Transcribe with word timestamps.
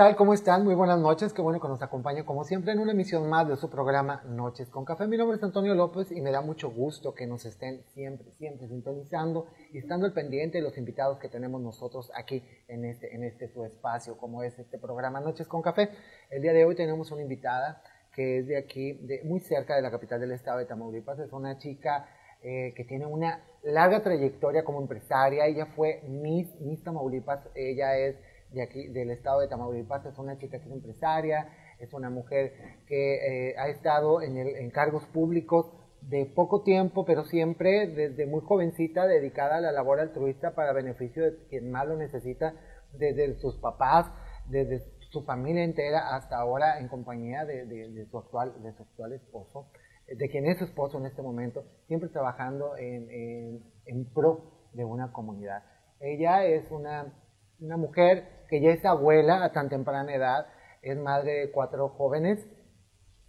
Hola, 0.00 0.08
¿qué 0.08 0.12
tal? 0.12 0.16
¿Cómo 0.16 0.32
están? 0.32 0.64
Muy 0.64 0.74
buenas 0.74 0.98
noches. 0.98 1.34
Qué 1.34 1.42
bueno 1.42 1.60
que 1.60 1.68
nos 1.68 1.82
acompañen 1.82 2.24
como 2.24 2.44
siempre 2.44 2.72
en 2.72 2.78
una 2.78 2.92
emisión 2.92 3.28
más 3.28 3.46
de 3.46 3.58
su 3.58 3.68
programa 3.68 4.22
Noches 4.24 4.70
con 4.70 4.86
Café. 4.86 5.06
Mi 5.06 5.18
nombre 5.18 5.36
es 5.36 5.42
Antonio 5.42 5.74
López 5.74 6.10
y 6.10 6.22
me 6.22 6.30
da 6.30 6.40
mucho 6.40 6.70
gusto 6.70 7.12
que 7.14 7.26
nos 7.26 7.44
estén 7.44 7.84
siempre, 7.92 8.32
siempre 8.32 8.66
sintonizando 8.66 9.48
y 9.74 9.76
estando 9.76 10.06
al 10.06 10.14
pendiente 10.14 10.56
de 10.56 10.64
los 10.64 10.78
invitados 10.78 11.18
que 11.18 11.28
tenemos 11.28 11.60
nosotros 11.60 12.10
aquí 12.14 12.42
en 12.66 12.86
este, 12.86 13.14
en 13.14 13.24
este 13.24 13.48
su 13.48 13.62
espacio, 13.62 14.16
como 14.16 14.42
es 14.42 14.58
este 14.58 14.78
programa 14.78 15.20
Noches 15.20 15.46
con 15.46 15.60
Café. 15.60 15.90
El 16.30 16.40
día 16.40 16.54
de 16.54 16.64
hoy 16.64 16.74
tenemos 16.74 17.10
una 17.10 17.20
invitada 17.20 17.82
que 18.14 18.38
es 18.38 18.46
de 18.46 18.56
aquí, 18.56 18.94
de, 19.02 19.20
muy 19.24 19.40
cerca 19.40 19.76
de 19.76 19.82
la 19.82 19.90
capital 19.90 20.18
del 20.18 20.32
estado 20.32 20.60
de 20.60 20.64
Tamaulipas. 20.64 21.18
Es 21.18 21.30
una 21.30 21.58
chica 21.58 22.08
eh, 22.42 22.72
que 22.74 22.84
tiene 22.84 23.04
una 23.04 23.44
larga 23.62 24.02
trayectoria 24.02 24.64
como 24.64 24.80
empresaria. 24.80 25.44
Ella 25.44 25.66
fue 25.66 26.00
Miss, 26.08 26.58
Miss 26.58 26.82
Tamaulipas. 26.82 27.46
Ella 27.54 27.98
es 27.98 28.16
de 28.52 28.62
aquí, 28.62 28.88
del 28.88 29.10
estado 29.10 29.40
de 29.40 29.48
Tamaulipas, 29.48 30.04
es 30.06 30.18
una 30.18 30.38
chica 30.38 30.58
que 30.58 30.66
es 30.66 30.72
empresaria, 30.72 31.48
es 31.78 31.92
una 31.92 32.10
mujer 32.10 32.52
que 32.86 33.50
eh, 33.50 33.54
ha 33.58 33.68
estado 33.68 34.22
en, 34.22 34.36
el, 34.36 34.56
en 34.56 34.70
cargos 34.70 35.04
públicos 35.06 35.72
de 36.02 36.26
poco 36.26 36.62
tiempo, 36.62 37.04
pero 37.04 37.24
siempre 37.24 37.86
desde 37.86 38.26
muy 38.26 38.40
jovencita 38.40 39.06
dedicada 39.06 39.56
a 39.56 39.60
la 39.60 39.72
labor 39.72 40.00
altruista 40.00 40.54
para 40.54 40.72
beneficio 40.72 41.24
de 41.24 41.36
quien 41.48 41.70
más 41.70 41.86
lo 41.86 41.96
necesita, 41.96 42.54
desde 42.92 43.38
sus 43.38 43.56
papás, 43.58 44.06
desde 44.48 44.82
su 45.10 45.22
familia 45.22 45.64
entera 45.64 46.14
hasta 46.16 46.36
ahora 46.36 46.78
en 46.78 46.88
compañía 46.88 47.44
de, 47.44 47.66
de, 47.66 48.06
su, 48.06 48.18
actual, 48.18 48.62
de 48.62 48.72
su 48.72 48.82
actual 48.82 49.12
esposo, 49.12 49.70
de 50.06 50.28
quien 50.28 50.46
es 50.46 50.58
su 50.58 50.64
esposo 50.64 50.98
en 50.98 51.06
este 51.06 51.22
momento, 51.22 51.64
siempre 51.86 52.08
trabajando 52.08 52.76
en, 52.76 53.10
en, 53.10 53.64
en 53.86 54.04
pro 54.12 54.68
de 54.72 54.84
una 54.84 55.12
comunidad. 55.12 55.62
Ella 56.00 56.44
es 56.44 56.70
una, 56.70 57.12
una 57.60 57.76
mujer 57.76 58.39
que 58.50 58.60
ya 58.60 58.70
es 58.70 58.84
abuela 58.84 59.44
a 59.44 59.52
tan 59.52 59.68
temprana 59.68 60.12
edad, 60.12 60.46
es 60.82 60.98
madre 60.98 61.32
de 61.34 61.52
cuatro 61.52 61.88
jóvenes, 61.90 62.44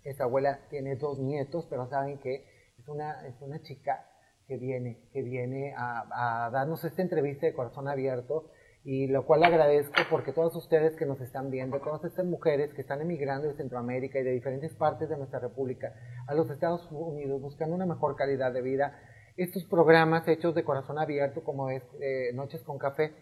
esa 0.03 0.23
abuela 0.23 0.61
tiene 0.69 0.95
dos 0.95 1.19
nietos, 1.19 1.67
pero 1.69 1.87
saben 1.87 2.19
que 2.19 2.43
es 2.79 2.87
una, 2.87 3.27
es 3.27 3.39
una 3.41 3.61
chica 3.61 4.07
que 4.47 4.57
viene, 4.57 5.07
que 5.13 5.21
viene 5.21 5.73
a, 5.77 6.49
darnos 6.51 6.83
esta 6.83 7.01
entrevista 7.01 7.45
de 7.45 7.53
corazón 7.53 7.87
abierto 7.87 8.49
y 8.83 9.07
lo 9.07 9.27
cual 9.27 9.43
agradezco 9.43 9.93
porque 10.09 10.33
todos 10.33 10.55
ustedes 10.55 10.95
que 10.95 11.05
nos 11.05 11.21
están 11.21 11.51
viendo, 11.51 11.79
todas 11.79 12.03
estas 12.03 12.25
mujeres 12.25 12.73
que 12.73 12.81
están 12.81 12.99
emigrando 12.99 13.47
de 13.47 13.53
Centroamérica 13.53 14.19
y 14.19 14.23
de 14.23 14.31
diferentes 14.31 14.73
partes 14.73 15.07
de 15.07 15.17
nuestra 15.17 15.39
república 15.39 15.93
a 16.27 16.33
los 16.33 16.49
Estados 16.49 16.87
Unidos 16.91 17.39
buscando 17.39 17.75
una 17.75 17.85
mejor 17.85 18.15
calidad 18.15 18.51
de 18.51 18.63
vida, 18.63 18.99
estos 19.37 19.63
programas 19.65 20.27
hechos 20.27 20.55
de 20.55 20.63
corazón 20.63 20.97
abierto 20.97 21.43
como 21.43 21.69
es 21.69 21.83
eh, 22.01 22.33
Noches 22.33 22.63
con 22.63 22.79
Café, 22.79 23.13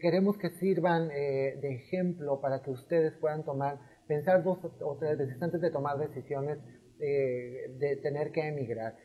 queremos 0.00 0.38
que 0.38 0.50
sirvan 0.50 1.10
eh, 1.10 1.58
de 1.60 1.74
ejemplo 1.74 2.40
para 2.40 2.62
que 2.62 2.70
ustedes 2.70 3.14
puedan 3.20 3.44
tomar, 3.44 3.78
pensar 4.06 4.42
dos 4.42 4.58
o 4.80 4.96
tres 4.98 5.18
veces 5.18 5.40
antes 5.42 5.60
de 5.60 5.70
tomar 5.70 5.98
decisiones 5.98 6.58
eh, 7.00 7.74
de 7.78 7.96
tener 7.96 8.32
que 8.32 8.48
emigrar. 8.48 8.96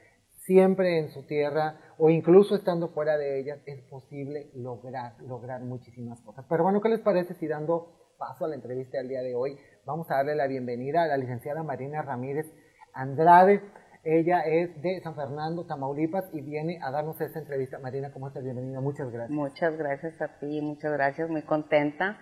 Siempre 0.45 0.99
en 0.99 1.09
su 1.09 1.25
tierra 1.25 1.79
o 1.97 2.09
incluso 2.09 2.55
estando 2.55 2.89
fuera 2.89 3.17
de 3.17 3.39
ella 3.39 3.61
es 3.65 3.81
posible 3.89 4.49
lograr, 4.55 5.19
lograr 5.21 5.61
muchísimas 5.61 6.21
cosas. 6.21 6.45
Pero 6.47 6.63
bueno, 6.63 6.81
¿qué 6.81 6.89
les 6.89 7.01
parece 7.01 7.33
si 7.35 7.47
dando 7.47 8.15
paso 8.17 8.45
a 8.45 8.47
la 8.47 8.55
entrevista 8.55 8.97
del 8.97 9.09
día 9.09 9.21
de 9.21 9.35
hoy 9.35 9.57
vamos 9.85 10.09
a 10.09 10.15
darle 10.15 10.35
la 10.35 10.47
bienvenida 10.47 11.03
a 11.03 11.07
la 11.07 11.17
licenciada 11.17 11.61
Marina 11.63 12.01
Ramírez 12.01 12.45
Andrade? 12.93 13.61
Ella 14.03 14.41
es 14.41 14.81
de 14.81 15.01
San 15.01 15.15
Fernando, 15.15 15.65
Tamaulipas, 15.65 16.25
y 16.33 16.41
viene 16.41 16.79
a 16.81 16.89
darnos 16.89 17.19
esta 17.19 17.39
entrevista. 17.39 17.79
Marina, 17.79 18.11
¿cómo 18.11 18.27
estás? 18.27 18.43
Bienvenida, 18.43 18.79
muchas 18.79 19.11
gracias. 19.11 19.31
Muchas 19.31 19.77
gracias 19.77 20.21
a 20.21 20.39
ti, 20.39 20.61
muchas 20.61 20.93
gracias, 20.93 21.29
muy 21.29 21.41
contenta. 21.41 22.17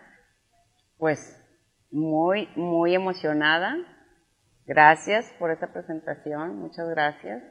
Pues 0.98 1.20
muy, 1.92 2.50
muy 2.56 2.96
emocionada. 2.96 3.76
Gracias 4.66 5.32
por 5.40 5.52
esta 5.52 5.72
presentación, 5.72 6.58
muchas 6.58 6.90
gracias. 6.90 7.44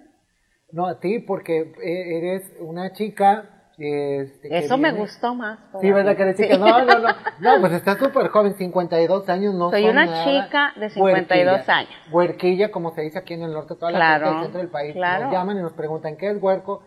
No, 0.72 0.86
a 0.86 0.98
ti, 0.98 1.20
porque 1.20 1.72
e-, 1.82 2.18
eres 2.18 2.52
una 2.60 2.92
chica 2.92 3.55
este, 3.78 4.56
Eso 4.56 4.78
me 4.78 4.90
gustó 4.92 5.34
más. 5.34 5.58
Sí, 5.82 5.92
¿verdad 5.92 6.16
que 6.16 6.22
eres 6.22 6.36
chica? 6.36 6.56
No, 6.56 6.84
no, 6.84 6.98
no. 6.98 7.08
No, 7.40 7.60
pues 7.60 7.74
está 7.74 7.98
súper 7.98 8.28
joven, 8.28 8.54
52 8.54 9.28
años, 9.28 9.54
no 9.54 9.70
Soy 9.70 9.86
una 9.86 10.24
chica 10.24 10.72
de 10.76 10.88
52 10.88 11.68
años. 11.68 11.90
Huerquilla, 12.10 12.70
como 12.70 12.94
se 12.94 13.02
dice 13.02 13.18
aquí 13.18 13.34
en 13.34 13.42
el 13.42 13.52
norte, 13.52 13.74
toda 13.74 13.92
la 13.92 13.98
claro, 13.98 14.30
del 14.30 14.42
centro 14.44 14.60
del 14.60 14.70
país. 14.70 14.96
Nos 14.96 15.32
llaman 15.32 15.58
y 15.58 15.60
nos 15.60 15.74
preguntan 15.74 16.16
qué 16.16 16.30
es 16.30 16.42
huerco, 16.42 16.82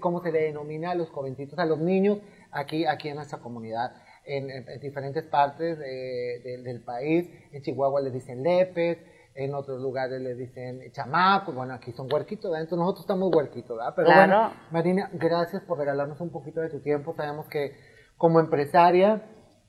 cómo 0.00 0.22
se 0.22 0.32
le 0.32 0.40
denomina 0.40 0.92
a 0.92 0.94
los 0.94 1.10
jovencitos, 1.10 1.58
a 1.58 1.66
los 1.66 1.78
niños 1.78 2.18
aquí, 2.50 2.86
aquí 2.86 3.08
en 3.08 3.16
nuestra 3.16 3.38
comunidad. 3.38 3.92
En, 4.24 4.48
diferentes 4.80 5.24
partes 5.24 5.78
del 5.78 6.82
país. 6.82 7.28
En 7.52 7.62
Chihuahua 7.62 8.00
les 8.00 8.14
dicen 8.14 8.42
lepes, 8.42 8.98
en 9.34 9.54
otros 9.54 9.80
lugares 9.80 10.20
le 10.20 10.34
dicen 10.34 10.80
chamaco, 10.92 11.52
bueno, 11.52 11.74
aquí 11.74 11.92
son 11.92 12.12
huerquitos, 12.12 12.52
entonces 12.52 12.78
nosotros 12.78 13.04
estamos 13.04 13.34
huerquitos, 13.34 13.76
¿verdad? 13.76 13.92
Pero 13.96 14.10
bueno, 14.12 14.52
Marina, 14.70 15.10
gracias 15.12 15.62
por 15.62 15.78
regalarnos 15.78 16.20
un 16.20 16.30
poquito 16.30 16.60
de 16.60 16.68
tu 16.68 16.80
tiempo, 16.80 17.14
sabemos 17.14 17.46
que 17.48 17.76
como 18.16 18.40
empresaria 18.40 19.22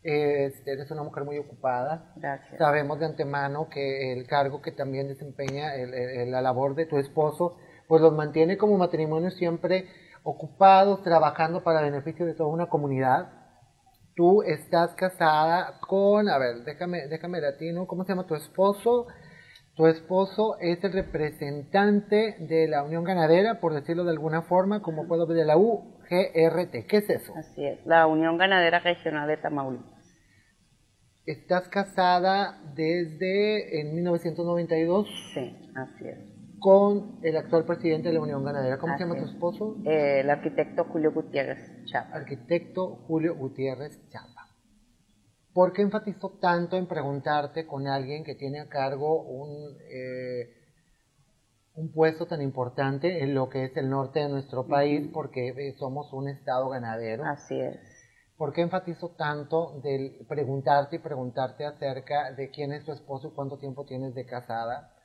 este, 0.04 0.72
eres 0.72 0.90
una 0.90 1.04
mujer 1.04 1.26
muy 1.26 1.38
ocupada, 1.38 2.12
gracias. 2.16 2.58
sabemos 2.58 3.00
de 3.00 3.06
antemano 3.06 3.70
que 3.70 4.14
el 4.14 4.26
cargo 4.26 4.62
que 4.62 4.72
también 4.72 5.08
desempeña 5.08 5.76
la 5.76 6.42
labor 6.42 6.74
de 6.76 6.88
tu 6.88 6.98
esposo, 6.98 7.58
pues 7.88 8.02
los 8.02 8.14
mantiene 8.14 8.58
como 8.58 8.78
matrimonio 8.78 9.30
siempre 9.30 9.88
ocupados, 10.24 11.04
trabajando 11.04 11.64
para 11.64 11.80
el 11.80 11.92
beneficio 11.92 12.26
de 12.26 12.34
toda 12.34 12.50
una 12.50 12.68
comunidad. 12.68 13.30
Tú 14.16 14.42
estás 14.44 14.94
casada 14.96 15.80
con, 15.88 16.30
a 16.30 16.38
ver, 16.38 16.64
déjame, 16.64 17.08
déjame 17.08 17.40
latino, 17.40 17.88
¿cómo 17.88 18.04
se 18.04 18.10
llama 18.10 18.26
tu 18.26 18.36
esposo? 18.36 19.08
Tu 19.82 19.88
esposo 19.88 20.58
es 20.60 20.84
el 20.84 20.94
representante 20.94 22.36
de 22.38 22.68
la 22.68 22.84
Unión 22.84 23.04
Ganadera, 23.04 23.60
por 23.60 23.74
decirlo 23.74 24.04
de 24.04 24.12
alguna 24.12 24.44
forma, 24.44 24.84
como 24.84 25.08
puedo 25.08 25.26
ver 25.26 25.38
de 25.38 25.46
la 25.46 25.58
UGRT. 25.58 26.86
¿Qué 26.88 26.98
es 26.98 27.10
eso? 27.10 27.34
Así 27.36 27.66
es, 27.66 27.84
la 27.88 28.06
Unión 28.06 28.38
Ganadera 28.38 28.78
Regional 28.78 29.28
de 29.28 29.38
Tamaulipas. 29.38 30.06
¿Estás 31.26 31.68
casada 31.70 32.62
desde 32.76 33.82
en 33.82 33.96
1992? 33.96 35.08
Sí, 35.34 35.72
así 35.74 36.10
es. 36.10 36.20
Con 36.60 37.18
el 37.24 37.38
actual 37.38 37.66
presidente 37.66 38.10
de 38.10 38.14
la 38.14 38.22
Unión 38.22 38.46
Ganadera. 38.46 38.78
¿Cómo 38.78 38.96
se 38.96 39.04
llama 39.04 39.18
tu 39.18 39.26
esposo? 39.26 39.78
Eh, 39.84 40.20
el 40.20 40.30
arquitecto 40.30 40.84
Julio 40.84 41.12
Gutiérrez 41.12 41.86
Chapa. 41.86 42.18
Arquitecto 42.18 42.98
Julio 43.08 43.36
Gutiérrez 43.36 44.00
Chapa. 44.10 44.41
¿Por 45.54 45.74
qué 45.74 45.82
enfatizo 45.82 46.38
tanto 46.40 46.78
en 46.78 46.88
preguntarte 46.88 47.68
con 47.68 47.88
alguien 47.88 48.24
que 48.24 48.36
tiene 48.36 48.62
a 48.62 48.70
cargo 48.70 49.22
un, 49.22 49.78
eh, 49.90 50.50
un 51.76 51.92
puesto 51.92 52.26
tan 52.26 52.42
importante 52.42 53.22
en 53.22 53.34
lo 53.34 53.50
que 53.50 53.66
es 53.66 53.76
el 53.76 53.90
norte 53.90 54.20
de 54.22 54.30
nuestro 54.30 54.68
país? 54.68 55.10
Porque 55.14 55.50
eh, 55.50 55.76
somos 55.78 56.14
un 56.14 56.30
estado 56.30 56.70
ganadero. 56.70 57.26
Así 57.26 57.60
es. 57.60 57.80
¿Por 58.38 58.54
qué 58.54 58.62
enfatizo 58.62 59.10
tanto 59.10 59.82
de 59.84 60.26
preguntarte 60.28 60.96
y 60.96 61.00
preguntarte 61.00 61.66
acerca 61.66 62.32
de 62.32 62.50
quién 62.50 62.72
es 62.72 62.86
tu 62.86 62.94
esposo 62.94 63.28
y 63.28 63.32
cuánto 63.36 63.60
tiempo 63.60 63.86
tienes 63.86 64.16
de 64.16 64.26
casada? 64.26 64.96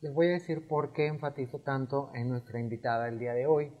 Les 0.00 0.12
voy 0.12 0.26
a 0.28 0.32
decir 0.32 0.68
por 0.68 0.92
qué 0.92 1.06
enfatizo 1.06 1.60
tanto 1.60 2.10
en 2.14 2.28
nuestra 2.28 2.60
invitada 2.60 3.08
el 3.08 3.18
día 3.18 3.32
de 3.32 3.46
hoy. 3.46 3.72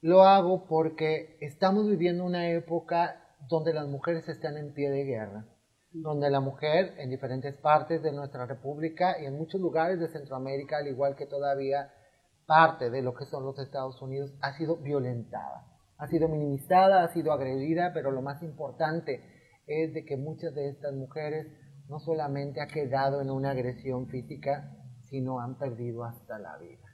Lo 0.00 0.22
hago 0.22 0.64
porque 0.66 1.36
estamos 1.40 1.86
viviendo 1.88 2.24
una 2.24 2.48
época 2.48 3.21
donde 3.48 3.72
las 3.72 3.88
mujeres 3.88 4.28
están 4.28 4.56
en 4.56 4.72
pie 4.72 4.90
de 4.90 5.04
guerra, 5.04 5.46
donde 5.92 6.30
la 6.30 6.40
mujer 6.40 6.94
en 6.98 7.10
diferentes 7.10 7.54
partes 7.56 8.02
de 8.02 8.12
nuestra 8.12 8.46
república 8.46 9.20
y 9.20 9.26
en 9.26 9.36
muchos 9.36 9.60
lugares 9.60 10.00
de 10.00 10.08
Centroamérica, 10.08 10.78
al 10.78 10.88
igual 10.88 11.16
que 11.16 11.26
todavía 11.26 11.92
parte 12.46 12.90
de 12.90 13.02
lo 13.02 13.14
que 13.14 13.26
son 13.26 13.44
los 13.44 13.58
Estados 13.58 14.00
Unidos, 14.02 14.32
ha 14.40 14.56
sido 14.56 14.76
violentada, 14.76 15.66
ha 15.98 16.06
sido 16.08 16.28
minimizada, 16.28 17.04
ha 17.04 17.08
sido 17.08 17.32
agredida, 17.32 17.92
pero 17.92 18.10
lo 18.10 18.22
más 18.22 18.42
importante 18.42 19.22
es 19.66 19.94
de 19.94 20.04
que 20.04 20.16
muchas 20.16 20.54
de 20.54 20.68
estas 20.68 20.94
mujeres 20.94 21.46
no 21.88 22.00
solamente 22.00 22.60
ha 22.60 22.66
quedado 22.66 23.20
en 23.20 23.30
una 23.30 23.50
agresión 23.50 24.08
física, 24.08 24.76
sino 25.10 25.40
han 25.40 25.58
perdido 25.58 26.04
hasta 26.04 26.38
la 26.38 26.56
vida. 26.58 26.88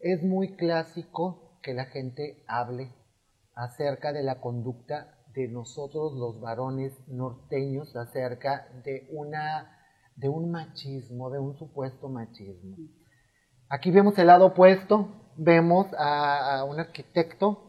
Es 0.00 0.22
muy 0.22 0.56
clásico 0.56 1.58
que 1.62 1.74
la 1.74 1.86
gente 1.86 2.44
hable 2.46 2.92
acerca 3.56 4.12
de 4.12 4.22
la 4.22 4.40
conducta 4.40 5.16
de 5.34 5.48
nosotros 5.48 6.12
los 6.14 6.40
varones 6.40 6.92
norteños 7.08 7.96
acerca 7.96 8.68
de 8.84 9.08
una 9.10 9.72
de 10.14 10.28
un 10.30 10.50
machismo, 10.50 11.30
de 11.30 11.38
un 11.38 11.58
supuesto 11.58 12.08
machismo. 12.08 12.76
Aquí 13.68 13.90
vemos 13.90 14.18
el 14.18 14.28
lado 14.28 14.46
opuesto, 14.46 15.08
vemos 15.36 15.88
a, 15.98 16.64
un 16.64 16.80
arquitecto 16.80 17.64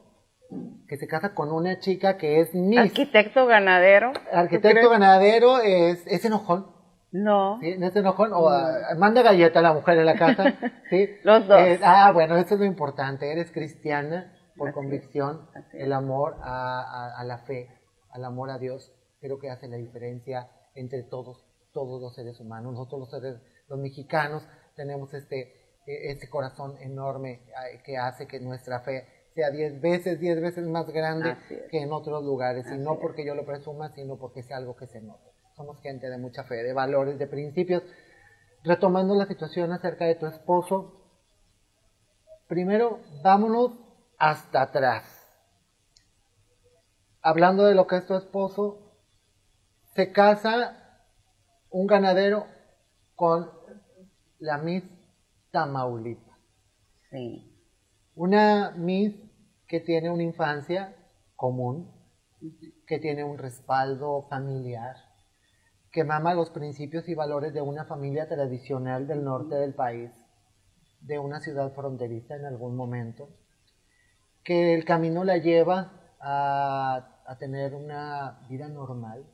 que 0.88 0.96
se 0.96 1.08
casa 1.08 1.34
con 1.34 1.52
una 1.52 1.80
chica 1.80 2.18
que 2.18 2.40
es 2.40 2.54
Miss. 2.54 2.80
Arquitecto 2.80 3.46
ganadero. 3.48 4.14
Arquitecto 4.32 4.90
ganadero 4.90 5.60
es, 5.60 6.06
es 6.08 6.24
enojón. 6.24 6.68
No. 7.12 7.60
¿Sí? 7.60 7.76
¿No 7.78 7.88
es 7.88 7.96
enojón? 7.98 8.32
O 8.34 8.48
ah, 8.50 8.96
manda 8.98 9.24
galleta 9.24 9.60
a 9.60 9.64
la 9.64 9.74
mujer 9.74 9.98
en 9.98 10.06
la 10.06 10.16
casa. 10.16 10.54
¿sí? 10.90 11.10
Los 11.24 11.48
dos. 11.48 11.60
ah, 11.84 12.12
bueno, 12.14 12.38
eso 12.38 12.54
es 12.54 12.60
lo 12.60 12.66
importante. 12.66 13.30
Eres 13.30 13.52
cristiana 13.52 14.37
por 14.58 14.74
convicción, 14.74 15.48
el 15.74 15.94
amor 15.94 16.38
a, 16.42 17.24
la 17.26 17.40
fe, 17.40 17.70
al 18.12 18.26
amor 18.26 18.50
a 18.50 18.58
Dios, 18.58 18.92
creo 19.20 19.40
que 19.40 19.50
hace 19.50 19.68
la 19.68 19.78
diferencia 19.78 20.50
entre 20.76 21.04
todos, 21.04 21.46
todos 21.74 22.02
los 22.02 22.16
seres 22.16 22.40
humanos. 22.40 22.74
Nosotros 22.74 23.00
los 23.02 23.12
seres, 23.12 23.42
los 23.68 23.80
mexicanos, 23.80 24.48
tenemos 24.76 25.14
este, 25.14 25.54
e, 25.86 26.12
este 26.12 26.30
corazón 26.30 26.78
enorme 26.80 27.42
que 27.84 27.98
hace 27.98 28.28
que 28.28 28.40
nuestra 28.40 28.82
fe 28.82 29.08
sea 29.34 29.52
diez 29.52 29.80
veces, 29.80 30.20
diez 30.20 30.42
veces 30.42 30.66
más 30.66 30.88
grande 30.88 31.38
que 31.70 31.80
en 31.80 31.92
otros 31.92 32.24
lugares. 32.24 32.66
y 32.72 32.78
no 32.78 33.00
porque 33.00 33.26
yo 33.26 33.36
lo 33.36 33.46
presuma, 33.46 33.94
sino 33.94 34.18
porque 34.18 34.40
es 34.40 34.52
algo 34.52 34.76
que 34.76 34.88
se 34.88 35.00
nota. 35.00 35.30
Somos 35.56 35.80
gente 35.82 36.10
de 36.10 36.18
mucha 36.18 36.44
fe, 36.44 36.56
de 36.56 36.74
valores, 36.74 37.20
de 37.20 37.28
principios. 37.28 37.84
Retomando 38.64 39.16
la 39.16 39.28
situación 39.28 39.72
acerca 39.72 40.06
de 40.06 40.16
tu 40.16 40.26
esposo, 40.26 41.04
primero 42.48 43.00
vámonos 43.24 43.87
hasta 44.18 44.64
atrás. 44.64 45.04
Hablando 47.22 47.66
de 47.66 47.76
lo 47.76 47.88
que 47.88 47.98
es 47.98 48.06
tu 48.06 48.16
esposo, 48.16 48.96
se 49.96 50.12
casa 50.12 51.04
un 51.70 51.88
ganadero 51.88 52.46
con 53.16 53.52
la 54.40 54.58
Miss 54.58 54.84
Tamaulipas. 55.52 56.38
Sí. 57.10 57.54
Una 58.16 58.72
Miss 58.72 59.16
que 59.68 59.80
tiene 59.80 60.10
una 60.10 60.24
infancia 60.24 60.96
común, 61.36 61.92
que 62.86 63.00
tiene 63.00 63.24
un 63.24 63.38
respaldo 63.38 64.24
familiar, 64.30 64.96
que 65.92 66.04
mama 66.04 66.34
los 66.34 66.52
principios 66.52 67.08
y 67.10 67.16
valores 67.16 67.54
de 67.54 67.62
una 67.62 67.86
familia 67.86 68.28
tradicional 68.28 69.08
del 69.08 69.24
norte 69.24 69.56
del 69.56 69.74
país, 69.74 70.12
de 71.02 71.20
una 71.20 71.40
ciudad 71.40 71.74
fronteriza 71.74 72.36
en 72.36 72.46
algún 72.46 72.76
momento, 72.76 73.30
que 74.48 74.74
el 74.74 74.86
camino 74.86 75.26
la 75.26 75.38
lleva 75.40 75.92
a, 76.22 77.36
tener 77.38 77.76
una 77.76 78.40
vida 78.50 78.70
normal. 78.70 79.26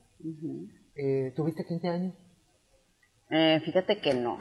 Eh, 0.96 1.32
¿Tuviste 1.36 1.64
15 1.66 1.88
años? 1.88 2.14
Eh, 3.30 3.62
fíjate 3.64 4.02
que 4.02 4.16
no. 4.16 4.40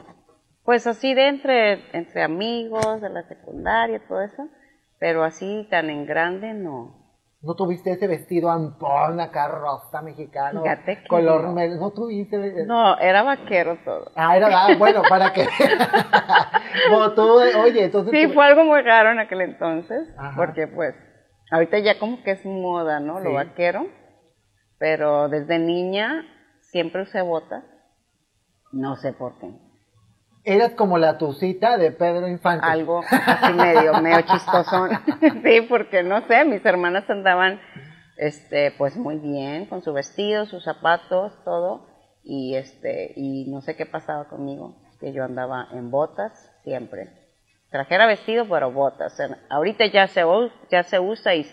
Pues 0.63 0.87
así 0.87 1.13
de 1.13 1.27
entre, 1.27 1.95
entre 1.95 2.23
amigos, 2.23 3.01
de 3.01 3.09
la 3.09 3.21
secundaria, 3.27 4.01
todo 4.07 4.21
eso, 4.21 4.49
pero 4.97 5.23
así 5.23 5.67
tan 5.69 5.91
en 5.91 6.07
grande 6.07 6.55
no. 6.55 7.02
¿No 7.43 7.55
tuviste 7.55 7.91
ese 7.91 8.07
vestido 8.07 8.49
ampón 8.49 9.19
acá 9.19 9.49
rosa 9.49 10.01
mexicano? 10.01 10.63
Fíjate 10.63 11.01
que 11.01 11.07
color 11.09 11.43
no. 11.43 11.75
¿No 11.75 11.91
tuviste? 11.91 12.65
No, 12.65 12.97
era 12.97 13.21
vaquero 13.21 13.77
todo. 13.83 14.11
Ah, 14.15 14.37
era, 14.37 14.47
ah, 14.49 14.73
bueno, 14.77 15.01
para 15.09 15.33
que... 15.33 15.41
oye, 17.63 17.83
entonces... 17.83 18.13
Sí, 18.13 18.33
fue 18.33 18.45
algo 18.45 18.63
muy 18.63 18.81
raro 18.81 19.11
en 19.11 19.19
aquel 19.19 19.41
entonces, 19.41 20.07
porque 20.37 20.67
pues, 20.67 20.95
ahorita 21.51 21.79
ya 21.79 21.99
como 21.99 22.23
que 22.23 22.31
es 22.31 22.45
moda, 22.45 23.01
¿no? 23.01 23.19
Lo 23.19 23.33
vaquero, 23.33 23.87
pero 24.77 25.27
desde 25.27 25.59
niña 25.59 26.25
siempre 26.61 27.01
usé 27.01 27.21
botas, 27.21 27.65
no 28.71 28.95
sé 28.95 29.11
por 29.11 29.37
qué. 29.39 29.51
Eras 30.45 30.71
como 30.73 30.97
la 30.97 31.17
tucita 31.17 31.77
de 31.77 31.91
Pedro 31.91 32.27
Infante. 32.27 32.65
Algo 32.65 33.01
así 33.09 33.53
medio, 33.53 33.93
medio 34.01 34.21
chistosón. 34.21 34.89
sí, 35.43 35.61
porque 35.69 36.03
no 36.03 36.27
sé, 36.27 36.43
mis 36.43 36.65
hermanas 36.65 37.09
andaban, 37.09 37.61
este, 38.17 38.71
pues 38.77 38.97
muy 38.97 39.19
bien, 39.19 39.67
con 39.67 39.81
su 39.83 39.93
vestido, 39.93 40.45
sus 40.45 40.65
zapatos, 40.65 41.31
todo, 41.45 41.87
y 42.23 42.55
este, 42.55 43.13
y 43.15 43.49
no 43.49 43.61
sé 43.61 43.77
qué 43.77 43.85
pasaba 43.85 44.27
conmigo, 44.27 44.75
que 44.99 45.13
yo 45.13 45.23
andaba 45.23 45.69
en 45.71 45.91
botas 45.91 46.51
siempre. 46.63 47.09
Trajera 47.69 48.05
vestido, 48.05 48.45
pero 48.49 48.71
botas. 48.71 49.17
ahorita 49.49 49.85
ya 49.85 50.07
se, 50.07 50.23
ya 50.69 50.83
se 50.83 50.99
usa 50.99 51.35
y, 51.35 51.49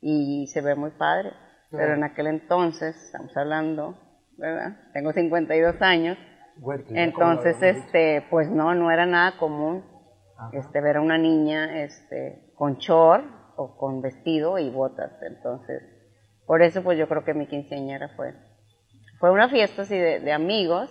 y 0.00 0.48
se 0.48 0.60
ve 0.60 0.74
muy 0.74 0.90
padre, 0.90 1.32
pero 1.70 1.94
en 1.94 2.02
aquel 2.02 2.26
entonces, 2.26 2.96
estamos 2.96 3.34
hablando, 3.36 3.96
¿verdad? 4.36 4.76
Tengo 4.92 5.12
52 5.12 5.80
años, 5.80 6.18
entonces, 6.90 7.62
este, 7.62 8.26
pues 8.30 8.50
no, 8.50 8.74
no 8.74 8.90
era 8.90 9.06
nada 9.06 9.36
común 9.38 9.84
este, 10.52 10.80
ver 10.80 10.96
a 10.96 11.00
una 11.00 11.18
niña 11.18 11.82
este, 11.82 12.52
con 12.54 12.76
short 12.76 13.24
o 13.56 13.76
con 13.76 14.00
vestido 14.00 14.58
y 14.58 14.70
botas. 14.70 15.12
Entonces, 15.22 15.82
por 16.46 16.62
eso 16.62 16.82
pues 16.82 16.98
yo 16.98 17.08
creo 17.08 17.24
que 17.24 17.34
mi 17.34 17.46
quinceañera 17.46 18.08
fue, 18.16 18.34
fue 19.18 19.30
una 19.30 19.48
fiesta 19.48 19.82
así 19.82 19.96
de, 19.96 20.32
amigos, 20.32 20.90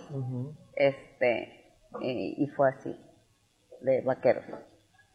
este, 0.76 1.76
y, 2.00 2.46
fue 2.56 2.70
así, 2.70 2.96
de 3.82 4.00
vaqueros. 4.00 4.44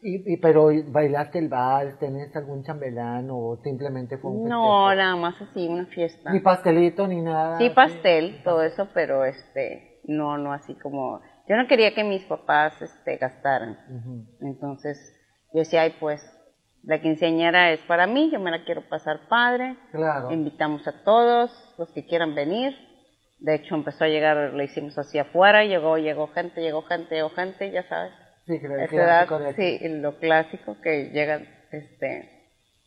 Y, 0.00 0.36
pero 0.36 0.70
bailaste 0.86 1.40
el 1.40 1.48
vals, 1.48 1.98
tenés 1.98 2.34
algún 2.36 2.62
chambelán 2.62 3.28
o 3.32 3.58
simplemente 3.64 4.16
fue 4.18 4.30
un 4.30 4.48
No, 4.48 4.94
nada 4.94 5.16
más 5.16 5.40
así, 5.42 5.66
una 5.66 5.86
fiesta. 5.86 6.32
Ni 6.32 6.38
pastelito 6.38 7.08
ni 7.08 7.20
nada. 7.20 7.58
Sí, 7.58 7.70
pastel, 7.70 8.40
todo 8.44 8.62
eso, 8.62 8.86
pero 8.94 9.24
este, 9.24 9.87
no, 10.08 10.38
no 10.38 10.52
así 10.52 10.74
como, 10.74 11.20
yo 11.48 11.56
no 11.56 11.68
quería 11.68 11.94
que 11.94 12.02
mis 12.02 12.24
papás 12.24 12.80
este, 12.82 13.16
gastaran. 13.16 13.78
Entonces, 14.40 14.98
yo 15.52 15.60
decía, 15.60 15.82
ay, 15.82 15.94
pues, 16.00 16.20
la 16.82 17.00
quinceañera 17.00 17.72
es 17.72 17.80
para 17.80 18.06
mí, 18.06 18.30
yo 18.30 18.40
me 18.40 18.50
la 18.50 18.64
quiero 18.64 18.88
pasar 18.88 19.28
padre. 19.28 19.76
Claro. 19.92 20.30
Invitamos 20.32 20.86
a 20.88 21.04
todos 21.04 21.74
los 21.78 21.92
que 21.92 22.06
quieran 22.06 22.34
venir. 22.34 22.74
De 23.38 23.54
hecho, 23.54 23.74
empezó 23.74 24.04
a 24.04 24.08
llegar, 24.08 24.52
lo 24.52 24.62
hicimos 24.62 24.98
así 24.98 25.18
afuera, 25.18 25.64
llegó, 25.64 25.98
llegó 25.98 26.28
gente, 26.28 26.60
llegó 26.60 26.82
gente, 26.82 27.14
llegó 27.14 27.30
gente, 27.30 27.70
ya 27.70 27.86
sabes. 27.88 28.12
Sí, 28.46 28.58
que 28.58 28.68
sí, 29.54 29.88
lo 30.00 30.18
clásico 30.18 30.80
que 30.80 31.10
llegan, 31.10 31.46
este, 31.70 32.38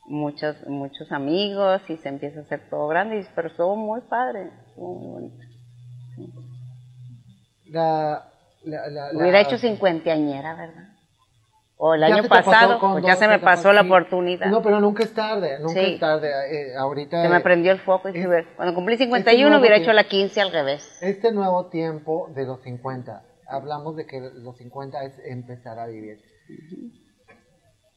muchos, 0.07 0.67
muchos 0.67 1.11
amigos 1.11 1.81
y 1.87 1.97
se 1.97 2.09
empieza 2.09 2.39
a 2.39 2.43
hacer 2.43 2.67
todo 2.69 2.87
grande, 2.87 3.25
pero 3.35 3.47
estuvo 3.47 3.75
muy 3.75 4.01
padre, 4.01 4.49
estuvo 4.67 4.95
muy 4.95 5.29
bonito. 5.29 6.50
La, 7.71 8.27
Hubiera 9.13 9.41
hecho 9.41 9.57
cincuenteañera, 9.57 10.53
¿verdad? 10.55 10.89
O 11.77 11.95
el 11.95 12.03
año 12.03 12.23
pasado, 12.27 12.79
pues 12.79 13.03
ya 13.03 13.15
se 13.15 13.27
me 13.27 13.39
pasó 13.39 13.73
la 13.73 13.81
oportunidad. 13.81 14.45
No, 14.47 14.61
pero 14.61 14.79
nunca 14.79 15.03
es 15.03 15.13
tarde, 15.15 15.57
nunca 15.59 15.81
es 15.81 15.99
tarde. 15.99 16.29
Eh, 16.51 16.75
ahorita. 16.77 17.23
Se 17.23 17.29
me 17.29 17.39
prendió 17.39 17.71
el 17.71 17.79
foco 17.79 18.09
y 18.09 18.11
dije, 18.11 18.27
cuando 18.55 18.75
cumplí 18.75 18.97
51 18.97 19.47
este 19.47 19.59
hubiera 19.59 19.77
hecho 19.77 19.91
la 19.91 20.03
15 20.03 20.41
al 20.41 20.51
revés. 20.51 21.01
Este 21.01 21.31
nuevo 21.31 21.69
tiempo 21.69 22.29
de 22.35 22.45
los 22.45 22.61
50, 22.61 23.23
hablamos 23.47 23.95
de 23.95 24.05
que 24.05 24.19
los 24.19 24.57
50 24.57 25.03
es 25.05 25.19
empezar 25.25 25.79
a 25.79 25.87
vivir. 25.87 26.19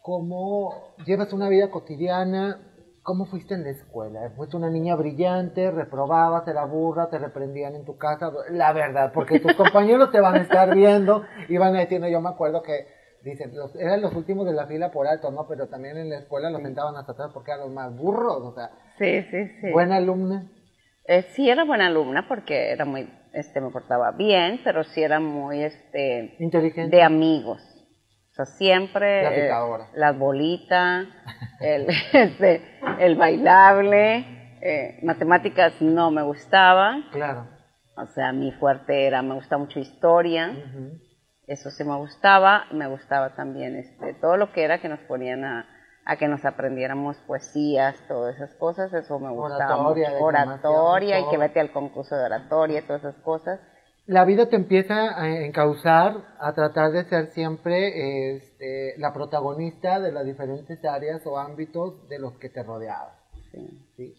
¿Cómo 0.00 0.94
llevas 1.04 1.34
una 1.34 1.50
vida 1.50 1.70
cotidiana? 1.70 2.58
¿Cómo 3.04 3.26
fuiste 3.26 3.52
en 3.52 3.64
la 3.64 3.70
escuela? 3.70 4.30
¿Fuiste 4.34 4.56
una 4.56 4.70
niña 4.70 4.96
brillante, 4.96 5.70
reprobabas, 5.70 6.48
era 6.48 6.64
burra, 6.64 7.10
te 7.10 7.18
reprendían 7.18 7.74
en 7.74 7.84
tu 7.84 7.98
casa? 7.98 8.32
La 8.50 8.72
verdad, 8.72 9.12
porque 9.12 9.40
tus 9.40 9.52
compañeros 9.56 10.10
te 10.10 10.20
van 10.20 10.36
a 10.36 10.40
estar 10.40 10.74
viendo 10.74 11.22
y 11.50 11.58
van 11.58 11.76
a 11.76 11.80
decir, 11.80 12.00
no, 12.00 12.08
yo 12.08 12.22
me 12.22 12.30
acuerdo 12.30 12.62
que, 12.62 12.86
dicen, 13.22 13.52
eran 13.78 14.00
los 14.00 14.14
últimos 14.14 14.46
de 14.46 14.54
la 14.54 14.66
fila 14.66 14.90
por 14.90 15.06
alto, 15.06 15.30
¿no? 15.30 15.46
Pero 15.46 15.68
también 15.68 15.98
en 15.98 16.08
la 16.08 16.20
escuela 16.20 16.48
los 16.48 16.62
sentaban 16.62 16.96
hasta 16.96 17.12
atrás 17.12 17.30
porque 17.34 17.50
eran 17.50 17.64
los 17.64 17.74
más 17.74 17.94
burros, 17.94 18.38
o 18.40 18.54
sea. 18.54 18.70
Sí, 18.96 19.20
sí, 19.30 19.48
sí. 19.60 19.70
¿Buena 19.70 19.96
alumna? 19.96 20.50
Eh, 21.06 21.26
sí, 21.34 21.50
era 21.50 21.64
buena 21.64 21.88
alumna 21.88 22.26
porque 22.26 22.72
era 22.72 22.86
muy, 22.86 23.06
este, 23.34 23.60
me 23.60 23.68
portaba 23.68 24.12
bien, 24.12 24.62
pero 24.64 24.82
sí 24.82 25.02
era 25.02 25.20
muy, 25.20 25.62
este... 25.62 26.36
Inteligente. 26.38 26.96
De 26.96 27.02
amigos. 27.02 27.73
O 28.34 28.36
sea, 28.36 28.46
siempre 28.46 29.46
eh, 29.46 29.50
la 29.94 30.10
bolita, 30.10 31.06
el, 31.60 31.86
este, 32.12 32.80
el 32.98 33.14
bailable, 33.14 34.56
eh, 34.60 34.98
matemáticas 35.04 35.80
no 35.80 36.10
me 36.10 36.20
gustaba. 36.22 36.96
Claro. 37.12 37.46
O 37.96 38.06
sea, 38.06 38.32
mi 38.32 38.50
fuerte 38.50 39.06
era, 39.06 39.22
me 39.22 39.36
gusta 39.36 39.56
mucho 39.56 39.78
historia, 39.78 40.52
eso 41.46 41.70
sí 41.70 41.84
me 41.84 41.94
gustaba, 41.94 42.64
me 42.72 42.88
gustaba 42.88 43.36
también 43.36 43.76
este, 43.76 44.14
todo 44.14 44.36
lo 44.36 44.50
que 44.50 44.64
era 44.64 44.80
que 44.80 44.88
nos 44.88 44.98
ponían 45.02 45.44
a, 45.44 45.68
a 46.04 46.16
que 46.16 46.26
nos 46.26 46.44
aprendiéramos 46.44 47.16
poesías, 47.28 47.94
todas 48.08 48.34
esas 48.34 48.52
cosas, 48.56 48.92
eso 48.94 49.20
me 49.20 49.30
gustaba 49.30 49.76
oratoria, 49.76 50.10
mucho. 50.10 50.24
Oratoria, 50.24 51.20
y 51.20 51.30
que 51.30 51.38
vete 51.38 51.60
al 51.60 51.70
concurso 51.70 52.16
de 52.16 52.24
oratoria, 52.24 52.84
todas 52.84 53.04
esas 53.04 53.22
cosas 53.22 53.60
la 54.06 54.24
vida 54.24 54.48
te 54.48 54.56
empieza 54.56 55.18
a 55.18 55.44
encauzar 55.44 56.16
a 56.38 56.52
tratar 56.52 56.92
de 56.92 57.04
ser 57.04 57.28
siempre 57.32 58.36
este, 58.36 58.94
la 58.98 59.12
protagonista 59.14 59.98
de 60.00 60.12
las 60.12 60.26
diferentes 60.26 60.84
áreas 60.84 61.26
o 61.26 61.38
ámbitos 61.38 62.06
de 62.08 62.18
los 62.18 62.34
que 62.38 62.50
te 62.50 62.62
rodeaban. 62.62 63.14
Sí. 63.96 64.14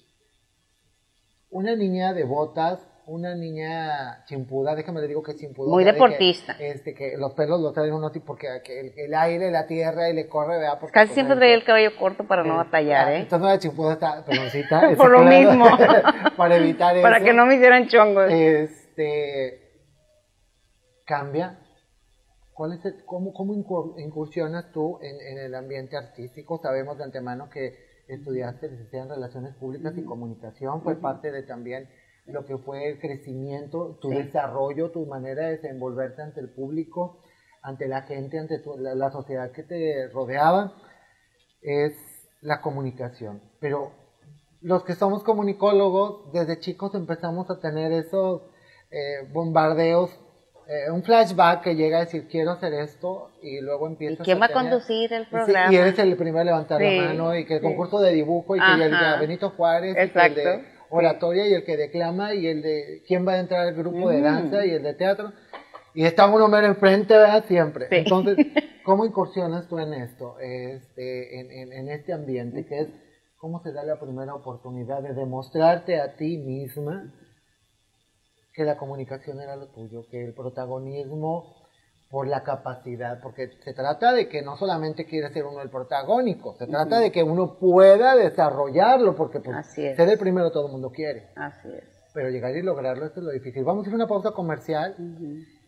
Una 1.51 1.75
niña 1.75 2.13
de 2.13 2.23
botas, 2.23 2.79
una 3.05 3.35
niña 3.35 4.25
chimpuda, 4.25 4.73
déjame 4.73 5.01
le 5.01 5.07
digo 5.07 5.21
que 5.21 5.35
chimpuda. 5.35 5.69
Muy 5.69 5.83
deportista. 5.83 6.55
este, 6.59 6.95
que 6.95 7.15
los 7.17 7.33
pelos 7.33 7.61
los 7.61 7.71
traen 7.73 7.93
uno 7.93 8.11
porque 8.25 8.47
el, 8.97 9.13
aire, 9.13 9.51
la 9.51 9.67
tierra 9.67 10.09
y 10.09 10.13
le 10.13 10.27
corre, 10.27 10.57
vea. 10.57 10.79
Casi 10.79 10.89
pues, 10.89 11.11
siempre 11.11 11.35
trae 11.35 11.53
el 11.53 11.63
cabello 11.63 11.95
corto 11.99 12.23
para 12.25 12.43
no 12.43 12.57
batallar, 12.57 13.13
¿eh? 13.13 13.19
Entonces 13.19 13.47
la 13.47 13.59
chimpuda 13.59 13.93
está 13.93 14.25
peloncita. 14.25 14.89
Por 14.97 15.11
lo 15.11 15.19
mismo. 15.19 15.65
para 16.37 16.55
evitar 16.55 16.95
eso. 16.95 17.03
Para 17.03 17.23
que 17.23 17.33
no 17.33 17.45
me 17.45 17.55
hicieran 17.55 17.87
chongos. 17.87 18.31
Este 18.31 19.64
cambia? 21.05 21.59
¿Cuál 22.53 22.73
es 22.73 23.03
cómo, 23.05 23.33
¿Cómo 23.33 23.53
incursionas 23.97 24.71
tú 24.71 24.97
en, 25.01 25.37
el 25.37 25.55
ambiente 25.55 25.97
artístico? 25.97 26.59
Sabemos 26.61 26.97
de 26.97 27.03
antemano 27.03 27.49
que 27.49 27.77
estudiaste 28.07 28.69
licenciada 28.69 29.05
en 29.05 29.11
Relaciones 29.11 29.55
Públicas 29.55 29.93
y 29.97 30.03
Comunicación, 30.03 30.81
fue 30.81 30.95
parte 30.95 31.31
de 31.31 31.43
también 31.43 31.89
lo 32.27 32.45
que 32.45 32.57
fue 32.57 32.89
el 32.89 32.99
crecimiento, 32.99 33.97
tu 34.01 34.09
desarrollo, 34.09 34.91
tu 34.91 35.05
manera 35.05 35.45
de 35.45 35.57
desenvolverte 35.57 36.21
ante 36.21 36.39
el 36.39 36.49
público, 36.49 37.21
ante 37.61 37.87
la 37.87 38.03
gente, 38.03 38.39
ante 38.39 38.61
la, 38.77 39.11
sociedad 39.11 39.51
que 39.51 39.63
te 39.63 40.07
rodeaba, 40.09 40.75
es 41.61 41.93
la 42.41 42.61
comunicación. 42.61 43.41
Pero 43.59 43.91
los 44.61 44.83
que 44.83 44.95
somos 44.95 45.23
comunicólogos, 45.23 46.31
desde 46.31 46.59
chicos 46.59 46.95
empezamos 46.95 47.49
a 47.49 47.59
tener 47.59 47.91
esos 47.91 48.43
eh, 48.91 49.27
bombardeos 49.33 50.09
eh, 50.67 50.91
un 50.91 51.03
flashback 51.03 51.61
que 51.61 51.75
llega 51.75 51.97
a 51.97 52.01
decir 52.01 52.27
quiero 52.27 52.51
hacer 52.51 52.73
esto 52.73 53.31
y 53.41 53.61
luego 53.61 53.87
empieza 53.87 54.23
¿Y 54.23 54.25
quién 54.25 54.41
va 54.41 54.47
a 54.47 54.53
conducir 54.53 55.13
el 55.13 55.27
programa? 55.27 55.71
y 55.71 55.75
eres 55.75 55.99
el 55.99 56.15
primero 56.17 56.39
a 56.39 56.43
levantar 56.43 56.81
la 56.81 57.03
mano 57.03 57.35
y 57.35 57.45
que 57.45 57.55
el 57.55 57.61
concurso 57.61 57.99
de 57.99 58.13
dibujo 58.13 58.55
y 58.55 58.59
que 58.59 58.83
el 58.83 58.91
de 58.91 59.19
Benito 59.19 59.51
Juárez 59.51 59.95
y 59.95 60.19
el 60.19 60.35
de 60.35 60.65
oratoria 60.89 61.47
y 61.47 61.53
el 61.53 61.63
que 61.63 61.77
declama 61.77 62.33
y 62.33 62.47
el 62.47 62.61
de 62.61 63.03
quién 63.07 63.27
va 63.27 63.33
a 63.33 63.39
entrar 63.39 63.67
al 63.67 63.75
grupo 63.75 64.09
de 64.09 64.19
mm. 64.19 64.23
danza 64.23 64.65
y 64.65 64.71
el 64.71 64.83
de 64.83 64.93
teatro 64.93 65.33
y 65.93 66.03
está 66.03 66.27
uno 66.27 66.49
mero 66.49 66.67
enfrente, 66.67 67.17
¿verdad? 67.17 67.45
Siempre. 67.45 67.87
Entonces, 67.89 68.35
¿cómo 68.83 69.05
incursionas 69.05 69.69
tú 69.69 69.79
en 69.79 69.93
esto, 69.93 70.37
este, 70.39 71.39
en, 71.39 71.71
en 71.71 71.89
este 71.89 72.11
ambiente? 72.11 72.65
que 72.65 72.79
es 72.81 72.87
cómo 73.37 73.61
se 73.61 73.71
da 73.71 73.83
la 73.83 73.99
primera 73.99 74.33
oportunidad 74.33 75.01
de 75.01 75.13
demostrarte 75.13 76.01
a 76.01 76.15
ti 76.15 76.37
misma 76.37 77.13
que 78.55 78.63
la 78.63 78.77
comunicación 78.77 79.41
era 79.41 79.55
lo 79.55 79.67
tuyo, 79.67 80.07
que 80.09 80.23
el 80.23 80.33
protagonismo 80.33 81.55
por 82.09 82.27
la 82.27 82.43
capacidad, 82.43 83.19
porque 83.21 83.49
se 83.63 83.73
trata 83.73 84.13
de 84.13 84.29
que 84.29 84.41
no 84.41 84.55
solamente 84.55 85.05
quiere 85.05 85.29
ser 85.33 85.43
uno 85.45 85.61
el 85.61 85.69
protagónico, 85.69 86.55
se 86.55 86.67
trata 86.67 86.99
de 86.99 87.11
que 87.11 87.23
uno 87.23 87.57
pueda 87.59 88.15
desarrollarlo, 88.15 89.15
porque 89.15 89.41
pues, 89.41 89.65
ser 89.67 90.07
el 90.07 90.17
primero 90.17 90.51
todo 90.51 90.67
el 90.67 90.71
mundo 90.71 90.91
quiere. 90.91 91.31
Así 91.35 91.67
es. 91.67 91.83
Pero 92.13 92.29
llegar 92.29 92.55
y 92.55 92.61
lograrlo 92.61 93.05
esto 93.05 93.19
es 93.19 93.25
lo 93.25 93.31
difícil. 93.31 93.65
Vamos 93.65 93.83
a 93.83 93.87
hacer 93.87 93.95
una 93.95 94.07
pausa 94.07 94.31
comercial 94.31 94.95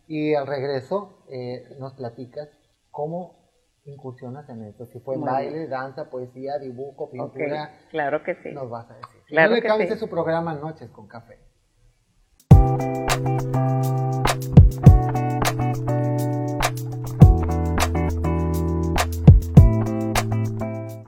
y 0.08 0.34
al 0.36 0.48
regreso 0.48 1.26
eh, 1.30 1.76
nos 1.80 1.94
platicas 1.96 2.48
cómo 2.90 3.52
incursionas 3.84 4.48
en 4.50 4.64
esto, 4.64 4.86
si 4.86 5.00
fue 5.00 5.18
baile, 5.18 5.68
danza, 5.68 6.10
poesía, 6.10 6.58
dibujo, 6.60 7.10
pintura. 7.10 7.72
Claro 7.90 8.24
que 8.24 8.36
sí. 8.36 8.52
Nos 8.54 8.70
vas 8.70 8.90
a 8.90 8.96
decir. 8.96 9.22
Claro 9.28 9.56
no 9.56 9.62
que 9.62 9.88
sí. 9.88 9.98
su 9.98 10.08
programa 10.08 10.54
Noches 10.54 10.90
con 10.92 11.08
Café. 11.08 11.47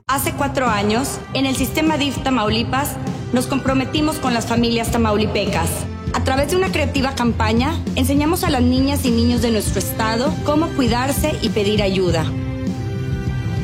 Hace 0.06 0.32
cuatro 0.32 0.66
años, 0.66 1.18
en 1.34 1.46
el 1.46 1.54
sistema 1.56 1.96
DIF 1.96 2.18
Tamaulipas, 2.22 2.96
nos 3.32 3.46
comprometimos 3.46 4.16
con 4.16 4.34
las 4.34 4.46
familias 4.46 4.90
tamaulipecas. 4.90 5.70
A 6.14 6.24
través 6.24 6.50
de 6.50 6.56
una 6.56 6.72
creativa 6.72 7.14
campaña, 7.14 7.72
enseñamos 7.94 8.42
a 8.42 8.50
las 8.50 8.62
niñas 8.62 9.04
y 9.04 9.12
niños 9.12 9.40
de 9.40 9.52
nuestro 9.52 9.78
estado 9.78 10.34
cómo 10.44 10.66
cuidarse 10.70 11.36
y 11.42 11.50
pedir 11.50 11.80
ayuda. 11.82 12.24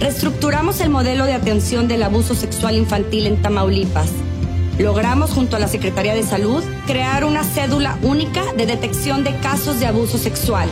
Reestructuramos 0.00 0.80
el 0.80 0.88
modelo 0.88 1.24
de 1.24 1.34
atención 1.34 1.88
del 1.88 2.04
abuso 2.04 2.34
sexual 2.34 2.76
infantil 2.76 3.26
en 3.26 3.42
Tamaulipas 3.42 4.10
logramos 4.78 5.30
junto 5.30 5.56
a 5.56 5.58
la 5.58 5.68
Secretaría 5.68 6.14
de 6.14 6.22
Salud 6.22 6.62
crear 6.86 7.24
una 7.24 7.44
cédula 7.44 7.98
única 8.02 8.52
de 8.56 8.66
detección 8.66 9.24
de 9.24 9.36
casos 9.38 9.80
de 9.80 9.86
abuso 9.86 10.18
sexual. 10.18 10.68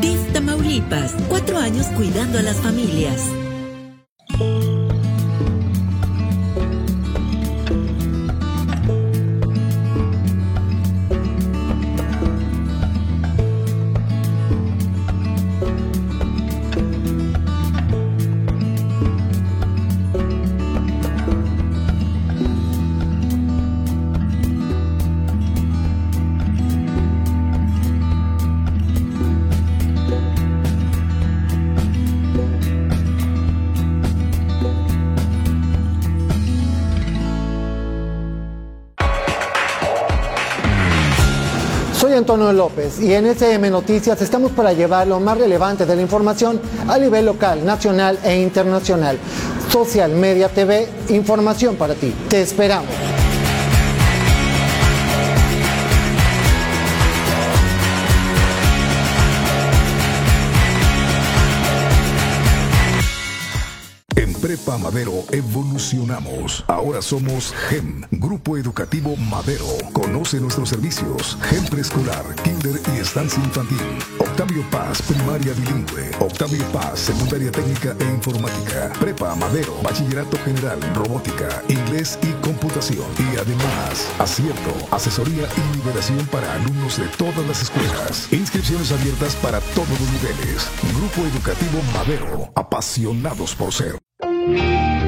DIF 0.00 0.32
Tamaulipas, 0.32 1.14
cuatro 1.28 1.58
años 1.58 1.86
cuidando 1.96 2.38
a 2.38 2.42
las 2.42 2.56
familias. 2.56 3.41
López 42.52 43.00
y 43.00 43.14
en 43.14 43.26
SM 43.26 43.70
Noticias 43.70 44.20
estamos 44.22 44.52
para 44.52 44.72
llevar 44.72 45.06
lo 45.06 45.20
más 45.20 45.38
relevante 45.38 45.86
de 45.86 45.96
la 45.96 46.02
información 46.02 46.60
a 46.88 46.98
nivel 46.98 47.26
local, 47.26 47.64
nacional 47.64 48.18
e 48.24 48.40
internacional. 48.40 49.18
Social 49.70 50.12
Media 50.12 50.48
TV, 50.48 50.88
información 51.08 51.76
para 51.76 51.94
ti. 51.94 52.12
Te 52.28 52.42
esperamos. 52.42 53.11
Madero 64.78 65.24
evolucionamos. 65.30 66.64
Ahora 66.66 67.02
somos 67.02 67.52
GEM, 67.68 68.02
Grupo 68.10 68.56
Educativo 68.56 69.16
Madero. 69.16 69.66
Conoce 69.92 70.40
nuestros 70.40 70.68
servicios. 70.68 71.38
GEM 71.42 71.66
Preescolar, 71.66 72.24
Kinder 72.42 72.80
y 72.94 73.00
Estancia 73.00 73.42
Infantil. 73.42 73.78
Octavio 74.18 74.64
Paz, 74.70 75.02
Primaria 75.02 75.52
Bilingüe. 75.54 76.10
Octavio 76.20 76.64
Paz, 76.72 77.00
Secundaria 77.00 77.50
Técnica 77.50 77.94
e 77.98 78.04
Informática. 78.04 78.92
Prepa 79.00 79.34
Madero, 79.34 79.74
Bachillerato 79.82 80.38
General, 80.44 80.80
Robótica, 80.94 81.62
Inglés 81.68 82.18
y 82.22 82.32
Computación. 82.44 83.06
Y 83.18 83.36
además, 83.36 84.08
acierto, 84.18 84.72
asesoría 84.90 85.48
y 85.56 85.76
liberación 85.76 86.26
para 86.26 86.52
alumnos 86.54 86.98
de 86.98 87.06
todas 87.18 87.46
las 87.46 87.62
escuelas. 87.62 88.32
Inscripciones 88.32 88.92
abiertas 88.92 89.36
para 89.36 89.60
todos 89.74 89.88
los 89.88 90.10
niveles. 90.12 90.68
Grupo 90.94 91.26
Educativo 91.26 91.80
Madero, 91.94 92.52
apasionados 92.54 93.54
por 93.54 93.72
ser. 93.72 94.11
Muchísimas 94.46 95.01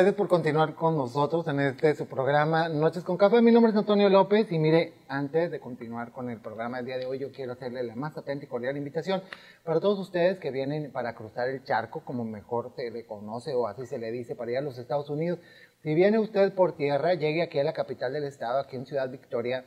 gracias 0.00 0.16
por 0.16 0.28
continuar 0.28 0.74
con 0.76 0.96
nosotros 0.96 1.46
en 1.48 1.60
este 1.60 1.94
su 1.94 2.06
programa 2.06 2.70
Noches 2.70 3.04
con 3.04 3.18
Café. 3.18 3.42
Mi 3.42 3.52
nombre 3.52 3.70
es 3.70 3.76
Antonio 3.76 4.08
López 4.08 4.50
y 4.50 4.58
mire, 4.58 4.94
antes 5.08 5.50
de 5.50 5.60
continuar 5.60 6.10
con 6.10 6.30
el 6.30 6.40
programa 6.40 6.78
del 6.78 6.86
día 6.86 6.96
de 6.96 7.04
hoy, 7.04 7.18
yo 7.18 7.30
quiero 7.32 7.52
hacerle 7.52 7.82
la 7.82 7.94
más 7.96 8.16
atenta 8.16 8.46
y 8.46 8.48
cordial 8.48 8.78
invitación 8.78 9.22
para 9.62 9.78
todos 9.78 9.98
ustedes 9.98 10.38
que 10.38 10.50
vienen 10.50 10.90
para 10.90 11.14
cruzar 11.14 11.50
el 11.50 11.64
charco, 11.64 12.02
como 12.02 12.24
mejor 12.24 12.72
se 12.76 12.90
le 12.90 13.04
conoce 13.04 13.52
o 13.52 13.66
así 13.66 13.84
se 13.84 13.98
le 13.98 14.10
dice, 14.10 14.34
para 14.34 14.52
ir 14.52 14.56
a 14.56 14.62
los 14.62 14.78
Estados 14.78 15.10
Unidos. 15.10 15.38
Si 15.82 15.92
viene 15.92 16.18
usted 16.18 16.54
por 16.54 16.78
tierra, 16.78 17.12
llegue 17.12 17.42
aquí 17.42 17.58
a 17.58 17.64
la 17.64 17.74
capital 17.74 18.14
del 18.14 18.24
estado, 18.24 18.58
aquí 18.58 18.76
en 18.76 18.86
Ciudad 18.86 19.10
Victoria, 19.10 19.66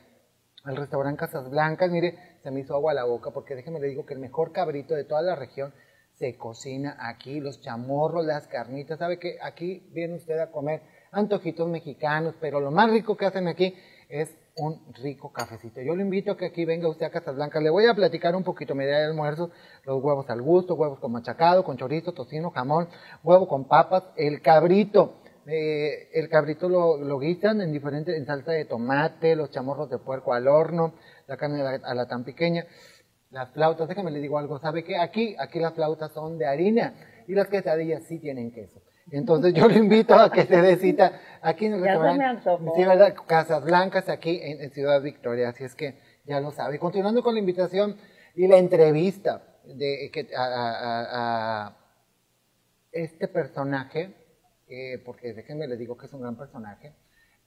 al 0.64 0.74
restaurante 0.74 1.20
Casas 1.20 1.48
Blancas. 1.48 1.92
Mire, 1.92 2.18
se 2.42 2.50
me 2.50 2.58
hizo 2.58 2.74
agua 2.74 2.90
a 2.90 2.94
la 2.96 3.04
boca 3.04 3.30
porque 3.30 3.54
déjeme 3.54 3.78
le 3.78 3.86
digo 3.86 4.04
que 4.04 4.14
el 4.14 4.20
mejor 4.20 4.50
cabrito 4.50 4.96
de 4.96 5.04
toda 5.04 5.22
la 5.22 5.36
región 5.36 5.72
se 6.14 6.36
cocina 6.36 6.96
aquí, 7.00 7.40
los 7.40 7.60
chamorros, 7.60 8.24
las 8.24 8.46
carnitas, 8.46 8.98
sabe 8.98 9.18
que 9.18 9.36
aquí 9.42 9.88
viene 9.92 10.14
usted 10.14 10.38
a 10.38 10.50
comer 10.50 10.82
antojitos 11.12 11.68
mexicanos, 11.68 12.34
pero 12.40 12.60
lo 12.60 12.70
más 12.70 12.90
rico 12.90 13.16
que 13.16 13.26
hacen 13.26 13.48
aquí 13.48 13.74
es 14.08 14.36
un 14.56 14.80
rico 15.02 15.32
cafecito. 15.32 15.80
Yo 15.80 15.96
lo 15.96 16.02
invito 16.02 16.32
a 16.32 16.36
que 16.36 16.46
aquí 16.46 16.64
venga 16.64 16.88
usted 16.88 17.06
a 17.06 17.10
Casablanca. 17.10 17.60
Le 17.60 17.70
voy 17.70 17.86
a 17.86 17.94
platicar 17.94 18.36
un 18.36 18.44
poquito 18.44 18.74
mi 18.74 18.84
idea 18.84 18.98
de 18.98 19.06
almuerzo. 19.06 19.50
Los 19.84 20.02
huevos 20.02 20.30
al 20.30 20.42
gusto, 20.42 20.74
huevos 20.74 21.00
con 21.00 21.12
machacado, 21.12 21.64
con 21.64 21.76
chorizo, 21.76 22.12
tocino, 22.12 22.50
jamón, 22.50 22.88
huevo 23.24 23.48
con 23.48 23.66
papas, 23.66 24.04
el 24.16 24.40
cabrito. 24.42 25.20
Eh, 25.46 26.08
el 26.14 26.28
cabrito 26.28 26.68
lo, 26.68 26.96
lo 26.96 27.18
guisan 27.18 27.60
en 27.60 27.72
diferentes, 27.72 28.16
en 28.16 28.24
salsa 28.24 28.52
de 28.52 28.64
tomate, 28.64 29.36
los 29.36 29.50
chamorros 29.50 29.90
de 29.90 29.98
puerco 29.98 30.32
al 30.32 30.48
horno, 30.48 30.94
la 31.26 31.36
carne 31.36 31.60
a 31.60 31.64
la, 31.64 31.80
a 31.84 31.94
la 31.94 32.06
tan 32.06 32.24
pequeña. 32.24 32.64
Las 33.34 33.50
flautas, 33.50 33.88
déjame 33.88 34.12
le 34.12 34.20
digo 34.20 34.38
algo, 34.38 34.60
¿sabe 34.60 34.84
qué? 34.84 34.96
Aquí, 34.96 35.34
aquí 35.40 35.58
las 35.58 35.74
flautas 35.74 36.12
son 36.12 36.38
de 36.38 36.46
harina 36.46 36.94
y 37.26 37.34
las 37.34 37.48
quesadillas 37.48 38.04
sí 38.04 38.20
tienen 38.20 38.52
queso. 38.52 38.80
Entonces 39.10 39.52
yo 39.52 39.66
le 39.66 39.78
invito 39.78 40.14
a 40.14 40.30
que 40.30 40.44
se 40.44 40.62
dé 40.62 40.76
cita 40.76 41.20
aquí 41.42 41.66
en 41.66 41.74
el 41.74 41.80
restaurante. 41.82 42.24
Sí, 42.76 42.84
¿verdad? 42.84 43.14
Casas 43.26 43.64
Blancas 43.64 44.08
aquí 44.08 44.38
en, 44.40 44.60
en 44.60 44.70
Ciudad 44.70 45.02
Victoria, 45.02 45.48
así 45.48 45.64
es 45.64 45.74
que 45.74 45.98
ya 46.24 46.38
lo 46.40 46.52
sabe. 46.52 46.78
Continuando 46.78 47.24
con 47.24 47.34
la 47.34 47.40
invitación 47.40 47.96
y 48.36 48.46
la 48.46 48.56
entrevista 48.58 49.42
de 49.64 50.10
que 50.12 50.28
a, 50.36 50.44
a- 50.44 51.66
a- 51.66 51.76
este 52.92 53.26
personaje, 53.26 54.14
eh, 54.68 55.02
porque 55.04 55.32
déjenme 55.34 55.66
le 55.66 55.76
digo 55.76 55.96
que 55.96 56.06
es 56.06 56.12
un 56.12 56.20
gran 56.20 56.36
personaje. 56.36 56.94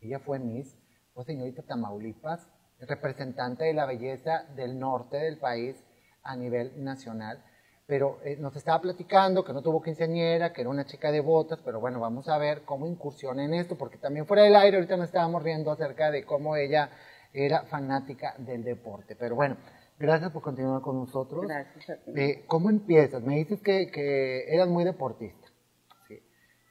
Ella 0.01 0.19
fue 0.19 0.37
Miss, 0.39 0.77
fue 1.13 1.23
señorita 1.23 1.63
Tamaulipas, 1.63 2.45
representante 2.79 3.65
de 3.65 3.73
la 3.73 3.85
belleza 3.85 4.43
del 4.55 4.79
norte 4.79 5.17
del 5.17 5.37
país 5.37 5.75
a 6.23 6.35
nivel 6.35 6.83
nacional. 6.83 7.43
Pero 7.85 8.19
eh, 8.25 8.35
nos 8.37 8.55
estaba 8.55 8.81
platicando 8.81 9.45
que 9.45 9.53
no 9.53 9.61
tuvo 9.61 9.81
quinceañera, 9.81 10.51
que 10.51 10.61
era 10.61 10.69
una 10.69 10.85
chica 10.85 11.09
de 11.11 11.21
botas, 11.21 11.59
pero 11.63 11.79
bueno, 11.79 12.01
vamos 12.01 12.27
a 12.27 12.37
ver 12.37 12.63
cómo 12.63 12.85
incursiona 12.85 13.45
en 13.45 13.53
esto, 13.53 13.77
porque 13.77 13.97
también 13.97 14.25
fuera 14.25 14.43
del 14.43 14.57
aire 14.57 14.77
ahorita 14.77 14.97
nos 14.97 15.05
estábamos 15.05 15.41
riendo 15.41 15.71
acerca 15.71 16.11
de 16.11 16.25
cómo 16.25 16.57
ella 16.57 16.89
era 17.33 17.63
fanática 17.63 18.35
del 18.39 18.63
deporte. 18.63 19.15
Pero 19.15 19.35
bueno, 19.35 19.55
gracias 19.97 20.31
por 20.31 20.41
continuar 20.41 20.81
con 20.81 20.97
nosotros. 20.97 21.45
Gracias 21.47 21.89
a 21.89 21.95
ti. 22.03 22.11
Eh, 22.15 22.43
¿Cómo 22.47 22.69
empiezas? 22.69 23.23
Me 23.23 23.35
dices 23.35 23.61
que, 23.61 23.89
que 23.89 24.53
eras 24.53 24.67
muy 24.67 24.83
deportista. 24.83 25.47
¿sí? 26.09 26.21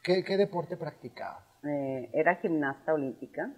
¿Qué, 0.02 0.22
qué 0.22 0.36
deporte 0.36 0.76
practicabas? 0.76 1.44
Eh, 1.64 2.10
era 2.12 2.36
gimnasta 2.36 2.92
olímpica. 2.92 3.50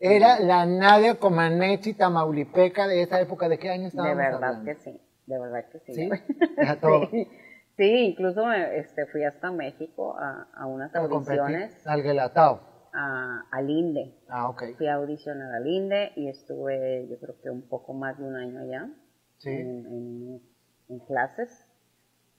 Era 0.00 0.40
la 0.40 0.66
Nadia 0.66 1.14
Comaneci 1.18 1.94
Tamaulipeca 1.94 2.86
de 2.86 3.02
esa 3.02 3.20
época. 3.20 3.48
¿De 3.48 3.58
qué 3.58 3.70
año 3.70 3.82
De 3.82 3.88
estábamos 3.88 4.16
verdad 4.16 4.34
hablando? 4.44 4.64
que 4.64 4.74
sí, 4.76 5.00
de 5.26 5.38
verdad 5.38 5.64
que 5.70 5.78
sí. 5.80 5.92
¿Sí? 5.94 6.10
Sí, 7.76 7.84
sí, 7.84 7.90
incluso 8.10 8.50
este, 8.52 9.06
fui 9.06 9.22
hasta 9.24 9.50
México 9.50 10.16
a, 10.18 10.48
a 10.54 10.66
unas 10.66 10.92
competir. 10.92 11.40
audiciones 11.40 11.86
Al 11.86 12.02
Guelatao. 12.02 12.60
a, 12.94 13.42
al 13.50 13.68
INDE. 13.70 14.14
Ah, 14.28 14.48
ok. 14.48 14.62
Fui 14.78 14.86
a 14.86 14.94
audicionar 14.94 15.52
al 15.54 15.66
INDE 15.66 16.12
y 16.16 16.28
estuve 16.28 17.06
yo 17.10 17.18
creo 17.18 17.34
que 17.42 17.50
un 17.50 17.68
poco 17.68 17.92
más 17.92 18.18
de 18.18 18.24
un 18.24 18.36
año 18.36 18.60
allá 18.60 18.88
Sí. 19.38 19.50
en, 19.50 19.86
en- 19.86 20.42
en 20.88 20.98
clases 21.00 21.66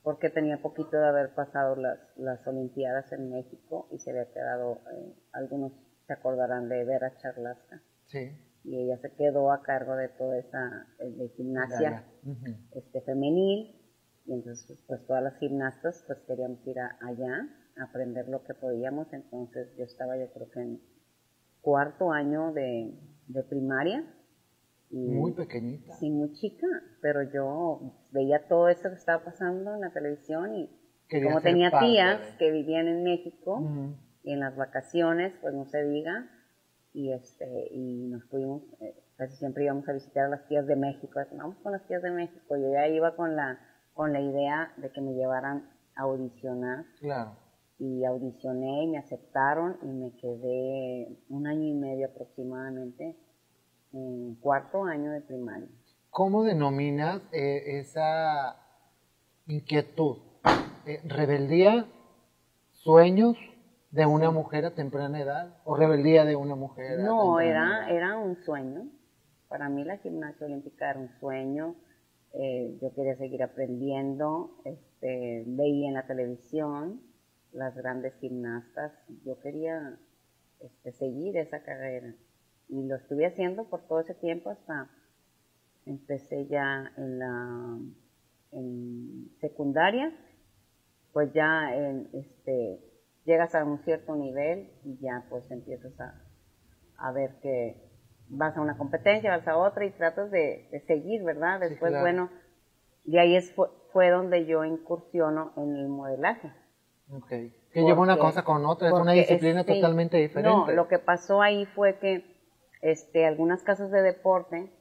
porque 0.02 0.30
tenía 0.32 0.58
poquito 0.62 0.98
de 0.98 1.06
haber 1.08 1.36
pasado 1.36 1.76
las, 1.76 2.00
las 2.16 2.48
Olimpiadas 2.48 3.12
en 3.12 3.30
México 3.30 3.88
y 3.92 4.00
se 4.00 4.10
había 4.12 4.32
quedado, 4.32 4.80
eh, 4.94 5.14
algunos 5.34 5.74
se 6.08 6.14
acordarán 6.14 6.70
de 6.70 6.84
Vera 6.86 7.16
Charlasca 7.18 7.82
Sí. 8.06 8.32
y 8.64 8.78
ella 8.80 8.98
se 8.98 9.12
quedó 9.14 9.52
a 9.52 9.62
cargo 9.62 9.96
de 9.96 10.08
toda 10.10 10.38
esa 10.40 10.88
eh, 11.00 11.10
de 11.12 11.30
gimnasia 11.30 12.06
este 12.74 13.02
femenil 13.02 13.76
y 14.26 14.34
entonces 14.34 14.84
pues, 14.88 15.06
todas 15.06 15.24
las 15.24 15.38
gimnastas 15.40 16.04
pues 16.08 16.20
queríamos 16.28 16.66
ir 16.66 16.80
a- 16.80 16.98
allá 17.02 17.48
a 17.78 17.84
aprender 17.84 18.28
lo 18.30 18.44
que 18.44 18.54
podíamos 18.54 19.12
entonces 19.14 19.68
yo 19.78 19.84
estaba 19.84 20.18
yo 20.18 20.32
creo 20.34 20.50
que 20.50 20.60
en 20.62 20.82
cuarto 21.62 22.12
año 22.12 22.54
de, 22.54 22.94
de 23.28 23.44
primaria 23.44 24.04
y 24.90 25.10
Muy 25.10 25.34
pequeñita. 25.34 25.94
sí 25.98 26.10
muy 26.10 26.32
chica 26.34 26.68
pero 27.02 27.24
yo 27.24 27.94
veía 28.12 28.48
todo 28.48 28.70
eso 28.70 28.90
que 28.90 28.96
estaba 28.96 29.24
pasando 29.26 29.76
en 29.76 29.82
la 29.82 29.92
televisión 29.92 30.56
y 30.56 30.70
como 31.24 31.42
tenía 31.42 31.72
tías 31.80 32.20
de- 32.22 32.38
que 32.38 32.52
vivían 32.52 32.88
en 32.88 33.04
México 33.04 33.60
Ujú. 33.60 33.96
Y 34.28 34.34
en 34.34 34.42
las 34.42 34.58
vacaciones, 34.58 35.34
pues 35.42 35.54
no 35.54 35.66
se 35.66 35.84
diga, 35.86 36.30
y 36.94 37.14
este, 37.14 37.70
y 37.72 38.08
nos 38.08 38.24
fuimos, 38.26 38.62
eh, 38.82 38.94
casi 39.16 39.38
siempre 39.38 39.64
íbamos 39.64 39.88
a 39.88 39.94
visitar 39.94 40.26
a 40.26 40.30
las 40.30 40.46
tías 40.48 40.68
de 40.68 40.76
México, 40.76 41.20
vamos 41.38 41.56
con 41.64 41.72
las 41.72 41.86
tías 41.88 42.02
de 42.02 42.12
México, 42.12 42.58
yo 42.58 42.72
ya 42.74 42.88
iba 42.90 43.16
con 43.16 43.38
la, 43.38 43.58
con 43.94 44.12
la 44.12 44.20
idea 44.20 44.74
de 44.78 44.92
que 44.92 45.00
me 45.00 45.14
llevaran 45.14 45.70
a 45.96 46.02
audicionar, 46.02 46.86
Claro. 47.00 47.38
y 47.80 48.04
audicioné 48.04 48.84
y 48.84 48.88
me 48.88 48.98
aceptaron 48.98 49.78
y 49.82 49.86
me 49.88 50.12
quedé 50.18 51.18
un 51.30 51.48
año 51.48 51.64
y 51.64 51.74
medio 51.74 52.08
aproximadamente 52.08 53.16
en 53.94 54.36
cuarto 54.36 54.84
año 54.84 55.12
de 55.12 55.22
primaria. 55.22 55.70
¿Cómo 56.10 56.44
denominas 56.44 57.22
eh, 57.32 57.80
esa 57.80 58.58
inquietud? 59.48 60.18
Eh, 60.86 61.00
¿Rebeldía, 61.06 61.86
sueños 62.74 63.38
de 63.92 64.06
una 64.06 64.32
mujer 64.32 64.66
a 64.66 64.76
temprana 64.76 65.22
edad? 65.22 65.58
¿O 65.64 65.76
rebeldía 65.76 66.26
de 66.26 66.36
una 66.36 66.56
mujer? 66.56 67.00
No, 67.00 67.40
era, 67.40 67.88
edad? 67.88 67.96
era 67.96 68.18
un 68.18 68.36
sueño. 68.44 68.88
Para 69.48 69.70
mí 69.70 69.84
la 69.84 69.98
gimnasia 69.98 70.46
olímpica 70.46 70.92
era 70.92 71.00
un 71.00 71.10
sueño. 71.20 71.76
Eh, 72.34 72.78
yo 72.82 72.94
quería 72.94 73.16
seguir 73.16 73.44
aprendiendo. 73.44 74.58
Este, 74.66 75.44
veía 75.48 75.88
en 75.88 75.94
la 75.94 76.06
televisión 76.06 77.02
las 77.54 77.76
grandes 77.76 78.14
gimnastas. 78.20 78.92
Yo 79.26 79.40
quería 79.40 79.98
este, 80.60 80.92
seguir 80.92 81.38
esa 81.38 81.64
carrera. 81.64 82.14
Y 82.70 82.84
lo 82.84 82.96
estuve 82.96 83.26
haciendo 83.26 83.70
por 83.70 83.88
todo 83.88 84.02
ese 84.02 84.14
tiempo 84.16 84.50
hasta 84.50 84.90
empecé 85.86 86.48
ya 86.48 86.92
en 86.98 87.20
la 87.20 87.80
en 88.52 89.32
secundaria. 89.40 90.12
Pues 91.14 91.32
ya 91.34 91.74
en, 91.74 92.10
este, 92.14 92.80
llegas 93.28 93.54
a 93.54 93.64
un 93.66 93.84
cierto 93.84 94.16
nivel 94.16 94.72
y 94.86 94.98
ya 95.00 95.26
pues 95.30 95.52
empiezas 95.52 96.00
a, 96.00 96.24
a 96.98 97.12
ver 97.12 97.36
que 97.42 97.76
vas 98.30 98.56
a 98.56 98.62
una 98.62 98.78
competencia, 98.78 99.36
vas 99.38 99.48
a 99.48 99.58
otra 99.58 99.86
y 99.86 99.92
tratas 99.92 100.32
de, 100.32 100.70
de 100.72 100.80
seguir, 100.88 101.24
¿verdad? 101.24 101.60
Sí, 101.62 101.70
Después, 101.70 101.92
claro. 101.92 102.04
bueno, 102.04 102.30
de 103.04 103.20
ahí 103.20 103.36
es, 103.36 103.54
fue, 103.54 103.68
fue 103.92 104.10
donde 104.10 104.46
yo 104.46 104.64
incursiono 104.64 105.52
en 105.58 105.76
el 105.76 105.90
modelaje. 105.90 106.52
Ok. 107.12 107.28
Que 107.28 107.84
lleva 107.84 108.02
una 108.02 108.18
cosa 108.18 108.44
con 108.44 108.66
otra, 108.66 108.88
es 108.88 108.94
una 108.94 109.12
disciplina 109.12 109.66
totalmente 109.66 110.18
diferente. 110.18 110.50
No, 110.50 110.72
lo 110.72 110.88
que 110.88 110.98
pasó 110.98 111.42
ahí 111.42 111.66
fue 111.66 112.00
que 112.00 112.26
este, 112.82 113.26
algunas 113.26 113.62
casas 113.64 113.92
de 113.92 114.02
deporte, 114.02 114.72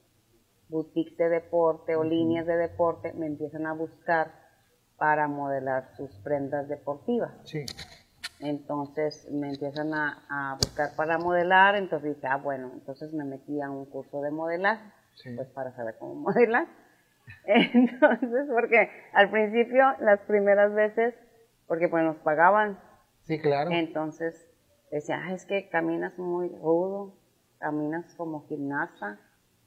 boutiques 0.68 1.18
de 1.18 1.28
deporte 1.28 1.96
o 1.96 2.04
líneas 2.04 2.46
de 2.46 2.56
deporte 2.56 3.12
me 3.12 3.26
empiezan 3.26 3.66
a 3.66 3.72
buscar 3.72 4.32
para 4.96 5.28
modelar 5.28 5.94
sus 5.96 6.16
prendas 6.18 6.68
deportivas. 6.68 7.32
Sí. 7.44 7.64
Entonces 8.40 9.26
me 9.30 9.48
empiezan 9.50 9.94
a, 9.94 10.22
a 10.28 10.54
buscar 10.56 10.94
para 10.96 11.18
modelar, 11.18 11.74
entonces 11.76 12.16
dije, 12.16 12.26
ah, 12.26 12.36
bueno, 12.36 12.70
entonces 12.74 13.12
me 13.12 13.24
metí 13.24 13.60
a 13.60 13.70
un 13.70 13.86
curso 13.86 14.20
de 14.20 14.30
modelaje, 14.30 14.82
Sí. 15.14 15.34
pues 15.34 15.48
para 15.48 15.72
saber 15.72 15.96
cómo 15.98 16.14
modelar. 16.30 16.66
Entonces, 17.44 18.46
porque 18.52 18.90
al 19.12 19.30
principio, 19.30 19.84
las 20.00 20.20
primeras 20.20 20.72
veces, 20.74 21.14
porque 21.66 21.88
pues 21.88 22.04
nos 22.04 22.16
pagaban, 22.18 22.78
Sí, 23.24 23.40
claro. 23.40 23.70
entonces 23.72 24.46
decía, 24.90 25.20
ah, 25.24 25.32
es 25.32 25.44
que 25.46 25.68
caminas 25.68 26.16
muy 26.18 26.48
rudo, 26.50 27.14
caminas 27.58 28.14
como 28.16 28.46
gimnasta. 28.46 29.18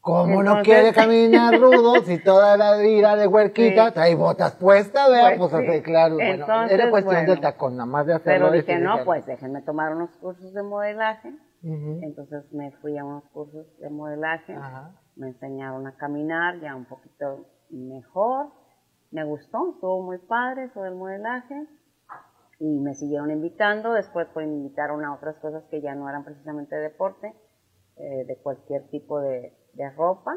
¿Cómo 0.10 0.43
no 0.43 0.60
Entonces- 0.60 0.63
quiere 0.65 0.93
caminar 0.93 1.60
rudo 1.60 1.95
si 2.04 2.17
toda 2.24 2.58
la 2.58 2.78
vida 2.78 3.15
de 3.15 3.28
huerquita 3.28 3.88
Sí. 3.89 3.93
trae 3.93 4.15
botas 4.15 4.56
puestas, 4.56 5.10
vea? 5.10 5.36
Pues, 5.38 5.52
Pues 5.52 5.63
sí. 5.63 5.67
así, 5.69 5.82
claro. 5.82 6.15
Bueno, 6.15 6.45
era 6.69 6.89
cuestión 6.89 7.15
bueno. 7.15 7.32
del 7.32 7.41
tacón, 7.41 7.74
nada 7.78 7.86
más 7.86 8.06
de 8.06 8.13
hacerlo. 8.13 8.48
Pero 8.52 8.62
dije, 8.62 8.80
no, 8.80 9.04
pues 9.06 9.26
déjenme 9.26 9.62
tomar 9.62 9.95
unos 9.95 10.10
cursos 10.22 10.54
de 10.54 10.63
modelaje. 10.63 11.34
Entonces 11.62 12.52
me 12.54 12.72
fui 12.82 12.98
a 12.98 13.04
unos 13.04 13.24
cursos 13.34 13.65
de 13.80 13.89
modelaje. 13.89 14.54
Ajá. 14.54 14.91
me 15.15 15.28
enseñaron 15.28 15.86
a 15.86 15.98
caminar 15.98 16.62
ya 16.62 16.74
un 16.74 16.86
poquito 16.86 17.45
mejor, 17.69 18.48
me 19.12 19.26
gustó, 19.26 19.72
estuvo 19.74 20.02
muy 20.02 20.17
padre 20.17 20.63
eso 20.65 20.82
del 20.82 20.95
modelaje 20.95 21.67
y 22.60 22.80
me 22.80 22.93
siguieron 22.93 23.30
invitando, 23.30 23.91
después 23.93 24.28
pues 24.34 24.48
me 24.48 24.54
invitaron 24.54 25.04
a 25.04 25.13
otras 25.13 25.36
cosas 25.39 25.63
que 25.69 25.82
ya 25.82 25.93
no 25.95 26.08
eran 26.08 26.24
precisamente 26.24 26.76
deporte, 26.78 27.34
eh, 27.98 28.24
de 28.28 28.38
cualquier 28.38 28.88
tipo 28.89 29.19
de, 29.19 29.54
de 29.80 29.89
ropa, 29.92 30.36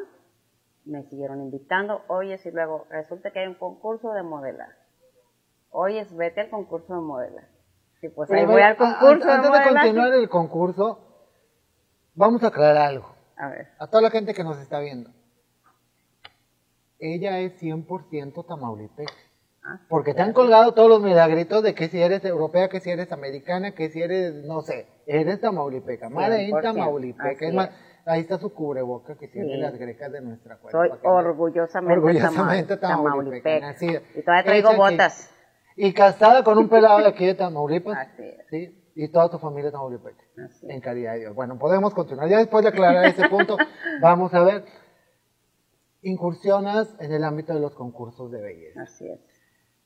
me 0.85 1.03
siguieron 1.05 1.43
invitando, 1.43 2.03
oye, 2.07 2.39
si 2.39 2.51
luego 2.53 2.87
resulta 2.91 3.33
que 3.33 3.41
hay 3.41 3.49
un 3.49 3.55
concurso 3.57 4.13
de 4.13 4.23
modelaje, 4.23 4.79
oye, 5.71 6.07
vete 6.13 6.43
al 6.43 6.51
concurso 6.51 6.95
de 6.95 7.01
modelaje. 7.01 7.49
Sí, 8.01 8.09
pues 8.09 8.31
ahí 8.31 8.47
voy 8.47 8.63
al 8.63 8.77
concurso 8.77 9.27
de 9.27 9.33
Antes 9.33 9.53
de 9.53 9.69
continuar 9.69 10.13
el 10.15 10.29
concurso, 10.29 10.99
vamos 12.15 12.43
a 12.45 12.49
aclarar 12.49 12.77
algo. 12.91 13.15
A 13.37 13.49
ver, 13.49 13.69
A 13.79 13.89
toda 13.89 14.03
la 14.03 14.11
gente 14.11 14.33
que 14.33 14.45
nos 14.45 14.59
está 14.59 14.79
viendo. 14.79 15.11
Ella 17.01 17.41
es 17.41 17.61
100% 17.61 18.47
tamaulipeca. 18.47 19.13
ah, 19.65 19.81
Porque 19.89 20.15
te 20.15 20.23
han 20.23 20.33
colgado 20.33 20.73
todos 20.73 20.89
los 20.89 21.03
milagritos 21.03 21.65
de 21.65 21.75
que 21.75 21.89
si 21.89 22.01
eres 22.01 22.25
europea, 22.25 22.69
que 22.69 22.79
si 22.79 22.91
eres 22.91 23.11
americana, 23.11 23.73
que 23.73 23.91
si 23.91 24.01
eres, 24.01 24.45
no 24.45 24.63
sé, 24.63 24.87
eres 25.07 25.41
tamaulipeca. 25.41 26.09
Madre 26.11 26.45
en 26.45 26.53
100%, 26.53 26.63
Tamaulipeca. 26.63 27.45
Es 27.47 27.55
más. 27.55 27.71
Ahí 28.05 28.21
está 28.21 28.39
su 28.39 28.53
cubreboca 28.53 29.17
que 29.17 29.29
tiene 29.29 29.55
Sí. 29.55 29.61
las 29.61 29.79
grecas 29.79 30.11
de 30.11 30.21
nuestra 30.21 30.57
cuerda. 30.59 30.79
Soy 30.79 30.99
orgullosamente, 31.05 31.95
Orgullosamente 31.95 32.77
tama- 32.77 32.97
tamaulipeca. 33.11 33.75
Y 33.81 34.23
todavía 34.23 34.45
traigo 34.45 34.75
botas. 34.77 35.31
Y 35.77 35.93
casada 35.93 36.43
con 36.45 36.59
un 36.59 36.69
pelado 36.69 36.99
de 36.99 37.07
aquí 37.07 37.25
de 37.27 37.35
Tamaulipas. 37.35 37.97
Así 37.97 38.23
es. 38.23 38.47
Sí, 38.51 38.93
y 38.95 39.09
toda 39.09 39.31
tu 39.31 39.39
familia 39.39 39.71
tamaulipeca. 39.71 40.23
Así 40.45 40.67
es. 40.67 40.71
En 40.75 40.81
caridad 40.81 41.15
de 41.15 41.21
Dios. 41.21 41.35
Bueno, 41.35 41.59
podemos 41.59 41.95
continuar. 41.95 42.29
Ya 42.29 42.39
después 42.39 42.63
de 42.65 42.71
aclarar 42.71 43.05
ese 43.07 43.29
punto, 43.29 43.57
vamos 44.03 44.35
a 44.35 44.43
ver. 44.43 44.65
Incursionas 46.03 46.97
en 46.99 47.13
el 47.13 47.23
ámbito 47.23 47.55
de 47.55 47.61
los 47.61 47.75
concursos 47.75 48.31
de 48.33 48.41
belleza. 48.43 48.83
Así 48.83 49.09
es. 49.09 49.21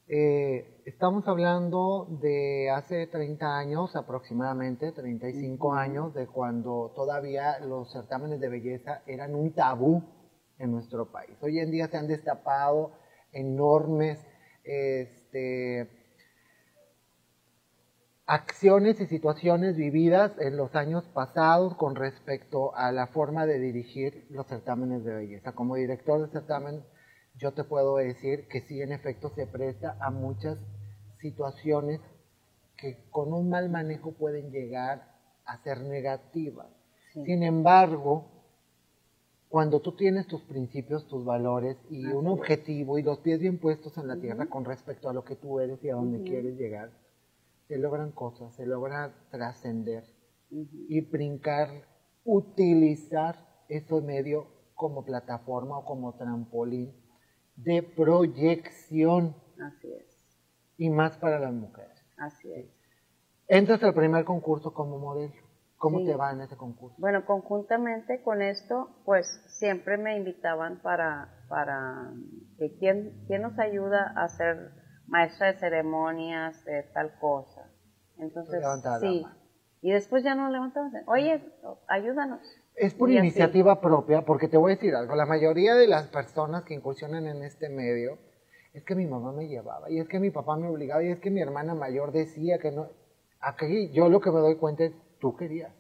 Eh, 0.09 0.83
estamos 0.85 1.27
hablando 1.27 2.07
de 2.21 2.71
hace 2.71 3.09
30 3.09 3.59
años 3.59 3.97
aproximadamente, 3.97 4.93
35 4.93 5.75
años, 5.75 6.15
de 6.15 6.29
cuando 6.29 6.93
todavía 6.95 7.59
los 7.59 7.91
certámenes 7.93 8.39
de 8.39 8.49
belleza 8.49 9.03
eran 9.07 9.35
un 9.35 9.53
tabú 9.53 10.05
en 10.59 10.71
nuestro 10.71 11.11
país. 11.11 11.37
Hoy 11.41 11.59
en 11.59 11.73
día 11.73 11.89
se 11.89 11.97
han 11.97 12.07
destapado 12.07 12.93
enormes 13.33 14.25
este, 14.63 15.91
acciones 18.27 19.01
y 19.01 19.07
situaciones 19.07 19.77
vividas 19.77 20.39
en 20.39 20.57
los 20.57 20.77
años 20.77 21.09
pasados 21.09 21.75
con 21.75 21.97
respecto 21.97 22.77
a 22.77 22.93
la 22.93 23.09
forma 23.09 23.45
de 23.45 23.59
dirigir 23.59 24.25
los 24.31 24.47
certámenes 24.47 25.05
de 25.05 25.15
belleza. 25.15 25.51
Como 25.51 25.75
director 25.75 26.25
de 26.25 26.33
certamen, 26.33 26.85
yo 27.39 27.53
te 27.53 27.65
puedo 27.65 27.97
decir 27.97 28.49
que 28.49 28.61
sí, 28.63 28.81
en 28.81 28.93
efecto, 28.93 29.31
se 29.35 29.47
presta 29.47 29.97
a 30.01 30.11
muchas 30.11 30.59
situaciones 31.21 32.01
que 32.77 33.09
con 33.11 33.33
un 33.33 33.49
mal 33.51 33.71
manejo 33.71 34.13
pueden 34.13 34.51
llegar 34.51 35.15
a 35.45 35.63
ser 35.63 35.83
negativas. 35.83 36.69
Sí. 37.13 37.25
Sin 37.25 37.43
embargo, 37.43 38.27
cuando 39.49 39.81
tú 39.81 39.93
tienes 39.93 40.27
tus 40.27 40.43
principios, 40.43 41.07
tus 41.09 41.25
valores 41.25 41.77
y 41.91 42.07
Así 42.07 42.15
un 42.15 42.27
objetivo 42.27 42.99
y 42.99 43.03
los 43.03 43.19
pies 43.19 43.41
bien 43.41 43.59
puestos 43.59 43.97
en 43.97 44.09
la 44.09 44.17
tierra 44.17 44.47
con 44.47 44.65
respecto 44.65 45.09
a 45.09 45.13
lo 45.13 45.25
que 45.25 45.37
tú 45.37 45.61
eres 45.61 45.83
y 45.85 45.91
a 45.91 45.95
dónde 45.95 46.23
quieres 46.23 46.57
llegar, 46.57 46.91
se 47.69 47.79
logran 47.79 48.13
cosas, 48.13 48.55
se 48.55 48.67
logra 48.67 49.15
trascender 49.31 50.05
y 50.51 51.01
brincar, 51.01 51.69
utilizar 52.25 53.65
ese 53.69 54.01
medio 54.01 54.47
como 54.75 55.05
plataforma 55.05 55.79
o 55.79 55.85
como 55.85 56.15
trampolín 56.15 56.93
de 57.57 57.83
proyección 57.83 59.35
Así 59.61 59.93
es. 59.93 60.37
y 60.77 60.91
más 60.91 61.17
para 61.19 61.39
las 61.39 61.53
mujeres. 61.53 61.97
Así 62.19 62.53
es. 62.53 62.67
Entras 63.49 63.83
al 63.83 63.95
primer 63.95 64.25
concurso 64.25 64.73
como 64.75 64.99
modelo. 64.99 65.35
¿Cómo 65.79 65.99
Sí. 65.99 66.07
te 66.07 66.17
va 66.17 66.33
en 66.33 66.41
ese 66.41 66.57
concurso? 66.57 66.97
Bueno, 66.99 67.27
conjuntamente 67.27 68.23
con 68.23 68.41
esto, 68.41 69.03
pues 69.05 69.27
siempre 69.59 69.99
me 69.99 70.17
invitaban 70.17 70.81
para, 70.81 71.45
para 71.51 72.13
que 72.59 72.77
quién, 72.79 73.25
quién 73.27 73.43
nos 73.43 73.59
ayuda 73.59 74.13
a 74.17 74.27
ser 74.29 74.71
maestra 75.07 75.53
de 75.53 75.59
ceremonias, 75.59 76.65
de 76.65 76.83
tal 76.95 77.19
cosa. 77.21 77.71
Entonces, 78.17 78.63
la 78.63 78.99
sí. 79.01 79.27
Y 79.83 79.93
después 79.93 80.25
ya 80.25 80.35
no 80.35 80.49
levantaban. 80.51 80.91
Oye, 81.07 81.45
ayúdanos. 81.89 82.41
Es 82.77 82.95
por 82.95 83.09
Y 83.11 83.17
así. 83.17 83.27
iniciativa 83.27 83.81
propia, 83.81 84.23
porque 84.23 84.49
te 84.49 84.57
voy 84.57 84.73
a 84.73 84.75
decir 84.77 84.95
algo, 84.95 85.17
la 85.17 85.27
mayoría 85.27 85.75
de 85.75 85.87
las 85.89 86.09
personas 86.09 86.65
que 86.65 86.75
incursionan 86.75 87.27
en 87.27 87.43
este 87.43 87.69
medio, 87.71 88.19
es 88.75 88.85
que 88.85 88.95
mi 88.95 89.07
mamá 89.07 89.33
me 89.33 89.49
llevaba, 89.49 89.91
y 89.91 89.99
es 89.99 90.09
que 90.09 90.21
mi 90.21 90.31
papá 90.31 90.57
me 90.57 90.69
obligaba, 90.69 91.03
y 91.03 91.09
es 91.09 91.19
que 91.19 91.31
mi 91.31 91.41
hermana 91.41 91.75
mayor 91.75 92.13
decía 92.13 92.59
que 92.59 92.71
no. 92.73 92.89
Aquí 93.41 93.91
yo 93.93 94.09
lo 94.11 94.21
que 94.21 94.31
me 94.31 94.41
doy 94.41 94.57
cuenta 94.57 94.85
es, 94.85 94.93
tú 95.19 95.35
querías. 95.37 95.73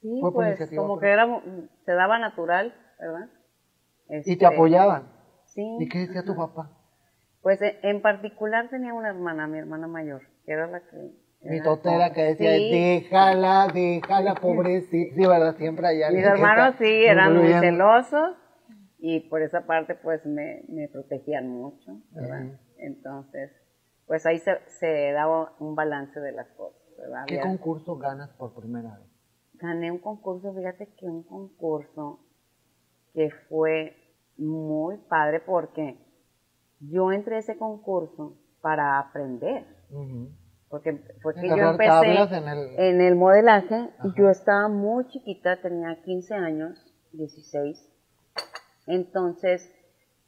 Sí, 0.00 0.18
Fue 0.20 0.32
pues 0.32 0.58
como 0.70 0.94
propia. 0.94 1.00
que 1.08 1.12
era, 1.12 1.42
se 1.84 1.92
daba 1.92 2.18
natural, 2.18 2.74
¿verdad? 2.98 3.30
Y 4.08 4.14
Este, 4.16 4.36
te 4.36 4.46
apoyaban. 4.46 5.04
Sí. 5.46 5.76
¿Y 5.80 5.88
qué 5.88 6.00
decía 6.00 6.24
tu 6.24 6.34
papá? 6.36 6.70
Pues 7.42 7.62
eh, 7.62 7.78
en 7.82 8.02
particular 8.02 8.68
tenía 8.68 8.92
una 8.92 9.08
hermana, 9.10 9.46
mi 9.46 9.58
hermana 9.58 9.86
mayor, 9.86 10.22
que 10.44 10.52
era 10.52 10.66
la 10.66 10.80
que... 10.80 11.12
Mi 11.42 11.56
era 11.56 11.64
totera 11.64 12.12
que 12.12 12.22
decía, 12.22 12.50
Sí, 12.56 12.70
déjala, 12.70 13.68
déjala, 13.72 14.34
pobrecita. 14.40 15.14
Sí, 15.14 15.26
¿verdad? 15.26 15.56
Siempre 15.56 15.86
alguien 15.86 16.14
Mis 16.14 16.24
hermanos 16.24 16.68
está 16.74 16.78
sí 16.84 17.04
eran 17.04 17.34
muy 17.34 17.50
incluyendo. 17.50 17.62
celosos 17.66 18.36
y 18.98 19.20
por 19.28 19.42
esa 19.42 19.66
parte 19.66 19.94
pues 19.94 20.24
me, 20.26 20.62
me 20.68 20.88
protegían 20.88 21.48
mucho, 21.48 22.00
¿verdad? 22.12 22.58
Entonces, 22.78 23.52
pues 24.06 24.24
ahí 24.26 24.38
se, 24.38 24.58
se 24.66 25.12
daba 25.12 25.54
un 25.60 25.74
balance 25.74 26.18
de 26.20 26.32
las 26.32 26.48
cosas, 26.56 26.80
¿verdad? 26.98 27.24
¿Qué 27.26 27.38
Había- 27.38 27.42
concurso 27.50 27.96
ganas 27.96 28.30
por 28.30 28.54
primera 28.54 28.98
vez? 28.98 29.06
gané 29.58 29.90
un 29.90 29.98
concurso, 29.98 30.52
fíjate 30.54 30.94
que 30.98 31.06
un 31.06 31.22
concurso 31.22 32.20
que 33.14 33.30
fue 33.48 33.96
muy 34.36 34.98
padre 35.08 35.40
porque 35.40 35.96
yo 36.80 37.10
entré 37.12 37.36
a 37.36 37.38
ese 37.38 37.56
concurso 37.56 38.36
para 38.60 38.98
aprender. 38.98 39.64
Porque 40.68 40.94
fue 41.22 41.34
que 41.34 41.48
yo 41.48 41.54
empecé 41.70 42.36
en 42.36 42.48
el- 42.48 42.78
en 42.78 43.00
el 43.00 43.14
modelaje 43.16 43.74
Ajá. 43.74 44.08
y 44.08 44.18
yo 44.18 44.30
estaba 44.30 44.68
muy 44.68 45.06
chiquita, 45.08 45.60
tenía 45.62 46.02
15 46.02 46.34
años, 46.34 46.78
16. 47.12 47.88
Entonces, 48.86 49.70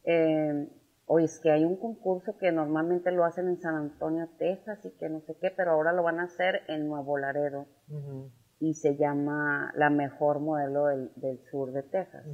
eh, 0.04 0.68
oye, 1.06 1.24
es 1.26 1.38
que 1.40 1.50
hay 1.50 1.64
un 1.64 1.76
concurso 1.76 2.36
que 2.38 2.50
normalmente 2.52 3.10
lo 3.12 3.24
hacen 3.24 3.48
en 3.48 3.60
San 3.60 3.74
Antonio, 3.74 4.28
Texas 4.38 4.84
y 4.84 4.90
que 4.98 5.08
no 5.08 5.20
sé 5.20 5.36
qué, 5.40 5.50
pero 5.50 5.72
ahora 5.72 5.92
lo 5.92 6.02
van 6.02 6.20
a 6.20 6.24
hacer 6.24 6.62
en 6.68 6.88
Nuevo 6.88 7.18
Laredo 7.18 7.66
y 8.60 8.74
se 8.74 8.96
llama 8.96 9.72
la 9.76 9.90
mejor 9.90 10.40
modelo 10.40 10.86
del, 10.86 11.10
del 11.16 11.38
sur 11.50 11.72
de 11.72 11.82
Texas. 11.82 12.24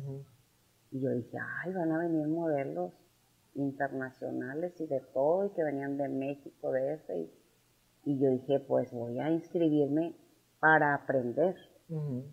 Y 0.91 1.01
yo 1.01 1.11
dije, 1.11 1.37
ay, 1.65 1.73
van 1.73 1.93
a 1.93 1.99
venir 1.99 2.27
modelos 2.29 2.93
internacionales 3.55 4.73
y 4.81 4.87
de 4.87 5.01
todo, 5.13 5.47
y 5.47 5.51
que 5.51 5.63
venían 5.63 5.97
de 5.97 6.09
México, 6.09 6.71
de 6.73 6.95
ese. 6.95 7.17
Y, 7.17 7.31
y 8.05 8.19
yo 8.19 8.31
dije, 8.31 8.61
pues 8.61 8.93
voy 8.93 9.19
a 9.21 9.31
inscribirme 9.31 10.15
para 10.61 10.95
aprender, 10.95 11.55
Ujú, 11.89 12.25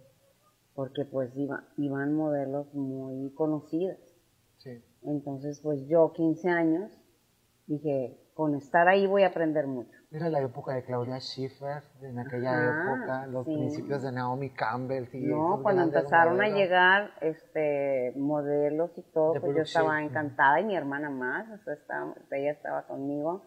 porque 0.74 1.06
pues 1.06 1.36
iba- 1.36 1.64
iban 1.78 2.14
modelos 2.14 2.74
muy 2.74 3.32
conocidas. 3.34 3.98
Sí. 4.58 4.82
Entonces, 5.04 5.60
pues 5.62 5.88
yo, 5.88 6.14
15 6.14 6.50
años, 6.50 6.92
dije, 7.68 8.18
con 8.34 8.56
estar 8.56 8.88
ahí 8.88 9.06
voy 9.08 9.24
a 9.24 9.28
aprender 9.28 9.68
mucho. 9.68 9.92
Era 10.12 10.30
la 10.30 10.42
época 10.42 10.74
de 10.74 10.84
Claudia 10.84 11.20
Schiffer, 11.20 11.84
en 12.02 12.20
aquella 12.20 12.52
Ajá, 12.54 12.94
época, 12.96 13.28
los 13.28 13.46
sí. 13.46 13.54
principios 13.54 14.02
de 14.04 14.12
Naomi 14.12 14.50
Campbell. 14.52 15.08
No, 15.14 15.60
cuando 15.64 15.84
empezaron 15.84 16.42
a 16.42 16.50
llegar 16.50 17.12
este 17.22 18.14
modelos 18.18 18.92
y 18.98 19.02
todo, 19.14 19.34
De 19.34 19.40
pues 19.42 19.56
yo 19.56 19.62
estaba 19.64 20.02
encantada 20.02 20.60
y 20.60 20.66
mi 20.66 20.76
hermana 20.76 21.10
más, 21.10 21.48
o 21.50 21.64
sea, 21.64 21.74
estaba- 21.74 22.16
ella 22.32 22.52
estaba 22.52 22.84
conmigo 22.88 23.42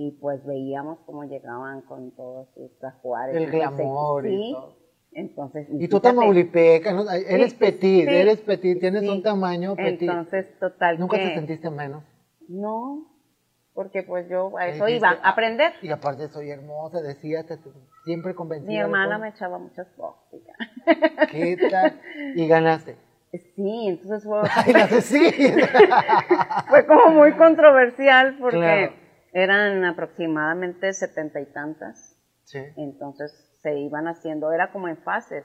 y 0.00 0.12
pues 0.12 0.44
veíamos 0.46 1.00
cómo 1.06 1.24
llegaban 1.24 1.80
con 1.82 2.12
todos 2.12 2.46
sus 2.54 2.70
ajuares. 2.84 3.34
El 3.34 3.42
y 3.42 3.46
sus 3.46 3.52
glamour 3.54 4.26
y 4.26 4.30
sí. 4.30 4.52
todo. 4.54 4.76
Entonces, 5.12 5.66
Y 5.72 5.88
tú 5.88 5.98
tamaulipeca, 5.98 6.92
¿no? 6.92 7.10
eres 7.10 7.50
Sí, 7.50 7.56
petit, 7.58 8.08
sí, 8.08 8.14
eres 8.14 8.40
petit, 8.42 8.78
tienes 8.78 9.08
un 9.08 9.22
tamaño 9.24 9.74
petit. 9.74 10.02
Entonces, 10.02 10.46
total 10.60 11.00
¿Nunca 11.00 11.16
que 11.18 11.24
te 11.24 11.34
sentiste 11.34 11.68
menos? 11.70 12.04
no, 12.48 13.06
porque 13.74 14.02
pues 14.04 14.28
yo 14.28 14.56
a 14.56 14.68
eso 14.68 14.88
iba 14.88 15.10
a 15.20 15.30
aprender. 15.30 15.72
Y 15.82 15.90
aparte 15.90 16.28
soy 16.28 16.50
hermosa, 16.50 17.00
decías, 17.02 17.44
te- 17.46 17.58
siempre 18.04 18.34
convencida. 18.36 18.68
Mi 18.70 18.76
hermana 18.78 19.18
me 19.18 19.28
echaba 19.30 19.58
muchas 19.58 19.88
tóxicas. 19.96 20.56
¿Qué 21.32 21.58
tal? 21.70 22.00
Y 22.36 22.46
ganaste. 22.46 22.96
Sí, 23.56 23.86
entonces 23.88 24.22
fue, 24.24 24.40
Ay, 24.54 24.72
de 24.72 25.00
sí. 25.02 25.30
fue 26.68 26.86
como 26.86 27.08
muy 27.10 27.32
controversial 27.32 28.36
porque 28.40 28.58
Claro. 28.58 28.92
Eran 29.32 29.84
aproximadamente 29.84 30.92
setenta 30.92 31.40
y 31.40 31.46
tantas. 31.46 32.16
sí. 32.44 32.58
Entonces 32.76 33.32
se 33.62 33.78
iban 33.78 34.06
haciendo, 34.08 34.52
era 34.52 34.72
como 34.72 34.88
en 34.88 34.96
fases. 34.98 35.44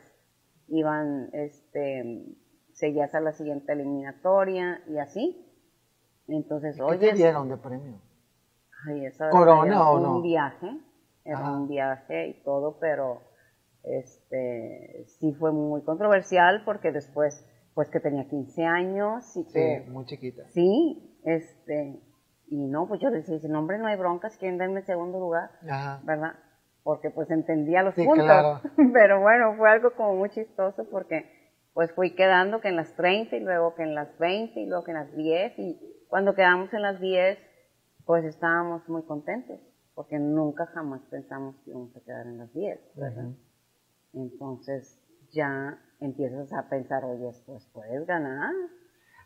Iban, 0.67 1.29
este, 1.33 2.25
seguías 2.73 3.13
a 3.15 3.19
la 3.21 3.33
siguiente 3.33 3.73
eliminatoria 3.73 4.81
y 4.87 4.97
así. 4.99 5.45
Entonces, 6.27 6.77
¿Qué 6.77 6.83
oye, 6.83 7.09
te 7.09 7.13
dieron 7.13 7.49
de 7.49 7.57
premio? 7.57 7.99
ay, 8.87 9.05
esa 9.05 9.29
¿Corona 9.31 9.65
era 9.65 9.89
o 9.89 9.97
un 9.97 10.03
no? 10.03 10.21
viaje, 10.21 10.67
era 11.25 11.39
Ajá. 11.39 11.51
un 11.53 11.67
viaje 11.67 12.27
y 12.29 12.43
todo, 12.43 12.77
pero 12.79 13.21
este, 13.83 15.05
sí 15.19 15.33
fue 15.33 15.51
muy 15.51 15.81
controversial 15.83 16.63
porque 16.65 16.91
después, 16.91 17.45
pues 17.73 17.89
que 17.89 17.99
tenía 17.99 18.27
15 18.27 18.63
años 18.65 19.35
y 19.37 19.45
que 19.45 19.83
Sí, 19.85 19.89
muy 19.89 20.05
chiquita. 20.05 20.43
Sí, 20.53 21.19
este, 21.23 21.99
y 22.53 22.67
no, 22.67 22.87
pues 22.87 23.01
yo 23.01 23.09
decía, 23.09 23.39
no 23.49 23.59
hombre, 23.59 23.79
no 23.79 23.87
hay 23.87 23.97
broncas, 23.97 24.37
quieren 24.37 24.59
darme 24.59 24.83
segundo 24.83 25.19
lugar, 25.19 25.49
Ajá. 25.67 26.01
¿verdad? 26.03 26.33
Porque 26.83 27.09
pues 27.09 27.31
entendía 27.31 27.81
los 27.81 27.95
Sí, 27.95 28.05
puntos, 28.05 28.25
claro. 28.25 28.61
pero 28.93 29.21
bueno, 29.21 29.55
fue 29.57 29.71
algo 29.71 29.91
como 29.95 30.15
muy 30.17 30.29
chistoso 30.29 30.85
porque 30.91 31.25
pues 31.73 31.91
fui 31.93 32.13
quedando 32.13 32.61
que 32.61 32.67
en 32.67 32.75
las 32.75 32.93
30 32.95 33.35
y 33.35 33.39
luego 33.39 33.73
que 33.73 33.81
en 33.81 33.95
las 33.95 34.15
20 34.19 34.59
y 34.59 34.67
luego 34.67 34.83
que 34.83 34.91
en 34.91 34.97
las 34.97 35.15
10 35.15 35.57
y 35.57 35.79
cuando 36.07 36.35
quedamos 36.35 36.71
en 36.73 36.83
las 36.83 36.99
10 36.99 37.39
pues 38.05 38.23
estábamos 38.25 38.87
muy 38.87 39.01
contentos 39.03 39.59
porque 39.95 40.19
nunca 40.19 40.67
jamás 40.67 41.01
pensamos 41.09 41.55
que 41.63 41.71
íbamos 41.71 41.95
a 41.95 42.01
quedar 42.01 42.27
en 42.27 42.37
las 42.37 42.53
10, 42.53 42.79
¿verdad? 42.95 43.29
Ujú. 43.29 43.37
Entonces 44.13 44.99
ya 45.31 45.79
empiezas 45.99 46.53
a 46.53 46.69
pensar, 46.69 47.03
oye, 47.03 47.31
pues 47.47 47.67
puedes 47.73 48.05
ganar. 48.05 48.51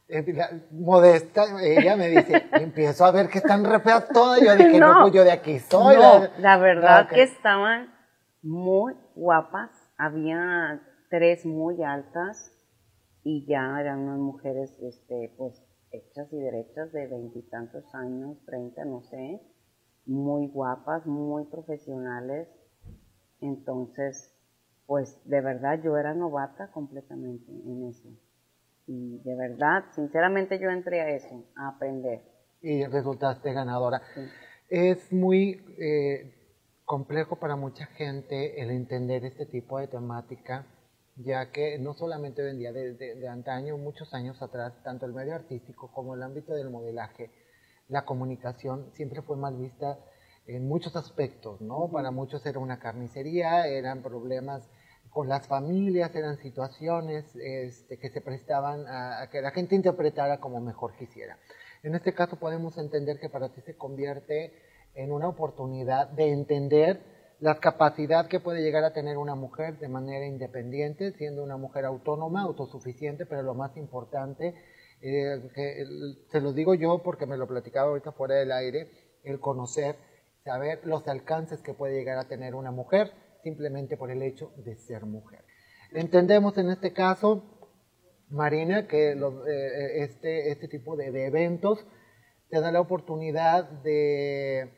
Eh, 0.10 0.24
la- 0.34 0.50
Modesta, 0.72 1.44
ella 1.62 1.96
me 1.98 2.08
dice, 2.10 2.44
empiezo 2.54 3.06
a 3.06 3.12
ver 3.12 3.28
que 3.30 3.40
están 3.40 3.66
re 3.66 3.80
feas 3.82 4.08
todas. 4.10 4.40
Yo 4.42 4.56
dije, 4.56 4.80
no, 4.80 4.94
No. 4.94 5.02
pues 5.02 5.14
yo 5.14 5.24
de 5.24 5.32
aquí 5.32 5.60
soy. 5.60 5.96
la 6.40 6.58
verdad 6.58 7.10
que 7.10 7.24
estaban 7.24 7.94
muy 8.42 8.94
guapas. 9.16 9.70
Había 9.98 10.82
tres 11.10 11.46
muy 11.46 11.84
altas 11.84 12.54
y 13.24 13.46
ya 13.48 13.80
eran 13.82 14.00
unas 14.00 14.20
mujeres, 14.20 14.78
este, 14.82 15.34
pues, 15.38 15.62
hechas 15.92 16.32
y 16.32 16.38
derechas 16.38 16.92
de 16.92 17.08
veintitantos 17.08 17.84
años, 17.96 18.38
treinta, 18.46 18.86
no 18.86 19.02
sé, 19.04 19.42
muy 20.06 20.48
guapas, 20.48 21.06
muy 21.06 21.46
profesionales. 21.46 22.48
Entonces, 23.42 24.34
pues, 24.86 25.20
de 25.26 25.42
verdad 25.42 25.80
yo 25.84 25.98
era 25.98 26.14
novata 26.14 26.72
completamente 26.72 27.52
en 27.52 27.88
eso. 27.90 28.10
Y 28.88 29.20
de 29.20 29.36
verdad, 29.36 29.84
sinceramente 29.92 30.60
yo 30.60 30.70
entré 30.70 31.02
a 31.02 31.10
eso, 31.10 31.46
a 31.56 31.70
aprender. 31.70 32.22
y 32.62 32.86
resultaste 32.86 33.54
ganadora. 33.54 34.02
Sí. 34.16 34.22
Es 34.70 35.12
muy 35.12 35.62
eh, 35.78 36.34
complejo 36.86 37.36
para 37.38 37.56
mucha 37.56 37.86
gente 37.86 38.62
el 38.62 38.72
entender 38.72 39.26
este 39.26 39.46
tipo 39.46 39.78
de 39.78 39.88
temática, 39.88 40.66
ya 41.18 41.52
que 41.52 41.78
no 41.80 41.94
solamente 41.94 42.42
hoy 42.42 42.52
en 42.52 42.60
día, 42.60 42.72
desde 42.72 43.16
de 43.16 43.28
antaño, 43.28 43.78
muchos 43.78 44.14
años 44.14 44.42
atrás, 44.42 44.74
tanto 44.84 45.06
el 45.06 45.14
medio 45.14 45.36
artístico 45.36 45.92
como 45.92 46.16
el 46.16 46.24
ámbito 46.24 46.54
del 46.54 46.70
modelaje, 46.70 47.30
la 47.90 48.06
comunicación 48.06 48.92
siempre 48.94 49.22
fue 49.22 49.38
mal 49.38 49.58
vista 49.58 50.00
en 50.46 50.68
muchos 50.68 50.96
aspectos, 50.96 51.60
¿no? 51.62 51.90
Para 51.92 52.12
muchos 52.12 52.46
era 52.46 52.60
una 52.60 52.80
carnicería, 52.80 53.68
eran 53.68 54.02
problemas 54.02 54.70
con 55.10 55.28
las 55.30 55.48
familias, 55.48 56.16
eran 56.16 56.38
situaciones 56.38 57.36
este, 57.36 57.98
que 57.98 58.10
se 58.10 58.22
prestaban 58.22 58.86
a, 58.88 59.30
que 59.32 59.42
la 59.42 59.52
gente 59.52 59.76
interpretara 59.76 60.40
como 60.40 60.60
mejor 60.60 60.96
quisiera. 60.96 61.38
En 61.84 61.96
este 61.96 62.14
caso 62.14 62.38
podemos 62.38 62.78
entender 62.78 63.20
que 63.20 63.30
para 63.30 63.50
ti 63.50 63.62
se 63.62 63.76
convierte 63.76 64.54
en 64.96 65.12
una 65.12 65.28
oportunidad 65.28 66.10
de 66.10 66.32
entender 66.32 67.02
la 67.40 67.60
capacidad 67.60 68.28
que 68.28 68.40
puede 68.40 68.64
llegar 68.64 68.84
a 68.84 68.94
tener 68.94 69.18
una 69.18 69.36
mujer 69.36 69.78
de 69.78 69.88
manera 69.88 70.26
independiente, 70.26 71.14
siendo 71.14 71.44
una 71.44 71.58
mujer 71.58 71.86
autónoma, 71.86 72.42
autosuficiente, 72.42 73.26
pero 73.28 73.44
lo 73.44 73.54
más 73.54 73.78
importante, 73.78 74.56
eh, 75.02 75.50
que 75.54 75.86
se 76.32 76.42
lo 76.42 76.54
digo 76.54 76.74
yo 76.74 77.04
porque 77.04 77.28
me 77.28 77.38
lo 77.38 77.48
platicaba 77.48 77.90
ahorita 77.90 78.12
fuera 78.14 78.36
del 78.36 78.52
aire, 78.52 78.90
el 79.24 79.40
conocer, 79.40 79.96
saber 80.44 80.82
los 80.84 81.08
alcances 81.08 81.62
que 81.62 81.76
puede 81.76 81.94
llegar 81.94 82.18
a 82.18 82.28
tener 82.28 82.56
una 82.56 82.72
mujer 82.72 83.12
simplemente 83.48 83.96
por 83.96 84.12
el 84.12 84.22
hecho 84.24 84.52
de 84.58 84.76
ser 84.76 85.06
mujer. 85.06 85.44
Entendemos 85.94 86.58
en 86.58 86.70
este 86.70 86.92
caso, 86.92 87.30
Marina, 88.30 88.88
que 88.88 89.16
los- 89.16 89.48
eh, 89.48 90.04
este, 90.04 90.52
este 90.52 90.68
tipo 90.68 90.98
de, 90.98 91.12
de 91.12 91.28
eventos 91.28 91.86
te 92.50 92.60
da 92.60 92.72
la 92.74 92.82
oportunidad 92.82 93.70
de 93.84 94.74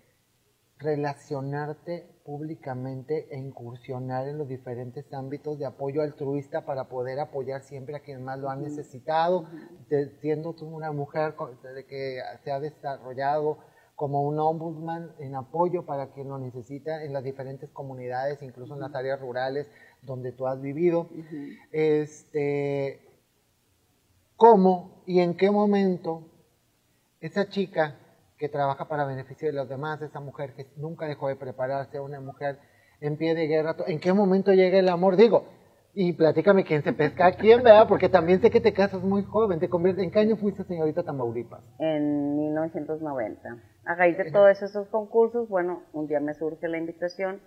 relacionarte 0.77 1.93
públicamente 2.23 3.27
e 3.31 3.37
incursionar 3.39 4.27
en 4.27 4.37
los 4.37 4.47
diferentes 4.47 5.11
ámbitos 5.13 5.57
de 5.57 5.65
apoyo 5.65 6.01
altruista 6.03 6.63
para 6.65 6.83
poder 6.89 7.19
apoyar 7.19 7.63
siempre 7.63 7.95
a 7.95 7.99
quienes 8.01 8.23
más 8.23 8.37
lo 8.39 8.49
han 8.49 8.61
necesitado, 8.61 9.47
de- 9.89 10.11
siendo 10.21 10.53
tú 10.53 10.67
una 10.67 10.91
mujer 10.91 11.33
de 11.75 11.85
que 11.85 12.19
se 12.43 12.51
ha 12.51 12.59
desarrollado 12.59 13.57
como 13.99 14.21
un 14.21 14.39
ombudsman 14.39 15.11
en 15.19 15.35
apoyo 15.35 15.85
para 15.85 16.13
quien 16.13 16.29
lo 16.29 16.37
necesita 16.37 17.03
en 17.03 17.11
las 17.11 17.21
diferentes 17.21 17.69
comunidades, 17.71 18.41
incluso 18.41 18.73
en 18.75 18.79
las 18.79 18.95
áreas 18.95 19.19
rurales 19.19 19.67
donde 20.03 20.31
tú 20.31 20.47
has 20.47 20.61
vivido. 20.61 21.09
Este, 21.73 23.01
¿Cómo 24.37 25.03
y 25.05 25.19
en 25.19 25.35
qué 25.35 25.51
momento 25.51 26.23
esa 27.19 27.49
chica 27.49 27.97
que 28.37 28.47
trabaja 28.47 28.87
para 28.87 29.03
beneficio 29.03 29.49
de 29.49 29.53
los 29.53 29.67
demás, 29.67 30.01
esa 30.01 30.21
mujer 30.21 30.53
que 30.55 30.67
nunca 30.77 31.05
dejó 31.05 31.27
de 31.27 31.35
prepararse, 31.35 31.99
una 31.99 32.21
mujer 32.21 32.57
en 33.01 33.17
pie 33.17 33.35
de 33.35 33.47
guerra, 33.47 33.75
¿en 33.85 33.99
qué 33.99 34.13
momento 34.13 34.53
llega 34.53 34.79
el 34.79 34.87
amor? 34.87 35.17
Digo, 35.17 35.43
y 35.93 36.13
platícame 36.13 36.63
quién 36.63 36.83
se 36.83 36.93
pesca 36.93 37.27
a 37.27 37.31
quién, 37.33 37.63
¿verdad? 37.63 37.87
Porque 37.87 38.09
también 38.09 38.39
sé 38.41 38.51
que 38.51 38.61
te 38.61 38.73
casas 38.73 39.03
muy 39.03 39.23
joven, 39.23 39.59
te 39.59 39.69
conviertes, 39.69 40.03
¿en 40.03 40.11
qué 40.11 40.19
año 40.19 40.37
fuiste 40.37 40.63
señorita 40.63 41.03
Tamaulipas? 41.03 41.61
en 41.79 42.37
1990. 42.37 43.57
A 43.89 43.95
raíz 43.95 44.17
de 44.19 44.31
todos 44.31 44.61
esos 44.61 44.87
concursos, 44.89 45.49
bueno, 45.49 45.81
un 45.93 46.05
día 46.05 46.19
me 46.19 46.35
surge 46.35 46.67
la 46.67 46.77
invitación 46.77 47.41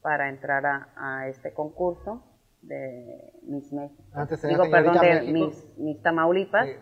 para 0.00 0.30
entrar 0.30 0.64
a, 0.64 0.88
a 0.96 1.28
este 1.28 1.52
concurso 1.52 2.22
de 2.62 3.34
Miss 3.42 3.72
México. 3.74 4.02
Antes 4.14 4.40
Digo, 4.40 4.64
perdón, 4.70 4.94
de 5.00 5.06
México. 5.20 5.32
Miss, 5.32 5.78
Miss 5.78 6.02
Tamaulipas. 6.02 6.66
Sí. 6.66 6.72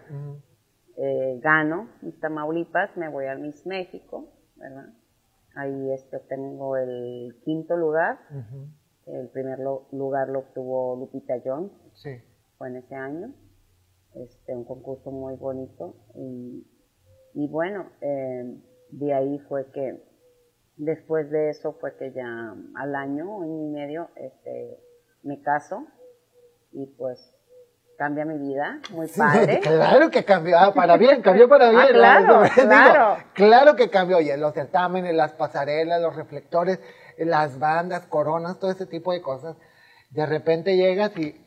Eh, 0.96 1.40
gano 1.42 1.88
Miss 2.02 2.20
Tamaulipas, 2.20 2.96
me 2.96 3.08
voy 3.08 3.26
a 3.26 3.34
Miss 3.34 3.66
México, 3.66 4.28
¿verdad? 4.54 4.86
Ahí 5.56 5.90
este, 5.92 6.16
obtengo 6.18 6.76
el 6.76 7.36
quinto 7.44 7.76
lugar. 7.76 8.20
El 9.06 9.28
primer 9.30 9.58
lo- 9.58 9.88
lugar 9.90 10.28
lo 10.28 10.38
obtuvo 10.38 10.94
Lupita 10.96 11.34
Jones, 11.44 11.72
Sí. 11.94 12.10
fue 12.58 12.68
en 12.68 12.76
ese 12.76 12.94
año. 12.94 13.32
Este, 14.14 14.54
un 14.54 14.64
concurso 14.64 15.10
muy 15.10 15.34
bonito. 15.34 15.96
Y, 16.14 16.64
y 17.34 17.48
bueno, 17.48 17.86
eh, 18.00 18.56
de 18.98 19.12
ahí 19.12 19.38
fue 19.48 19.66
que, 19.72 20.02
después 20.76 21.30
de 21.30 21.50
eso 21.50 21.72
fue 21.80 21.96
que 21.96 22.12
ya 22.12 22.54
al 22.76 22.94
año, 22.94 23.42
año 23.42 23.64
y 23.64 23.70
medio, 23.70 24.08
este, 24.16 24.78
me 25.22 25.40
caso 25.42 25.86
y 26.72 26.86
pues 26.86 27.18
cambia 27.98 28.24
mi 28.24 28.38
vida, 28.38 28.80
muy 28.90 29.08
padre. 29.16 29.60
Claro 29.60 30.10
que 30.10 30.24
cambió, 30.24 30.58
ah, 30.58 30.72
para 30.72 30.96
bien, 30.96 31.22
cambió 31.22 31.48
para 31.48 31.70
bien. 31.70 31.82
Ah, 31.82 31.88
claro, 31.92 32.26
¿no? 32.26 32.42
Digo, 32.42 32.54
claro. 32.54 33.16
claro 33.34 33.76
que 33.76 33.90
cambió, 33.90 34.18
oye, 34.18 34.36
los 34.36 34.54
certámenes, 34.54 35.14
las 35.14 35.32
pasarelas, 35.32 36.00
los 36.00 36.14
reflectores, 36.14 36.78
las 37.18 37.58
bandas, 37.58 38.06
coronas, 38.06 38.58
todo 38.58 38.70
ese 38.70 38.86
tipo 38.86 39.12
de 39.12 39.22
cosas. 39.22 39.56
De 40.10 40.26
repente 40.26 40.76
llegas 40.76 41.16
y 41.18 41.40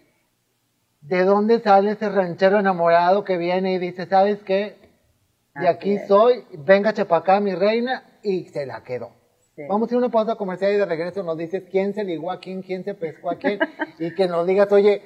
¿de 1.01 1.23
dónde 1.23 1.61
sale 1.61 1.91
ese 1.91 2.09
ranchero 2.09 2.59
enamorado 2.59 3.23
que 3.23 3.37
viene 3.37 3.73
y 3.73 3.77
dice, 3.77 4.05
¿sabes 4.05 4.43
qué? 4.43 4.86
Así 5.57 5.67
aquí 5.67 5.93
es. 5.95 6.07
soy, 6.07 6.45
venga 6.53 6.93
chepacá 6.93 7.39
mi 7.39 7.55
reina, 7.55 8.03
y 8.23 8.45
se 8.45 8.65
la 8.65 8.83
quedó. 8.83 9.11
Sí. 9.55 9.63
Vamos 9.67 9.89
a 9.89 9.93
ir 9.93 9.95
a 9.95 9.99
una 9.99 10.09
pausa 10.09 10.35
comercial 10.35 10.71
y 10.71 10.75
de 10.75 10.85
regreso 10.85 11.23
nos 11.23 11.37
dices 11.37 11.63
quién 11.71 11.93
se 11.93 12.03
ligó 12.03 12.31
a 12.31 12.39
quién, 12.39 12.61
quién 12.61 12.83
se 12.83 12.93
pescó 12.93 13.31
a 13.31 13.35
quién, 13.35 13.59
y 13.99 14.13
que 14.13 14.27
nos 14.27 14.45
digas, 14.45 14.71
oye, 14.71 15.01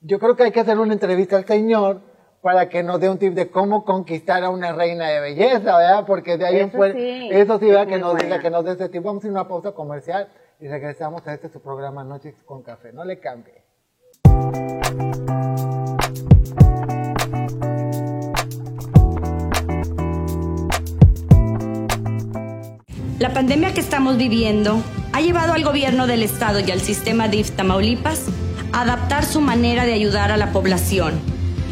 yo 0.00 0.18
creo 0.18 0.36
que 0.36 0.42
hay 0.44 0.50
que 0.52 0.60
hacer 0.60 0.78
una 0.78 0.92
entrevista 0.92 1.36
al 1.36 1.46
señor 1.46 2.02
para 2.42 2.68
que 2.68 2.82
nos 2.82 3.00
dé 3.00 3.08
un 3.08 3.18
tip 3.18 3.32
de 3.32 3.48
cómo 3.48 3.86
conquistar 3.86 4.44
a 4.44 4.50
una 4.50 4.72
reina 4.72 5.08
de 5.08 5.20
belleza, 5.20 5.78
¿verdad? 5.78 6.04
Porque 6.06 6.36
de 6.36 6.44
ahí 6.44 6.58
en 6.58 6.70
fuera, 6.70 6.92
sí, 6.92 7.30
eso 7.32 7.58
sí, 7.58 7.66
¿verdad? 7.66 7.84
es 7.84 7.88
Que 7.88 7.98
nos 7.98 8.18
diga, 8.18 8.38
que 8.38 8.50
nos 8.50 8.64
dé 8.66 8.72
ese 8.72 8.90
tip. 8.90 9.02
Vamos 9.02 9.24
a 9.24 9.26
ir 9.26 9.30
a 9.30 9.40
una 9.40 9.48
pausa 9.48 9.72
comercial 9.72 10.28
y 10.60 10.68
regresamos 10.68 11.26
a 11.26 11.32
este 11.32 11.48
su 11.48 11.62
programa 11.62 12.04
Noches 12.04 12.34
con 12.44 12.62
Café. 12.62 12.92
No 12.92 13.02
le 13.04 13.18
cambie. 13.18 13.64
La 23.24 23.32
pandemia 23.32 23.72
que 23.72 23.80
estamos 23.80 24.18
viviendo 24.18 24.82
ha 25.14 25.22
llevado 25.22 25.54
al 25.54 25.64
gobierno 25.64 26.06
del 26.06 26.22
estado 26.22 26.60
y 26.60 26.70
al 26.70 26.82
sistema 26.82 27.26
DIF 27.26 27.52
Tamaulipas 27.52 28.20
a 28.70 28.82
adaptar 28.82 29.24
su 29.24 29.40
manera 29.40 29.86
de 29.86 29.94
ayudar 29.94 30.30
a 30.30 30.36
la 30.36 30.52
población. 30.52 31.14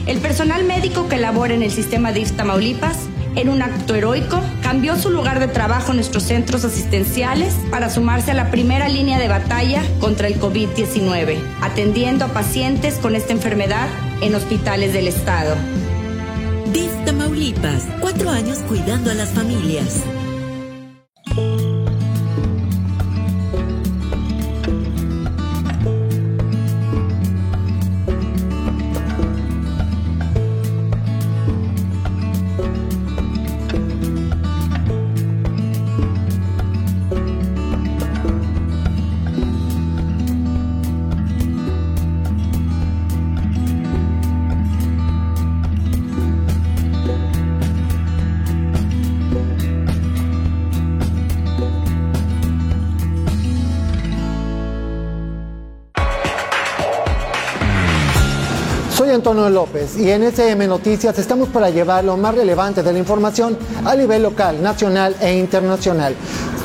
El 0.07 0.17
personal 0.21 0.65
médico 0.65 1.11
que 1.11 1.19
labora 1.19 1.53
en 1.53 1.63
el 1.63 1.71
sistema 1.71 2.11
DIF 2.11 2.33
Tamaulipas, 2.33 3.01
en 3.37 3.51
un 3.51 3.61
acto 3.61 3.95
heroico, 3.95 4.41
cambió 4.63 4.97
su 4.97 5.11
lugar 5.11 5.41
de 5.41 5.49
trabajo 5.49 5.91
en 5.91 5.97
nuestros 5.97 6.23
centros 6.23 6.65
asistenciales 6.65 7.53
para 7.71 7.91
sumarse 7.91 8.31
a 8.31 8.35
la 8.35 8.51
primera 8.51 8.89
línea 8.89 9.19
de 9.19 9.29
batalla 9.29 9.83
contra 10.01 10.29
el 10.29 10.41
COVID-19, 10.41 11.37
atendiendo 11.61 12.25
a 12.25 12.29
pacientes 12.29 12.95
con 12.95 13.15
esta 13.15 13.35
enfermedad 13.35 13.89
en 14.23 14.35
hospitales 14.35 14.95
del 14.95 15.07
estado. 15.07 15.55
DIF 16.73 17.05
Tamaulipas, 17.05 17.83
cuatro 18.01 18.31
años 18.31 18.61
cuidando 18.67 19.11
a 19.11 19.15
las 19.15 19.29
familias. 19.33 20.03
Bye. 21.35 21.72
Soy 59.13 59.17
Antonio 59.19 59.51
López 59.51 59.99
y 59.99 60.11
en 60.11 60.23
SM 60.23 60.67
Noticias 60.67 61.19
estamos 61.19 61.51
para 61.51 61.69
llevar 61.69 62.03
lo 62.03 62.17
más 62.17 62.35
relevante 62.35 62.83
de 62.83 62.95
la 62.95 62.99
información 62.99 63.59
a 63.85 63.95
nivel 63.95 64.23
local, 64.23 64.63
nacional 64.63 65.15
e 65.21 65.37
internacional. 65.37 66.15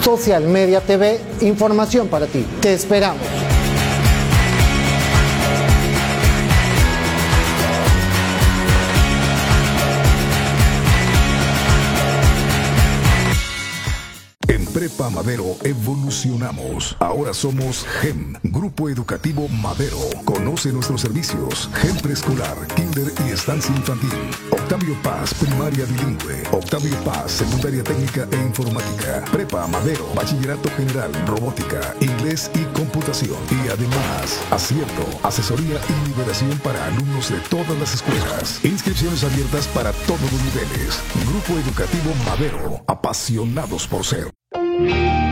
Social 0.01 0.45
Media 0.45 0.79
TV, 0.79 1.19
información 1.41 2.07
para 2.07 2.25
ti. 2.25 2.45
Te 2.61 2.71
esperamos. 2.71 3.46
Prepa 14.77 15.09
Madero 15.09 15.57
evolucionamos. 15.63 16.95
Ahora 16.99 17.33
somos 17.33 17.83
GEM, 17.99 18.35
Grupo 18.43 18.89
Educativo 18.89 19.47
Madero. 19.47 19.97
Conoce 20.23 20.71
nuestros 20.71 21.01
servicios. 21.01 21.67
GEM 21.81 21.97
Preescolar, 21.97 22.55
Kinder 22.75 23.11
y 23.25 23.31
Estancia 23.31 23.75
Infantil. 23.75 24.13
Octavio 24.51 24.95
Paz, 25.01 25.33
Primaria 25.33 25.83
Bilingüe. 25.85 26.43
Octavio 26.51 26.95
Paz, 27.03 27.31
Secundaria 27.31 27.83
Técnica 27.83 28.27
e 28.31 28.35
Informática. 28.35 29.25
Prepa 29.31 29.65
Madero, 29.65 30.05
Bachillerato 30.13 30.69
General, 30.77 31.11
Robótica, 31.25 31.95
Inglés 31.99 32.51
y 32.53 32.63
Computación. 32.77 33.39
Y 33.49 33.69
además, 33.69 34.39
acierto, 34.51 35.07
asesoría 35.23 35.81
y 35.89 36.07
liberación 36.09 36.55
para 36.59 36.85
alumnos 36.85 37.31
de 37.31 37.39
todas 37.49 37.75
las 37.79 37.95
escuelas. 37.95 38.63
Inscripciones 38.63 39.23
abiertas 39.23 39.67
para 39.69 39.91
todos 40.05 40.21
los 40.21 40.43
niveles. 40.43 41.01
Grupo 41.25 41.59
Educativo 41.59 42.13
Madero, 42.27 42.83
apasionados 42.85 43.87
por 43.87 44.05
ser. 44.05 44.36
Thank 44.77 45.21
you. 45.21 45.26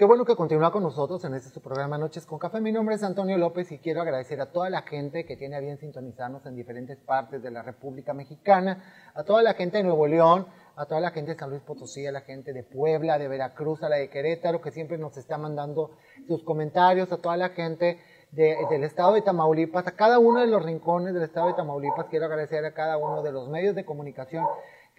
Qué 0.00 0.06
bueno 0.06 0.24
que 0.24 0.34
continúa 0.34 0.72
con 0.72 0.82
nosotros 0.82 1.22
en 1.26 1.34
este 1.34 1.50
su 1.50 1.60
programa 1.60 1.98
Noches 1.98 2.24
con 2.24 2.38
Café. 2.38 2.58
Mi 2.62 2.72
nombre 2.72 2.94
es 2.94 3.02
Antonio 3.02 3.36
López 3.36 3.70
y 3.70 3.76
quiero 3.76 4.00
agradecer 4.00 4.40
a 4.40 4.50
toda 4.50 4.70
la 4.70 4.80
gente 4.80 5.26
que 5.26 5.36
tiene 5.36 5.56
a 5.56 5.60
bien 5.60 5.76
sintonizarnos 5.76 6.46
en 6.46 6.56
diferentes 6.56 6.96
partes 6.96 7.42
de 7.42 7.50
la 7.50 7.60
República 7.60 8.14
Mexicana, 8.14 8.82
a 9.14 9.24
toda 9.24 9.42
la 9.42 9.52
gente 9.52 9.76
de 9.76 9.84
Nuevo 9.84 10.06
León, 10.06 10.46
a 10.76 10.86
toda 10.86 11.02
la 11.02 11.10
gente 11.10 11.32
de 11.32 11.38
San 11.38 11.50
Luis 11.50 11.60
Potosí, 11.60 12.06
a 12.06 12.12
la 12.12 12.22
gente 12.22 12.54
de 12.54 12.62
Puebla, 12.62 13.18
de 13.18 13.28
Veracruz, 13.28 13.82
a 13.82 13.90
la 13.90 13.96
de 13.96 14.08
Querétaro, 14.08 14.62
que 14.62 14.70
siempre 14.70 14.96
nos 14.96 15.18
está 15.18 15.36
mandando 15.36 15.90
sus 16.26 16.42
comentarios, 16.44 17.12
a 17.12 17.18
toda 17.18 17.36
la 17.36 17.50
gente 17.50 17.98
del 18.30 18.84
estado 18.84 19.12
de 19.12 19.20
Tamaulipas, 19.20 19.86
a 19.86 19.96
cada 19.96 20.18
uno 20.18 20.40
de 20.40 20.46
los 20.46 20.64
rincones 20.64 21.12
del 21.12 21.24
estado 21.24 21.48
de 21.48 21.52
Tamaulipas. 21.52 22.06
Quiero 22.06 22.24
agradecer 22.24 22.64
a 22.64 22.72
cada 22.72 22.96
uno 22.96 23.22
de 23.22 23.32
los 23.32 23.50
medios 23.50 23.74
de 23.74 23.84
comunicación 23.84 24.46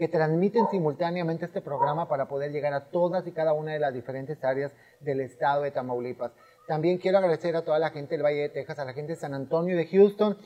que 0.01 0.07
transmiten 0.07 0.67
simultáneamente 0.71 1.45
este 1.45 1.61
programa 1.61 2.07
para 2.07 2.27
poder 2.27 2.51
llegar 2.51 2.73
a 2.73 2.85
todas 2.85 3.27
y 3.27 3.31
cada 3.31 3.53
una 3.53 3.73
de 3.73 3.77
las 3.77 3.93
diferentes 3.93 4.43
áreas 4.43 4.71
del 4.99 5.19
estado 5.19 5.61
de 5.61 5.69
Tamaulipas. 5.69 6.31
También 6.67 6.97
quiero 6.97 7.19
agradecer 7.19 7.55
a 7.55 7.61
toda 7.61 7.77
la 7.77 7.91
gente 7.91 8.15
del 8.15 8.25
Valle 8.25 8.41
de 8.41 8.49
Texas, 8.49 8.79
a 8.79 8.85
la 8.85 8.93
gente 8.93 9.11
de 9.11 9.19
San 9.19 9.35
Antonio 9.35 9.75
y 9.75 9.77
de 9.77 9.85
Houston. 9.85 10.39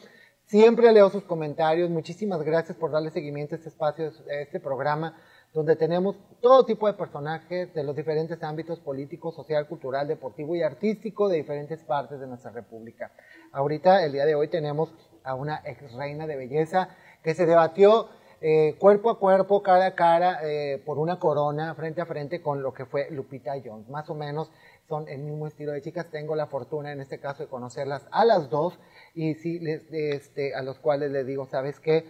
Siempre 0.44 0.92
leo 0.92 1.10
sus 1.10 1.24
comentarios. 1.24 1.90
Muchísimas 1.90 2.44
gracias 2.44 2.78
por 2.78 2.92
darle 2.92 3.12
seguimiento 3.12 3.56
a 3.56 3.58
este 3.58 3.70
espacio, 3.70 4.12
a 4.30 4.34
este 4.42 4.60
programa, 4.60 5.18
donde 5.54 5.78
tenemos 5.78 6.18
todo 6.42 6.66
tipo 6.66 6.88
de 6.88 6.94
personajes 6.96 7.74
de 7.74 7.84
los 7.86 7.96
diferentes 7.96 8.44
ámbitos 8.44 8.82
político, 8.82 9.32
social, 9.32 9.70
cultural, 9.70 10.06
deportivo 10.06 10.54
y 10.58 10.64
artístico 10.64 11.30
de 11.30 11.38
diferentes 11.38 11.82
partes 11.82 12.20
de 12.20 12.28
nuestra 12.28 12.52
república. 12.52 13.14
Ahorita, 13.54 14.04
el 14.04 14.12
día 14.12 14.26
de 14.26 14.36
hoy, 14.36 14.50
tenemos 14.50 14.94
a 15.24 15.34
una 15.34 15.62
ex 15.64 15.94
reina 15.94 16.28
de 16.28 16.36
belleza 16.36 16.90
que 17.24 17.34
se 17.34 17.46
debatió 17.46 18.10
eh, 18.42 18.76
cuerpo 18.80 19.10
a 19.10 19.20
cuerpo, 19.20 19.64
cara 19.64 19.88
a 19.88 19.96
cara, 19.96 20.40
eh, 20.44 20.82
por 20.86 20.98
una 20.98 21.20
corona, 21.20 21.74
frente 21.76 22.02
a 22.02 22.06
frente 22.06 22.42
con 22.42 22.62
lo 22.62 22.74
que 22.74 22.86
fue 22.86 23.10
Lupita 23.12 23.54
Jones. 23.64 23.90
Más 23.90 24.10
o 24.10 24.16
menos 24.16 24.52
son 24.88 25.08
el 25.10 25.20
mismo 25.20 25.48
estilo 25.48 25.72
de 25.72 25.82
chicas. 25.82 26.10
Tengo 26.12 26.36
la 26.36 26.48
fortuna 26.48 26.92
en 26.92 27.02
este 27.02 27.20
caso 27.20 27.44
de 27.44 27.50
conocerlas 27.50 28.08
a 28.12 28.26
las 28.26 28.50
dos 28.50 28.80
y 29.14 29.36
sí, 29.36 29.60
este, 29.92 30.54
a 30.56 30.62
los 30.62 30.80
cuales 30.80 31.12
les 31.12 31.26
digo, 31.26 31.46
¿sabes 31.46 31.80
qué? 31.80 32.06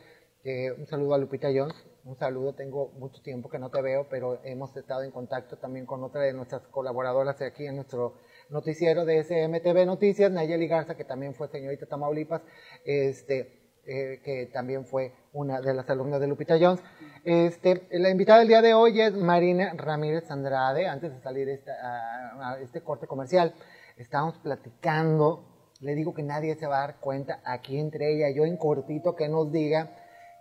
un 0.78 0.86
saludo 0.86 1.16
a 1.16 1.18
Lupita 1.18 1.48
Jones, 1.48 1.74
un 2.04 2.16
saludo, 2.18 2.54
tengo 2.54 2.92
mucho 3.00 3.20
tiempo 3.24 3.50
que 3.50 3.58
no 3.58 3.72
te 3.72 3.82
veo, 3.82 4.08
pero 4.08 4.40
hemos 4.44 4.78
estado 4.78 5.02
en 5.02 5.10
contacto 5.10 5.58
también 5.58 5.88
con 5.88 6.04
otra 6.04 6.22
de 6.22 6.34
nuestras 6.34 6.62
colaboradoras 6.68 7.40
de 7.40 7.48
aquí 7.48 7.66
en 7.66 7.78
nuestro 7.78 8.14
noticiero 8.50 9.06
de 9.06 9.24
SMTV 9.24 9.88
Noticias, 9.88 10.32
Nayeli 10.32 10.68
Garza, 10.68 10.96
que 10.96 11.04
también 11.04 11.34
fue 11.34 11.48
señorita 11.48 11.88
Tamaulipas, 11.88 12.44
este, 12.86 13.65
eh, 13.88 14.20
que 14.24 14.48
también 14.48 14.86
fue 14.86 15.14
una 15.34 15.62
de 15.62 15.74
las 15.74 15.90
alumnas 15.90 16.20
de 16.20 16.28
Lupita 16.28 16.58
Jones. 16.60 16.82
Este, 17.24 17.88
la 17.92 18.10
invitada 18.10 18.40
del 18.40 18.48
día 18.48 18.62
de 18.62 18.74
hoy 18.74 19.00
es 19.00 19.14
Marina 19.14 19.74
Ramírez 19.76 20.30
Andrade. 20.32 20.88
Antes 20.88 21.14
de 21.14 21.22
salir 21.22 21.50
a, 21.84 22.58
este 22.62 22.82
corte 22.82 23.06
comercial, 23.06 23.54
estábamos 23.98 24.38
platicando. 24.40 25.72
Le 25.82 25.94
digo 25.94 26.14
que 26.14 26.24
nadie 26.24 26.56
se 26.56 26.68
va 26.68 26.78
a 26.78 26.88
dar 26.88 27.00
cuenta 27.00 27.42
aquí 27.46 27.78
entre 27.78 28.14
ella 28.14 28.30
yo 28.30 28.46
en 28.46 28.58
cortito 28.58 29.16
que 29.16 29.28
nos 29.28 29.52
diga 29.52 29.92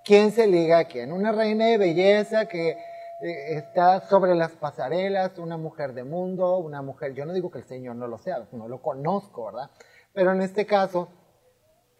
quién 0.04 0.30
se 0.30 0.46
liga 0.46 0.78
a 0.78 0.84
quién. 0.84 1.12
Una 1.12 1.32
reina 1.32 1.66
de 1.66 1.76
belleza 1.76 2.46
que 2.46 2.70
eh, 2.70 3.56
está 3.56 4.00
sobre 4.08 4.34
las 4.34 4.52
pasarelas, 4.52 5.38
una 5.38 5.56
mujer 5.56 5.94
de 5.94 6.04
mundo, 6.04 6.58
una 6.58 6.82
mujer, 6.82 7.14
yo 7.14 7.24
no 7.26 7.32
digo 7.32 7.50
que 7.50 7.58
el 7.58 7.64
Señor 7.64 7.96
no 7.96 8.06
lo 8.06 8.18
sea, 8.18 8.46
no 8.52 8.68
lo 8.68 8.80
conozco, 8.80 9.46
¿verdad? 9.46 9.70
Pero 10.12 10.32
en 10.32 10.42
este 10.42 10.66
caso, 10.66 11.08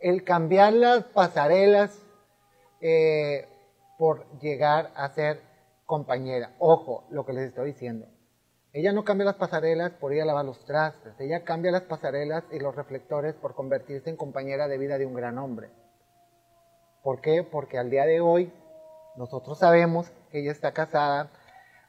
el 0.00 0.24
cambiar 0.24 0.72
las 0.72 1.04
pasarelas 1.04 1.98
eh, 2.80 3.48
por 3.98 4.26
llegar 4.40 4.92
a 4.96 5.08
ser 5.10 5.40
compañera. 5.86 6.54
Ojo, 6.58 7.04
lo 7.10 7.24
que 7.24 7.32
les 7.32 7.48
estoy 7.48 7.72
diciendo. 7.72 8.06
Ella 8.72 8.92
no 8.92 9.04
cambia 9.04 9.26
las 9.26 9.36
pasarelas 9.36 9.92
por 9.92 10.12
ir 10.12 10.22
a 10.22 10.24
lavar 10.24 10.44
los 10.44 10.64
trastes. 10.64 11.18
Ella 11.20 11.44
cambia 11.44 11.70
las 11.70 11.82
pasarelas 11.82 12.42
y 12.50 12.58
los 12.58 12.74
reflectores 12.74 13.34
por 13.34 13.54
convertirse 13.54 14.10
en 14.10 14.16
compañera 14.16 14.66
de 14.66 14.78
vida 14.78 14.98
de 14.98 15.06
un 15.06 15.14
gran 15.14 15.38
hombre. 15.38 15.70
¿Por 17.02 17.20
qué? 17.20 17.44
Porque 17.44 17.78
al 17.78 17.90
día 17.90 18.04
de 18.04 18.20
hoy 18.20 18.52
nosotros 19.16 19.58
sabemos 19.58 20.10
que 20.30 20.40
ella 20.40 20.50
está 20.50 20.72
casada 20.72 21.30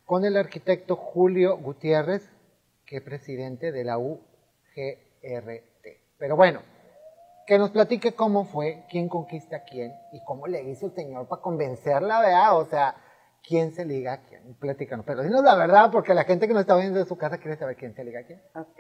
con 0.06 0.26
el 0.26 0.38
arquitecto 0.38 0.96
Julio 0.96 1.58
Gutiérrez, 1.58 2.30
que 2.86 2.98
es 2.98 3.02
presidente 3.02 3.72
de 3.72 3.84
la 3.84 3.98
UGRT. 3.98 4.22
Pero 6.20 6.36
bueno, 6.36 6.62
que 7.46 7.58
nos 7.58 7.72
platique 7.72 8.14
cómo 8.14 8.46
fue, 8.46 8.86
quién 8.90 9.08
conquista 9.08 9.58
a 9.58 9.64
quién 9.64 9.94
y 10.12 10.24
cómo 10.24 10.48
le 10.48 10.64
hizo 10.64 10.88
el 10.88 10.94
Señor 10.94 11.28
para 11.28 11.42
convencerla, 11.42 12.20
¿verdad? 12.20 12.58
O 12.58 12.66
sea, 12.66 12.96
quién 13.48 13.72
se 13.72 13.86
liga 13.86 14.14
a 14.14 14.18
quién. 14.22 14.56
Platícanos. 14.56 15.06
Pero 15.06 15.24
dinos 15.24 15.44
la 15.44 15.56
verdad, 15.56 15.92
porque 15.92 16.14
la 16.14 16.24
gente 16.24 16.48
que 16.48 16.54
nos 16.54 16.62
está 16.62 16.76
viendo 16.76 17.00
de 17.00 17.06
su 17.06 17.18
casa 17.18 17.38
quiere 17.38 17.58
saber 17.58 17.76
quién 17.76 17.94
se 17.94 18.04
liga 18.04 18.22
a 18.22 18.24
quién. 18.24 18.42
Ok. 18.56 18.80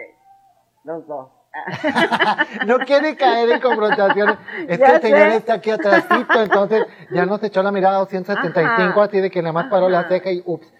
Los 0.83 1.07
dos. 1.07 1.29
no 2.67 2.79
quiere 2.79 3.15
caer 3.15 3.49
en 3.49 3.61
confrontaciones. 3.61 4.37
Es 4.67 4.77
que 4.77 4.95
el 4.95 5.01
Señor 5.01 5.27
está 5.29 5.53
aquí 5.55 5.71
atrásito, 5.71 6.41
entonces 6.41 6.85
ya 7.11 7.25
nos 7.25 7.41
echó 7.43 7.63
la 7.63 7.71
mirada 7.71 7.95
a 7.95 7.99
275, 7.99 9.01
así 9.01 9.21
de 9.21 9.31
que 9.31 9.41
nada 9.41 9.53
más 9.53 9.67
paró 9.67 9.87
la 9.89 10.07
ceja 10.07 10.31
y 10.31 10.43
ups. 10.45 10.73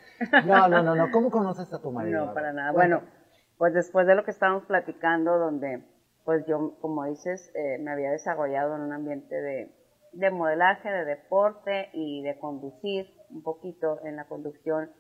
No, 0.46 0.68
no, 0.68 0.84
no, 0.84 0.96
no. 0.96 1.12
¿Cómo 1.12 1.30
conoces 1.30 1.72
a 1.72 1.82
tu 1.82 1.92
marido? 1.92 2.26
No, 2.26 2.34
para 2.34 2.52
nada. 2.52 2.72
Bueno, 2.72 3.02
pues 3.58 3.74
después 3.74 4.06
de 4.08 4.16
lo 4.16 4.24
que 4.24 4.32
estábamos 4.32 4.64
platicando, 4.66 5.38
donde 5.38 5.82
pues 6.26 6.45
yo, 6.47 6.76
como 6.82 7.05
dices, 7.05 7.51
eh, 7.53 7.78
me 7.78 7.91
había 7.91 8.11
desarrollado 8.11 8.76
en 8.76 8.82
un 8.82 8.93
ambiente 8.93 9.39
de, 9.39 9.71
de, 10.11 10.32
modelaje, 10.32 10.89
de 10.89 11.05
deporte 11.05 11.89
y 11.93 12.23
de 12.23 12.38
conducir 12.39 13.13
un 13.30 13.43
poquito 13.43 14.03
en 14.03 14.15
la 14.15 14.26
conducción 14.26 14.91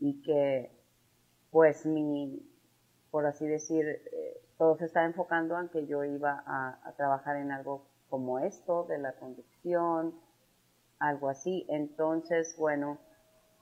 y 0.00 0.20
que 0.22 0.76
pues 1.50 1.86
mi, 1.86 2.42
por 3.12 3.26
así 3.26 3.46
decir, 3.46 3.86
eh, 3.86 4.40
todo 4.58 4.76
se 4.76 4.86
estaba 4.86 5.06
enfocando 5.06 5.58
en 5.60 5.68
que 5.68 5.86
yo 5.86 6.02
iba 6.04 6.42
a, 6.46 6.80
a, 6.84 6.92
trabajar 6.96 7.36
en 7.36 7.52
algo 7.52 7.86
como 8.08 8.40
esto, 8.40 8.84
de 8.84 8.98
la 8.98 9.12
conducción, 9.12 10.14
algo 10.98 11.28
así. 11.28 11.64
Entonces, 11.68 12.56
bueno, 12.58 12.98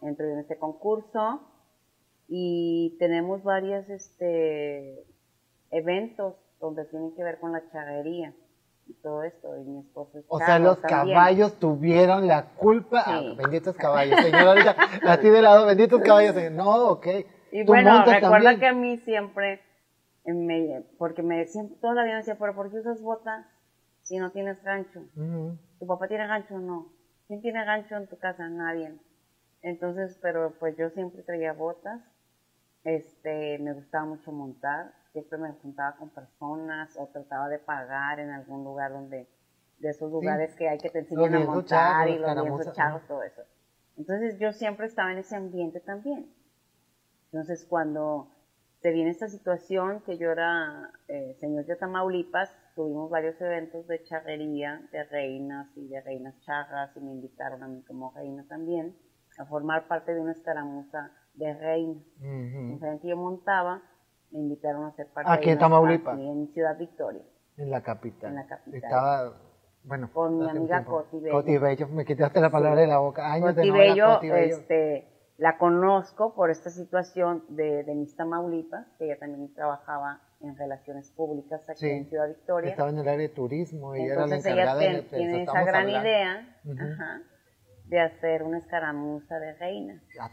entré 0.01 0.33
en 0.33 0.39
este 0.39 0.57
concurso 0.57 1.43
y 2.29 2.97
tenemos 2.99 3.43
varias, 3.43 3.91
este, 3.91 5.05
eventos 5.71 6.37
donde 6.61 6.85
tienen 6.87 7.15
que 7.15 7.23
ver 7.25 7.39
con 7.41 7.53
la 7.53 7.63
charrería 7.71 8.33
y 8.87 8.93
todo 8.95 9.23
esto, 9.23 9.57
y 9.57 9.65
mi 9.65 9.81
esposo 9.81 10.19
es 10.19 10.25
O 10.29 10.39
sea, 10.39 10.59
los 10.59 10.81
también. 10.81 11.17
caballos 11.17 11.55
tuvieron 11.61 12.27
la 12.27 12.47
culpa. 12.57 13.05
Sí. 13.05 13.11
Ah, 13.33 13.35
benditos 13.37 13.77
caballos, 13.77 14.21
señor. 14.21 14.49
Ahorita, 14.49 14.77
así 15.07 15.29
de 15.29 15.43
lado, 15.43 15.67
benditos 15.67 16.01
caballos. 16.03 16.35
No, 16.53 16.89
ok. 16.91 17.07
Y 17.53 17.65
Tú 17.65 17.73
bueno, 17.73 18.05
recuerda 18.05 18.21
también. 18.31 18.61
que 18.61 18.67
a 18.67 18.73
mí 18.73 18.97
siempre, 18.99 19.61
me, 20.25 20.85
porque 20.99 21.23
me 21.23 21.39
decían, 21.39 21.69
todavía 21.81 22.13
me 22.13 22.19
decía, 22.19 22.37
pero 22.39 22.55
¿por 22.55 22.71
qué 22.71 22.79
usas 22.79 23.01
botas 23.01 23.47
si 24.03 24.19
no 24.19 24.31
tienes 24.33 24.63
gancho? 24.65 25.03
¿Tu 25.79 25.87
papá 25.87 26.09
tiene 26.09 26.27
gancho 26.27 26.57
o 26.57 26.59
no? 26.61 26.89
¿Quién 27.29 27.41
tiene 27.43 27.65
gancho 27.65 27.97
en 27.97 28.09
tu 28.09 28.19
casa? 28.19 28.49
Nadie. 28.49 28.93
Entonces, 29.63 30.19
pero 30.21 30.55
pues 30.59 30.77
yo 30.77 30.91
siempre 30.91 31.23
traía 31.23 31.53
botas, 31.53 32.01
este, 32.83 33.59
me 33.59 33.73
gustaba 33.75 34.07
mucho 34.07 34.33
montar, 34.33 34.93
siempre 35.13 35.39
me 35.39 35.53
juntaba 35.53 35.97
con 35.97 36.11
personas 36.11 36.97
o 36.97 37.09
trataba 37.09 37.49
de 37.49 37.59
pagar 37.59 38.21
en 38.21 38.31
algún 38.31 38.65
lugar 38.65 38.93
donde, 38.93 39.29
de 39.79 39.89
esos 39.89 40.11
lugares 40.11 40.55
que 40.57 40.69
hay 40.69 40.79
que 40.79 40.91
te 40.91 41.01
enseñan 41.01 41.35
a 41.35 41.41
montar 41.41 42.09
y 42.09 42.19
los 42.19 42.35
charros, 42.73 42.99
ajá. 43.03 43.09
todo 43.09 43.23
eso. 43.23 43.43
Entonces 43.97 44.39
yo 44.39 44.53
siempre 44.53 44.87
estaba 44.87 45.13
en 45.13 45.19
ese 45.19 45.37
ambiente 45.37 45.81
también. 45.81 46.33
Entonces 47.33 47.67
cuando 47.69 48.37
se 48.81 48.93
viene 48.93 49.11
esta 49.11 49.29
situación 49.29 50.01
que 50.03 50.17
yo 50.17 50.31
era 50.31 50.91
eh, 51.09 51.37
señor 51.39 51.67
de 51.67 51.77
Tamaulipas, 51.77 52.51
tuvimos 52.75 53.11
varios 53.11 53.39
eventos 53.41 53.87
de 53.87 54.03
charrería, 54.05 54.89
de 54.91 55.05
reinas 55.05 55.69
y 55.77 55.87
de 55.89 56.01
reinas 56.01 56.41
charras, 56.41 56.97
y 56.97 57.01
me 57.01 57.13
invitaron 57.13 57.63
a 57.63 57.69
mí 57.69 57.83
como 57.83 58.13
reina 58.13 58.47
también 58.49 58.97
a 59.39 59.45
formar 59.47 59.87
parte 59.87 60.15
de 60.15 60.21
una 60.21 60.33
escaramuza 60.33 61.13
de 61.35 61.55
reinas. 61.55 62.05
Ujú. 62.19 62.85
En 62.87 62.99
que 63.01 63.09
yo 63.09 63.17
montaba, 63.17 63.83
me 64.33 64.41
invitaron 64.41 64.85
a 64.87 64.93
ser 64.93 65.07
parte 65.09 65.31
Aquí 65.31 65.47
de 65.47 65.53
en 65.53 65.59
Tamaulipas. 65.59 66.19
en 66.19 66.49
Ciudad 66.53 66.77
Victoria. 66.79 67.23
En 67.57 67.71
la 67.71 67.83
capital. 67.83 68.31
En 68.31 68.37
la 68.37 68.47
capital. 68.47 68.75
Estaba, 68.83 69.33
bueno. 69.85 70.11
Con 70.13 70.39
mi 70.39 70.49
amiga 70.49 70.79
tiempo. 70.79 70.99
Coti 71.03 71.19
Bello. 71.21 71.33
Coti 71.35 71.59
Bello, 71.59 71.89
me 71.89 72.05
quitaste 72.05 72.41
la 72.41 72.51
palabra 72.51 72.81
de 72.81 72.87
la 72.87 72.99
boca. 72.99 73.33
Años 73.33 73.55
de 73.57 73.69
Coti 73.69 74.29
no 74.29 74.35
este, 74.37 75.07
la 75.39 75.59
conozco 75.59 76.35
por 76.35 76.51
esta 76.51 76.71
situación 76.71 77.45
de, 77.49 77.83
de 77.85 77.95
Miss 77.95 78.15
Tamaulipas, 78.17 78.87
que 78.99 79.07
ella 79.07 79.19
también 79.19 79.53
trabajaba 79.55 80.21
en 80.41 80.57
relaciones 80.57 81.11
públicas 81.11 81.69
aquí 81.69 81.81
Sí. 81.81 81.91
en 81.91 82.09
Ciudad 82.09 82.29
Victoria. 82.29 82.71
Estaba 82.71 82.89
en 82.91 82.99
el 82.99 83.09
área 83.09 83.21
de 83.21 83.29
turismo 83.29 83.95
y 83.95 84.03
era 84.07 84.15
la 84.17 84.23
Entonces 84.25 84.47
ella 84.47 84.63
encargada 84.63 84.81
de 84.81 85.03
tiene, 85.03 85.43
esa 85.43 85.63
gran 85.65 85.75
hablando. 85.87 86.01
idea 86.09 86.57
Ujú. 86.65 86.79
ajá, 86.81 87.23
de 87.91 88.01
hacer 88.01 88.45
una 88.45 88.59
escaramuza 88.59 89.39
de 89.41 89.55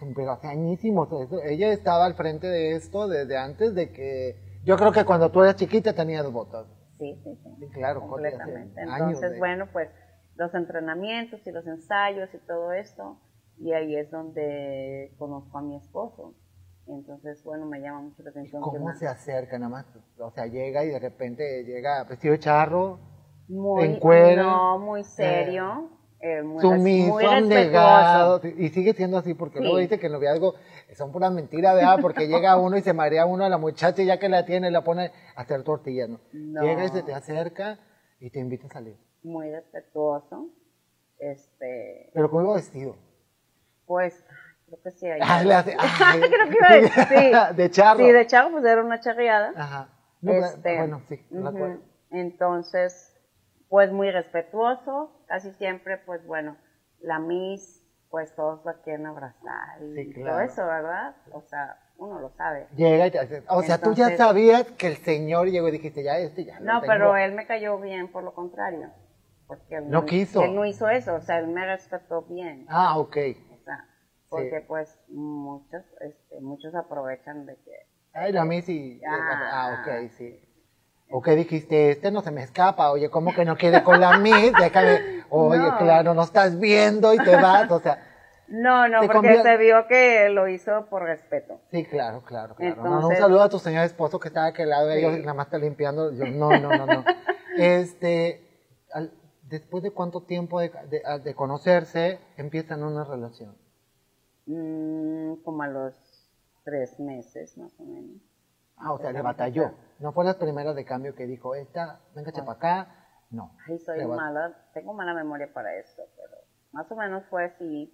un- 0.05 0.13
pero 0.13 0.31
hace 0.31 0.47
añísimos. 0.47 1.07
eso- 1.11 1.41
Ella 1.43 1.71
estaba 1.71 2.05
al 2.05 2.13
frente 2.13 2.47
de 2.47 2.75
esto 2.75 3.07
desde 3.07 3.35
antes 3.37 3.73
de 3.73 3.91
que. 3.91 4.35
Yo 4.63 4.77
creo 4.77 4.91
que 4.91 5.05
cuando 5.05 5.31
tú 5.31 5.41
eras 5.41 5.55
chiquita 5.55 5.93
tenías 5.93 6.31
botas. 6.31 6.67
Sí, 6.99 7.19
sí, 7.23 7.35
sí. 7.43 7.49
Sí, 7.59 7.69
claro, 7.69 8.01
completamente. 8.07 8.79
Entonces, 8.81 9.31
de- 9.31 9.37
bueno, 9.39 9.67
pues 9.73 9.89
los 10.35 10.53
entrenamientos 10.53 11.39
y 11.47 11.51
los 11.51 11.65
ensayos 11.65 12.29
y 12.33 12.37
todo 12.45 12.73
esto, 12.73 13.19
y 13.57 13.73
ahí 13.73 13.95
es 13.95 14.11
donde 14.11 15.15
conozco 15.17 15.57
a 15.57 15.61
mi 15.63 15.77
esposo. 15.77 16.35
Entonces, 16.85 17.43
bueno, 17.43 17.65
me 17.65 17.81
llama 17.81 18.01
mucho 18.01 18.21
la 18.23 18.29
atención. 18.29 18.61
¿Cómo 18.61 18.93
se 18.93 19.07
acerca 19.07 19.57
nada 19.57 19.69
más? 19.69 19.85
O 20.19 20.31
sea, 20.31 20.45
llega 20.45 20.83
y 20.85 20.89
de 20.89 20.99
repente 20.99 21.63
llega 21.63 22.03
vestido 22.03 22.33
de 22.33 22.39
charro, 22.39 22.99
muy, 23.47 23.85
en 23.85 23.99
cuero, 23.99 24.43
no, 24.43 24.79
muy 24.79 25.03
serio, 25.03 25.89
eh, 25.91 25.96
muy, 26.43 26.61
sumiso, 26.61 27.13
muy 27.13 27.23
respetuoso. 27.25 28.41
y 28.57 28.69
sigue 28.69 28.93
siendo 28.93 29.17
así, 29.17 29.33
porque 29.35 29.57
Sí. 29.59 29.63
luego 29.63 29.77
dice 29.77 29.99
que 29.99 30.07
el 30.07 30.13
noviazgo 30.13 30.55
son 30.95 31.11
puras 31.11 31.31
mentiras, 31.31 31.75
¿verdad? 31.75 31.99
Porque 32.01 32.27
llega 32.27 32.57
uno 32.57 32.75
y 32.77 32.81
se 32.81 32.93
marea 32.93 33.25
uno 33.25 33.45
a 33.45 33.49
la 33.49 33.57
muchacha 33.57 34.01
y 34.01 34.05
ya 34.07 34.17
que 34.19 34.27
la 34.29 34.45
tiene 34.45 34.71
la 34.71 34.83
pone 34.83 35.11
a 35.35 35.41
hacer 35.41 35.63
tortillas, 35.63 36.09
¿no? 36.09 36.19
No. 36.33 36.61
Llega 36.63 36.85
y 36.85 36.89
se 36.89 37.03
te 37.03 37.13
acerca 37.13 37.79
y 38.19 38.29
te 38.31 38.39
invita 38.39 38.67
a 38.67 38.71
salir. 38.71 38.97
muy 39.23 39.51
respetuoso. 39.51 40.49
Este, 41.19 42.11
Pero 42.13 42.29
¿cómo 42.29 42.43
iba 42.43 42.53
vestido? 42.55 42.95
pues, 43.85 44.23
creo 44.67 44.81
que 44.83 44.91
sí. 44.91 45.07
ahí- 45.07 45.19
Ah, 45.23 45.43
le 45.43 45.53
hace- 45.53 45.75
ay. 45.79 46.19
creo 46.19 46.49
que 46.49 46.57
iba 46.57 47.49
sí. 47.49 47.55
De 47.55 47.71
charro. 47.71 47.99
Sí, 48.05 48.11
de 48.11 48.27
charro, 48.27 48.51
pues 48.51 48.65
era 48.65 48.83
una 48.83 48.99
charreada. 48.99 49.51
Ajá. 49.55 49.89
No, 50.21 50.33
Este, 50.33 50.77
bueno, 50.77 51.01
sí, 51.07 51.25
ujú. 51.31 51.47
acuerdo. 51.47 51.79
Entonces, 52.11 53.15
pues 53.69 53.91
muy 53.91 54.11
respetuoso, 54.11 55.11
casi 55.27 55.51
siempre, 55.53 55.97
pues 55.99 56.25
bueno, 56.25 56.57
la 56.99 57.19
Miss, 57.19 57.83
pues 58.09 58.33
todos 58.35 58.63
la 58.65 58.81
quieren 58.81 59.05
abrazar 59.05 59.81
y 59.81 59.93
Sí, 60.13 60.13
todo 60.23 60.39
eso, 60.39 60.65
¿verdad? 60.65 61.15
O 61.31 61.41
sea, 61.41 61.77
uno 61.97 62.19
lo 62.19 62.29
sabe. 62.31 62.67
Llega 62.75 63.07
y 63.07 63.11
te 63.11 63.19
hace... 63.19 63.43
O 63.49 63.61
sea, 63.61 63.79
tú 63.79 63.93
ya 63.93 64.15
sabías 64.15 64.63
que 64.71 64.87
el 64.87 64.97
señor 64.97 65.47
llegó 65.49 65.67
y 65.67 65.71
dijiste, 65.71 66.03
ya 66.03 66.17
este 66.17 66.45
ya 66.45 66.59
lo 66.59 66.65
No, 66.65 66.81
tengo. 66.81 66.93
pero 66.93 67.17
él 67.17 67.33
me 67.33 67.45
cayó 67.45 67.79
bien 67.79 68.11
por 68.11 68.23
lo 68.23 68.33
contrario. 68.33 68.89
Porque 69.47 69.75
él 69.75 69.89
No 69.89 70.05
quiso. 70.05 70.41
Él 70.43 70.55
no 70.55 70.65
hizo 70.65 70.89
eso, 70.89 71.15
o 71.15 71.21
sea, 71.21 71.39
él 71.39 71.47
me 71.47 71.65
respetó 71.65 72.23
bien. 72.23 72.65
Ah, 72.69 72.97
ok. 72.97 73.17
O 73.51 73.63
sea, 73.63 73.85
porque 74.29 74.63
pues 74.67 74.99
muchos, 75.09 75.83
este, 76.01 76.39
muchos 76.41 76.73
aprovechan 76.75 77.45
de 77.45 77.55
que 77.55 77.71
Ay, 78.13 78.31
la 78.31 78.45
Missy. 78.45 78.99
Ah. 79.07 79.49
Ah, 79.51 79.81
ok, 79.81 80.09
sí. 80.11 80.39
¿O 81.09 81.21
qué 81.21 81.35
dijiste? 81.35 81.91
Este 81.91 82.11
no 82.11 82.21
se 82.21 82.31
me 82.31 82.43
escapa. 82.43 82.91
Oye, 82.91 83.09
¿cómo 83.09 83.33
que 83.33 83.45
no 83.45 83.55
quiere 83.55 83.83
con 83.83 83.99
la 84.01 84.17
Miss? 84.17 84.51
Déjame. 84.59 85.23
Oye, 85.29 85.59
No. 85.59 85.77
claro, 85.77 86.13
no 86.13 86.23
estás 86.23 86.59
viendo 86.59 87.13
y 87.13 87.17
te 87.17 87.35
vas. 87.35 87.69
O 87.71 87.79
sea, 87.79 88.03
No, 88.49 88.87
no, 88.87 88.99
porque 89.07 89.41
se 89.41 89.57
vio 89.57 89.87
que 89.87 90.29
lo 90.29 90.47
hizo 90.47 90.85
por 90.89 91.03
respeto. 91.03 91.59
sí, 91.71 91.85
claro, 91.85 92.23
claro, 92.23 92.55
claro. 92.55 92.75
No, 92.77 92.83
no, 92.83 92.89
un 92.89 92.95
Entonces- 92.97 93.19
saludo 93.19 93.43
a 93.43 93.49
tu 93.49 93.59
señor 93.59 93.83
esposo 93.85 94.19
que 94.19 94.27
está 94.29 94.43
a 94.43 94.47
aquel 94.47 94.69
lado 94.69 94.87
de 94.87 94.99
Sí. 94.99 95.05
ellos 95.05 95.17
y 95.17 95.21
nada 95.21 95.33
más 95.33 95.47
está 95.47 95.57
limpiando. 95.57 96.11
Yo, 96.13 96.25
no, 96.25 96.49
no, 96.59 96.69
no, 96.77 96.85
no. 96.85 97.03
Este, 97.57 98.41
al- 98.93 99.11
después 99.43 99.83
de 99.83 99.91
cuánto 99.91 100.21
tiempo 100.23 100.59
de, 100.59 100.71
de- 100.89 101.01
de 101.23 101.35
conocerse, 101.35 102.19
empiezan 102.37 102.83
una 102.83 103.03
relación. 103.05 103.55
Mm, 104.45 105.35
como 105.43 105.63
a 105.63 105.67
los 105.67 105.93
tres 106.63 106.99
meses, 106.99 107.57
más 107.57 107.71
o 107.79 107.83
menos. 107.83 108.17
Ah, 108.77 108.93
o 108.93 108.99
sea, 108.99 109.11
le 109.11 109.21
batalló. 109.21 109.71
No 109.99 110.11
fue 110.13 110.25
la 110.25 110.37
primera 110.37 110.73
de 110.73 110.85
cambio 110.85 111.15
que 111.15 111.25
dijo, 111.25 111.55
esta, 111.55 111.99
venga, 112.15 112.31
para 112.31 112.51
acá. 112.51 112.95
No. 113.29 113.51
Ay, 113.67 113.79
soy 113.79 113.99
bat- 114.05 114.15
mala, 114.17 114.55
tengo 114.73 114.93
mala 114.93 115.13
memoria 115.13 115.51
para 115.53 115.75
eso, 115.75 116.03
pero 116.15 116.37
más 116.71 116.89
o 116.91 116.95
menos 116.95 117.25
fue 117.29 117.45
así, 117.45 117.91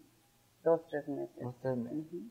dos, 0.64 0.86
tres 0.88 1.08
meses. 1.08 1.42
Dos, 1.42 1.56
tres 1.62 1.78
meses. 1.78 1.98
Ujú. 2.14 2.30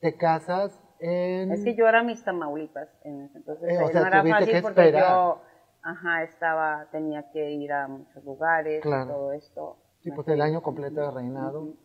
Te 0.00 0.16
casas 0.16 0.80
en... 1.00 1.50
Es 1.52 1.64
que 1.64 1.74
yo 1.74 1.86
era 1.88 2.02
mis 2.02 2.22
Tamaulipas 2.24 2.88
en 3.04 3.22
ese 3.24 3.38
entonces, 3.38 3.68
Eh, 3.68 3.78
o 3.82 3.88
sea, 3.88 4.00
no 4.02 4.06
era 4.06 4.24
fácil 4.24 4.54
que 4.54 4.62
porque 4.62 4.92
yo, 4.92 5.42
ajá, 5.82 6.22
estaba, 6.22 6.86
tenía 6.92 7.30
que 7.32 7.50
ir 7.50 7.72
a 7.72 7.88
muchos 7.88 8.24
lugares 8.24 8.80
Claro. 8.82 9.04
y 9.04 9.08
todo 9.08 9.32
esto. 9.32 9.76
Sí, 10.02 10.10
pues 10.12 10.28
el 10.28 10.40
año 10.40 10.62
completo 10.62 11.00
de 11.00 11.10
reinado 11.10 11.62
Ujú. 11.62 11.76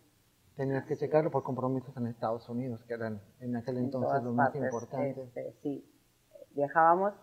tenías 0.55 0.85
que 0.85 0.95
checarlo 0.95 1.31
por 1.31 1.43
compromisos 1.43 1.97
en 1.97 2.07
Estados 2.07 2.47
Unidos, 2.47 2.83
que 2.87 2.93
eran 2.93 3.19
en 3.39 3.55
aquel 3.55 3.77
en 3.77 3.85
entonces 3.85 4.21
los 4.23 4.33
más 4.35 4.51
partes, 4.51 4.63
importantes. 4.63 5.17
este, 5.27 5.53
sí, 5.63 5.89
viajábamos 6.53 7.13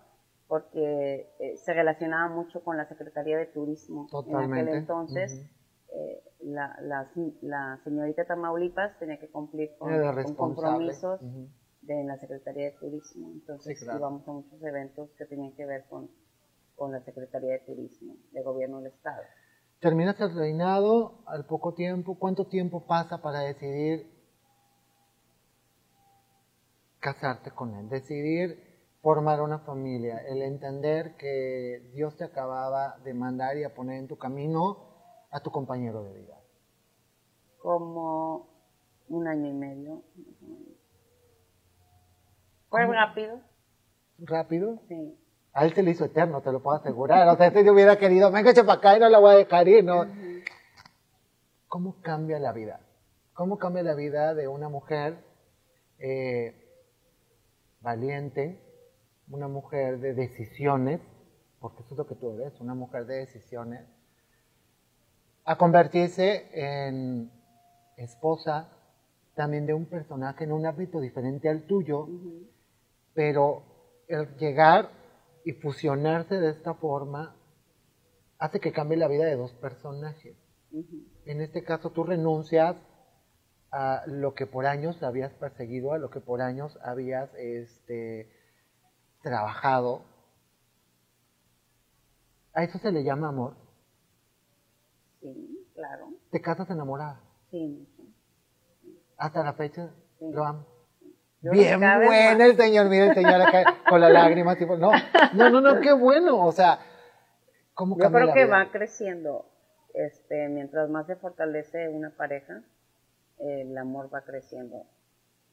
porque 0.48 1.32
eh, 1.38 1.56
se 1.64 1.72
relacionaba 1.72 2.28
mucho 2.34 2.62
con 2.64 2.76
la 2.76 2.88
Secretaría 2.88 3.38
de 3.38 3.46
Turismo. 3.46 4.02
En 4.02 4.08
Totalmente. 4.08 4.60
aquel 4.62 4.74
entonces, 4.80 5.46
eh, 5.92 6.22
la, 6.40 6.76
la, 6.82 7.08
la 7.42 7.80
señorita 7.84 8.24
Tamaulipas 8.24 8.98
tenía 8.98 9.18
que 9.18 9.30
cumplir 9.30 9.70
con, 9.78 9.90
con 10.24 10.34
compromisos 10.34 11.20
de 11.82 12.04
la 12.04 12.18
Secretaría 12.18 12.66
de 12.66 12.78
Turismo. 12.78 13.30
Entonces 13.32 13.78
Sí, 13.78 13.84
claro. 13.84 14.00
íbamos 14.00 14.26
a 14.26 14.32
muchos 14.32 14.62
eventos 14.62 15.10
que 15.16 15.24
tenían 15.26 15.52
que 15.52 15.64
ver 15.66 15.84
con, 15.88 16.10
con 16.74 16.90
la 16.92 17.00
Secretaría 17.04 17.52
de 17.52 17.58
Turismo, 17.60 18.16
de 18.32 18.42
Gobierno 18.42 18.78
del 18.80 18.92
Estado. 18.92 19.22
Terminas 19.80 20.20
el 20.20 20.34
reinado 20.34 21.22
al 21.26 21.46
poco 21.46 21.74
tiempo. 21.74 22.18
¿Cuánto 22.18 22.46
tiempo 22.48 22.86
pasa 22.86 23.22
para 23.22 23.40
decidir 23.40 24.10
casarte 26.98 27.50
con 27.52 27.74
él? 27.76 27.88
Decidir 27.88 28.69
formar 29.02 29.40
una 29.40 29.60
familia, 29.60 30.18
el 30.28 30.42
entender 30.42 31.16
que 31.16 31.90
Dios 31.94 32.16
te 32.16 32.24
acababa 32.24 32.98
de 33.04 33.14
mandar 33.14 33.56
y 33.56 33.64
a 33.64 33.74
poner 33.74 33.98
en 33.98 34.08
tu 34.08 34.18
camino 34.18 34.90
a 35.30 35.40
tu 35.40 35.50
compañero 35.50 36.04
de 36.04 36.12
vida. 36.20 36.38
Como 37.58 38.48
un 39.08 39.26
año 39.26 39.48
y 39.48 39.52
medio. 39.52 40.02
Fue 42.68 42.86
rápido, 42.86 43.40
¿Rápido? 44.18 44.78
sí. 44.88 45.16
A 45.52 45.64
él 45.64 45.74
se 45.74 45.82
le 45.82 45.90
hizo 45.90 46.04
eterno, 46.04 46.42
te 46.42 46.52
lo 46.52 46.62
puedo 46.62 46.76
asegurar. 46.76 47.26
O 47.28 47.36
sea, 47.36 47.50
si 47.50 47.64
yo 47.64 47.72
hubiera 47.72 47.98
querido, 47.98 48.30
venga, 48.30 48.52
para 48.54 48.72
acá 48.74 48.96
y 48.96 49.00
no 49.00 49.08
la 49.08 49.18
voy 49.18 49.34
a 49.34 49.38
dejar 49.38 49.66
ir, 49.66 49.82
¿no? 49.82 50.06
¿Cómo 51.66 52.00
cambia 52.02 52.38
la 52.38 52.52
vida? 52.52 52.80
¿Cómo 53.34 53.58
cambia 53.58 53.82
la 53.82 53.94
vida 53.94 54.34
de 54.34 54.46
una 54.46 54.68
mujer 54.68 55.18
eh, 55.98 56.54
valiente, 57.80 58.60
una 59.30 59.48
mujer 59.48 59.98
de 59.98 60.14
decisiones, 60.14 61.00
porque 61.60 61.82
eso 61.82 61.94
es 61.94 61.98
lo 61.98 62.06
que 62.06 62.14
tú 62.14 62.32
eres, 62.32 62.60
una 62.60 62.74
mujer 62.74 63.06
de 63.06 63.16
decisiones, 63.16 63.86
a 65.44 65.56
convertirse 65.56 66.46
en 66.52 67.30
esposa 67.96 68.68
también 69.34 69.66
de 69.66 69.74
un 69.74 69.86
personaje 69.86 70.44
en 70.44 70.52
un 70.52 70.66
ámbito 70.66 71.00
diferente 71.00 71.48
al 71.48 71.62
tuyo, 71.62 72.08
pero 73.14 73.62
el 74.08 74.36
llegar 74.36 74.90
Y 75.42 75.52
fusionarse 75.52 76.38
de 76.38 76.50
esta 76.50 76.74
forma 76.74 77.34
hace 78.38 78.60
que 78.60 78.72
cambie 78.72 78.98
la 78.98 79.08
vida 79.08 79.24
de 79.24 79.36
dos 79.36 79.52
personajes. 79.54 80.36
En 81.24 81.40
este 81.40 81.64
caso, 81.64 81.90
tú 81.90 82.04
renuncias 82.04 82.76
a 83.70 84.02
lo 84.06 84.34
que 84.34 84.46
por 84.46 84.66
años 84.66 85.02
habías 85.02 85.32
perseguido, 85.32 85.92
a 85.92 85.98
lo 85.98 86.10
que 86.10 86.20
por 86.20 86.42
años 86.42 86.78
habías 86.82 87.32
este, 87.36 88.28
trabajado. 89.22 90.02
¿A 92.54 92.64
eso 92.64 92.78
se 92.78 92.90
le 92.92 93.04
llama 93.04 93.28
amor? 93.28 93.54
Sí, 95.20 95.66
claro. 95.74 96.10
¿Te 96.30 96.40
casas 96.40 96.68
enamorada? 96.70 97.20
Sí, 97.50 97.66
mucho. 97.66 98.10
Hasta 99.16 99.44
la 99.44 99.52
fecha 99.52 99.90
Sí. 100.18 100.30
lo 100.32 100.44
amo. 100.44 100.66
Yo 101.42 101.52
Bien 101.52 101.80
bueno 101.80 102.44
el 102.44 102.56
señor, 102.56 102.88
mira 102.90 103.06
el 103.06 103.14
señor 103.14 103.40
acá 103.40 103.82
con 103.88 104.00
las 104.00 104.12
lágrimas, 104.12 104.58
tipo, 104.58 104.76
no, 104.76 104.90
no, 105.32 105.48
no, 105.48 105.60
no, 105.62 105.80
qué 105.80 105.92
bueno, 105.92 106.44
o 106.44 106.52
sea, 106.52 106.78
¿cómo 107.72 107.96
Yo 107.98 108.10
creo 108.10 108.26
la 108.26 108.34
que 108.34 108.44
va 108.44 108.70
creciendo. 108.70 109.46
Este, 109.94 110.48
mientras 110.48 110.90
más 110.90 111.06
se 111.06 111.16
fortalece 111.16 111.88
una 111.88 112.10
pareja, 112.10 112.62
el 113.38 113.76
amor 113.78 114.12
va 114.14 114.20
creciendo, 114.20 114.84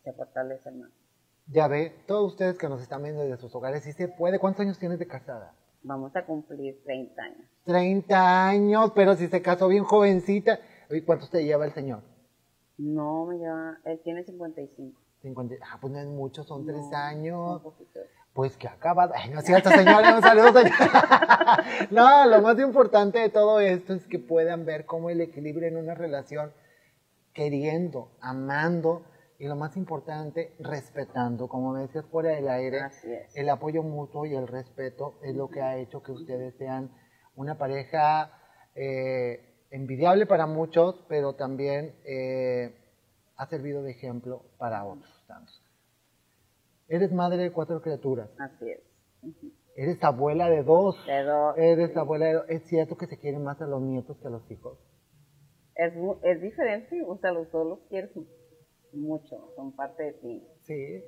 se 0.04 0.12
fortalece 0.12 0.72
más. 0.72 0.92
Ya 1.50 1.68
ve, 1.68 1.96
todos 2.08 2.34
ustedes 2.34 2.58
que 2.58 2.68
nos 2.68 2.82
están 2.82 3.04
viendo 3.04 3.22
desde 3.22 3.38
sus 3.38 3.54
hogares, 3.56 3.84
si 3.84 3.94
se 3.94 4.08
puede, 4.10 4.38
¿cuántos 4.40 4.62
años 4.62 4.78
tienes 4.78 5.00
de 5.00 5.08
casada? 5.08 5.54
Vamos 5.84 6.14
a 6.16 6.26
cumplir 6.26 6.82
30 6.84 7.22
años. 7.22 7.48
30 7.64 8.48
años, 8.48 8.92
pero 8.94 9.16
si 9.16 9.28
se 9.28 9.42
casó 9.42 9.70
bien 9.70 9.86
jovencita, 9.86 10.60
¿y 10.90 11.02
cuántos 11.02 11.30
te 11.30 11.46
lleva 11.46 11.66
el 11.66 11.72
señor? 11.74 12.02
No, 12.78 13.26
me 13.26 13.38
lleva, 13.38 13.78
él 13.86 14.02
tiene 14.04 14.24
55. 14.24 15.00
50, 15.22 15.56
ah, 15.62 15.78
pues 15.80 15.94
no 15.94 16.00
es 16.00 16.08
mucho, 16.08 16.44
son 16.44 16.66
tres 16.66 16.82
No, 16.92 16.98
años. 16.98 17.56
un 17.58 17.64
poquito. 17.64 18.00
Pues 18.34 18.56
que 18.56 18.68
acaba. 18.68 19.10
Ay, 19.16 19.32
no 19.32 19.40
es 19.40 19.46
cierto, 19.46 19.70
señora. 19.70 20.16
Un 20.16 20.22
saludo, 20.22 20.54
señora. 20.54 21.64
No, 21.90 22.28
lo 22.28 22.42
más 22.42 22.60
importante 22.60 23.18
de 23.20 23.30
todo 23.30 23.60
esto 23.60 23.94
es 23.94 24.06
que 24.06 24.20
puedan 24.20 24.64
ver 24.66 24.86
cómo 24.86 25.10
el 25.10 25.22
equilibrio 25.22 25.68
en 25.68 25.78
una 25.78 25.96
relación, 25.96 26.52
queriendo, 27.34 28.12
amando 28.22 29.04
y 29.40 29.48
lo 29.48 29.56
más 29.56 29.78
importante, 29.78 30.56
respetando. 30.60 31.48
Como 31.48 31.74
me 31.74 31.82
decías 31.82 32.06
fuera 32.08 32.32
del 32.32 32.50
aire, 32.50 32.80
el 33.36 33.50
apoyo 33.50 33.84
mutuo 33.84 34.26
y 34.26 34.36
el 34.36 34.48
respeto 34.48 35.20
es 35.24 35.36
lo 35.36 35.50
que 35.50 35.62
ha 35.62 35.78
hecho 35.78 36.02
que 36.02 36.12
ustedes 36.12 36.56
sean 36.58 36.92
una 37.36 37.58
pareja 37.58 38.32
eh, 38.74 39.66
envidiable 39.70 40.26
para 40.26 40.48
muchos, 40.48 41.06
pero 41.08 41.36
también 41.36 41.96
eh, 42.06 42.76
ha 43.36 43.46
servido 43.48 43.84
de 43.84 43.92
ejemplo 43.92 44.44
para 44.58 44.84
otros 44.86 45.24
tantos. 45.28 45.64
Eres 46.88 47.12
madre 47.12 47.38
de 47.38 47.52
cuatro 47.52 47.82
criaturas. 47.82 48.30
Así 48.40 48.70
es. 48.70 48.82
Eres 49.76 50.04
abuela 50.04 50.50
de 50.50 50.64
dos. 50.64 50.96
De 51.06 51.24
dos, 51.24 51.58
Eres 51.58 51.92
sí. 51.92 52.00
abuela 52.00 52.26
de 52.26 52.34
dos. 52.34 52.46
Es 52.50 52.64
cierto 52.64 52.98
que 52.98 53.06
se 53.06 53.20
quieren 53.20 53.44
más 53.44 53.62
a 53.62 53.68
los 53.68 53.82
nietos 53.82 54.18
que 54.18 54.28
a 54.28 54.32
los 54.32 54.50
hijos. 54.50 54.80
Es, 55.76 55.94
es 56.24 56.42
diferente, 56.42 57.04
o 57.06 57.18
sea, 57.18 57.32
los 57.34 57.52
dos 57.52 57.68
los 57.68 57.80
quieres 57.90 58.10
mucho, 58.94 59.52
son 59.56 59.72
parte 59.74 60.04
de 60.04 60.14
ti. 60.14 60.48
Sí. 60.64 61.04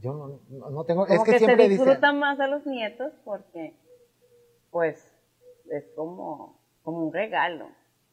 Yo 0.00 0.12
no, 0.12 0.40
no- 0.50 0.70
no 0.70 0.84
tengo. 0.84 1.06
Como 1.06 1.14
es 1.18 1.24
que, 1.24 1.32
que, 1.32 1.38
se 1.38 1.44
siempre 1.46 1.68
dicen. 1.68 1.84
disfrutan 1.86 2.18
más 2.18 2.38
a 2.40 2.46
los 2.48 2.66
nietos 2.66 3.12
porque, 3.24 3.74
pues, 4.70 5.10
es 5.70 5.84
como, 5.94 6.60
como 6.82 7.06
un 7.06 7.12
regalo. 7.12 7.68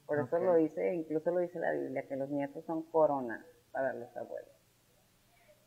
Por 0.06 0.20
eso 0.20 0.38
lo 0.38 0.56
dice, 0.56 0.94
incluso 0.96 1.32
lo 1.32 1.40
dice 1.40 1.60
la 1.60 1.72
Biblia, 1.72 2.06
que 2.08 2.16
los 2.16 2.30
nietos 2.30 2.64
son 2.66 2.84
coronas 2.84 3.44
para 3.72 3.94
los 3.94 4.16
abuelos. 4.18 4.50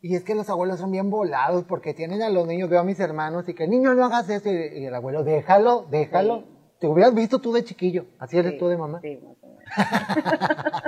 Y 0.03 0.15
es 0.15 0.23
que 0.25 0.35
los 0.35 0.49
abuelos 0.51 0.79
son 0.79 0.91
bien 0.93 1.11
volados 1.11 1.65
porque 1.65 1.95
tienen 1.95 2.23
a 2.23 2.29
los 2.29 2.47
niños. 2.47 2.69
Veo 2.69 2.81
a 2.81 2.85
mis 2.85 3.01
hermanos 3.01 3.49
y 3.49 3.55
que 3.55 3.67
niño 3.67 3.95
no 3.95 4.05
hagas 4.05 4.29
eso. 4.29 4.51
Y, 4.51 4.53
y 4.83 4.85
el 4.87 4.95
abuelo, 4.95 5.25
déjalo, 5.25 5.87
déjalo. 5.91 6.41
Sí. 6.41 6.47
Te 6.81 6.87
hubieras 6.87 7.15
visto 7.15 7.41
tú 7.41 7.53
de 7.53 7.65
chiquillo. 7.65 8.05
Así 8.19 8.39
eres 8.39 8.53
Sí, 8.53 8.59
tú 8.59 8.69
de 8.69 8.77
mamá. 8.77 9.01
Sí, 9.01 9.17
más 9.25 9.37
o 9.43 9.47
menos. 9.49 9.63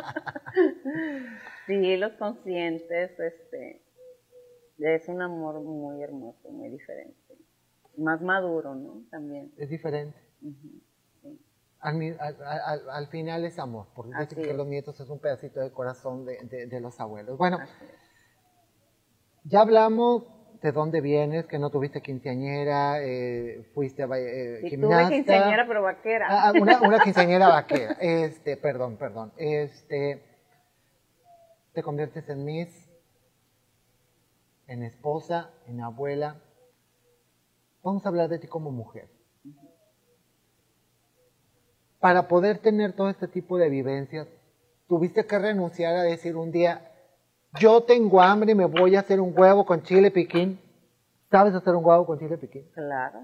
sí, 1.69 1.97
los 1.97 2.13
conscientes, 2.15 3.13
este, 3.21 3.83
es 4.79 5.09
un 5.09 5.23
amor 5.23 5.61
muy 5.61 6.03
hermoso, 6.03 6.49
muy 6.51 6.71
diferente. 6.71 7.15
Más 7.97 8.21
maduro, 8.21 8.75
¿no? 8.75 9.03
También. 9.11 9.53
Es 9.57 9.69
diferente. 9.71 10.19
Ujú, 10.43 10.81
sí. 11.23 11.41
Al, 11.81 11.97
al- 12.21 12.43
al- 12.65 12.91
al 12.91 13.07
final 13.09 13.45
es 13.45 13.59
amor. 13.59 13.87
Porque 13.95 14.13
Así 14.17 14.31
dicen 14.31 14.45
que 14.45 14.51
es. 14.51 14.57
los 14.57 14.67
nietos 14.67 14.99
es 15.01 15.09
un 15.09 15.19
pedacito 15.21 15.61
de 15.61 15.71
corazón 15.73 16.25
de, 16.25 16.39
de- 16.45 16.67
de 16.67 16.81
los 16.81 16.99
abuelos. 17.01 17.39
Bueno. 17.39 17.59
Ya 19.45 19.61
hablamos 19.63 20.25
de 20.61 20.73
dónde 20.73 21.01
vienes, 21.01 21.47
que 21.47 21.59
no 21.59 21.71
tuviste 21.71 22.01
quinceañera, 22.03 23.01
eh, 23.03 23.63
fuiste 23.75 24.03
a 24.03 24.09
eh, 24.17 24.59
Sí, 24.63 24.71
gimnasta. 24.71 25.07
tuve 25.09 25.17
quinceañera, 25.17 25.67
pero 25.69 25.83
vaquera. 25.83 26.27
Ah, 26.29 26.49
ah, 26.49 26.53
una, 26.61 26.81
una 26.83 26.99
quinceañera 27.05 27.49
vaquera. 27.49 27.97
Este, 28.01 28.57
perdón, 28.57 28.97
perdón. 28.97 29.33
Este, 29.37 30.23
te 31.73 31.83
conviertes 31.83 32.29
en 32.29 32.45
Miss, 32.45 32.89
en 34.67 34.83
esposa, 34.83 35.51
en 35.67 35.81
abuela. 35.81 36.37
Vamos 37.83 38.05
a 38.05 38.09
hablar 38.09 38.29
de 38.29 38.39
ti 38.39 38.47
como 38.47 38.71
mujer. 38.71 39.09
Para 42.01 42.29
poder 42.29 42.59
tener 42.59 42.93
todo 42.95 43.09
este 43.11 43.29
tipo 43.29 43.59
de 43.59 43.69
vivencias, 43.69 44.29
tuviste 44.89 45.27
que 45.27 45.39
renunciar 45.39 45.95
a 45.97 46.03
decir 46.03 46.37
un 46.37 46.53
día, 46.53 46.93
yo 47.59 47.83
tengo 47.83 48.21
hambre 48.21 48.53
y 48.53 48.55
me 48.55 48.67
voy 48.67 48.95
a 48.97 49.01
hacer 49.01 49.21
un 49.21 49.33
huevo 49.37 49.65
con 49.65 49.83
chile 49.83 50.11
piquín. 50.11 50.61
¿Sabes 51.31 51.55
hacer 51.55 51.75
un 51.75 51.85
huevo 51.85 52.07
con 52.07 52.19
chile 52.19 52.39
piquín? 52.39 52.69
Claro. 52.73 53.21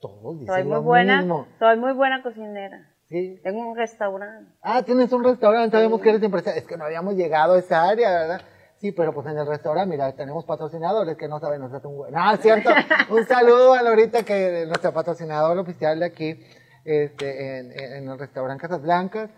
Todos 0.00 0.40
dicen 0.40 0.54
Soy 0.54 0.62
muy 0.64 0.72
lo 0.72 0.82
buena, 0.82 1.18
mismo. 1.18 1.46
soy 1.58 1.76
muy 1.76 1.92
buena 1.92 2.22
cocinera. 2.22 2.94
Sí. 3.08 3.40
Tengo 3.42 3.70
un 3.70 3.76
restaurante. 3.76 4.52
Ah, 4.62 4.82
tienes 4.82 5.12
un 5.12 5.24
restaurante, 5.24 5.76
sabemos 5.76 5.98
Sí. 6.00 6.04
que 6.04 6.10
eres 6.10 6.22
empresaria. 6.22 6.60
Es 6.60 6.66
que 6.66 6.76
no 6.76 6.84
habíamos 6.84 7.14
llegado 7.14 7.54
a 7.54 7.58
esa 7.58 7.88
área, 7.88 8.10
¿verdad? 8.10 8.40
Sí, 8.76 8.92
pero 8.92 9.12
pues 9.12 9.26
en 9.26 9.36
el 9.38 9.46
restaurante, 9.46 9.90
mira, 9.90 10.14
tenemos 10.14 10.44
patrocinadores 10.44 11.16
que 11.16 11.26
no 11.26 11.40
saben 11.40 11.62
hacer 11.62 11.84
un 11.86 11.98
huevo. 11.98 12.10
No, 12.16 12.32
es 12.32 12.40
cierto. 12.40 12.70
un 13.10 13.24
saludo 13.24 13.72
a 13.74 13.82
Lorita, 13.82 14.22
que 14.24 14.62
es 14.62 14.68
nuestra 14.68 14.92
patrocinadora 14.92 15.60
oficial 15.60 15.98
de 15.98 16.06
aquí, 16.06 16.40
este, 16.84 17.58
en, 17.60 17.72
en- 17.72 17.92
en 18.04 18.08
el 18.08 18.18
restaurante 18.18 18.62
Casas 18.62 18.82
Blancas, 18.82 19.30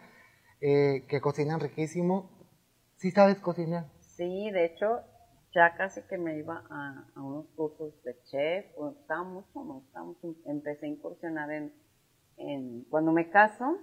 eh, 0.61 1.07
que 1.09 1.21
cocinan 1.21 1.61
riquísimo. 1.61 2.31
¿Sí 2.97 3.11
sabes 3.12 3.41
cocinar? 3.41 3.87
Sí, 4.01 4.51
de 4.51 4.66
hecho, 4.66 5.01
ya 5.55 5.75
casi 5.77 6.03
que 6.03 6.18
me 6.18 6.37
iba 6.37 6.62
a, 6.68 7.07
a 7.16 7.23
unos 7.23 7.47
cursos 7.57 7.95
de 8.05 8.14
chef. 8.25 8.66
Me 8.79 8.89
gustaba 8.91 9.23
mucho, 9.23 9.64
me 9.64 9.73
gustaba 9.75 10.05
mucho. 10.05 10.35
Empecé 10.45 10.85
a 10.85 10.89
incursionar 10.91 11.51
en, 11.51 11.73
en 12.41 12.84
cuando 12.84 13.12
me 13.12 13.30
caso. 13.30 13.78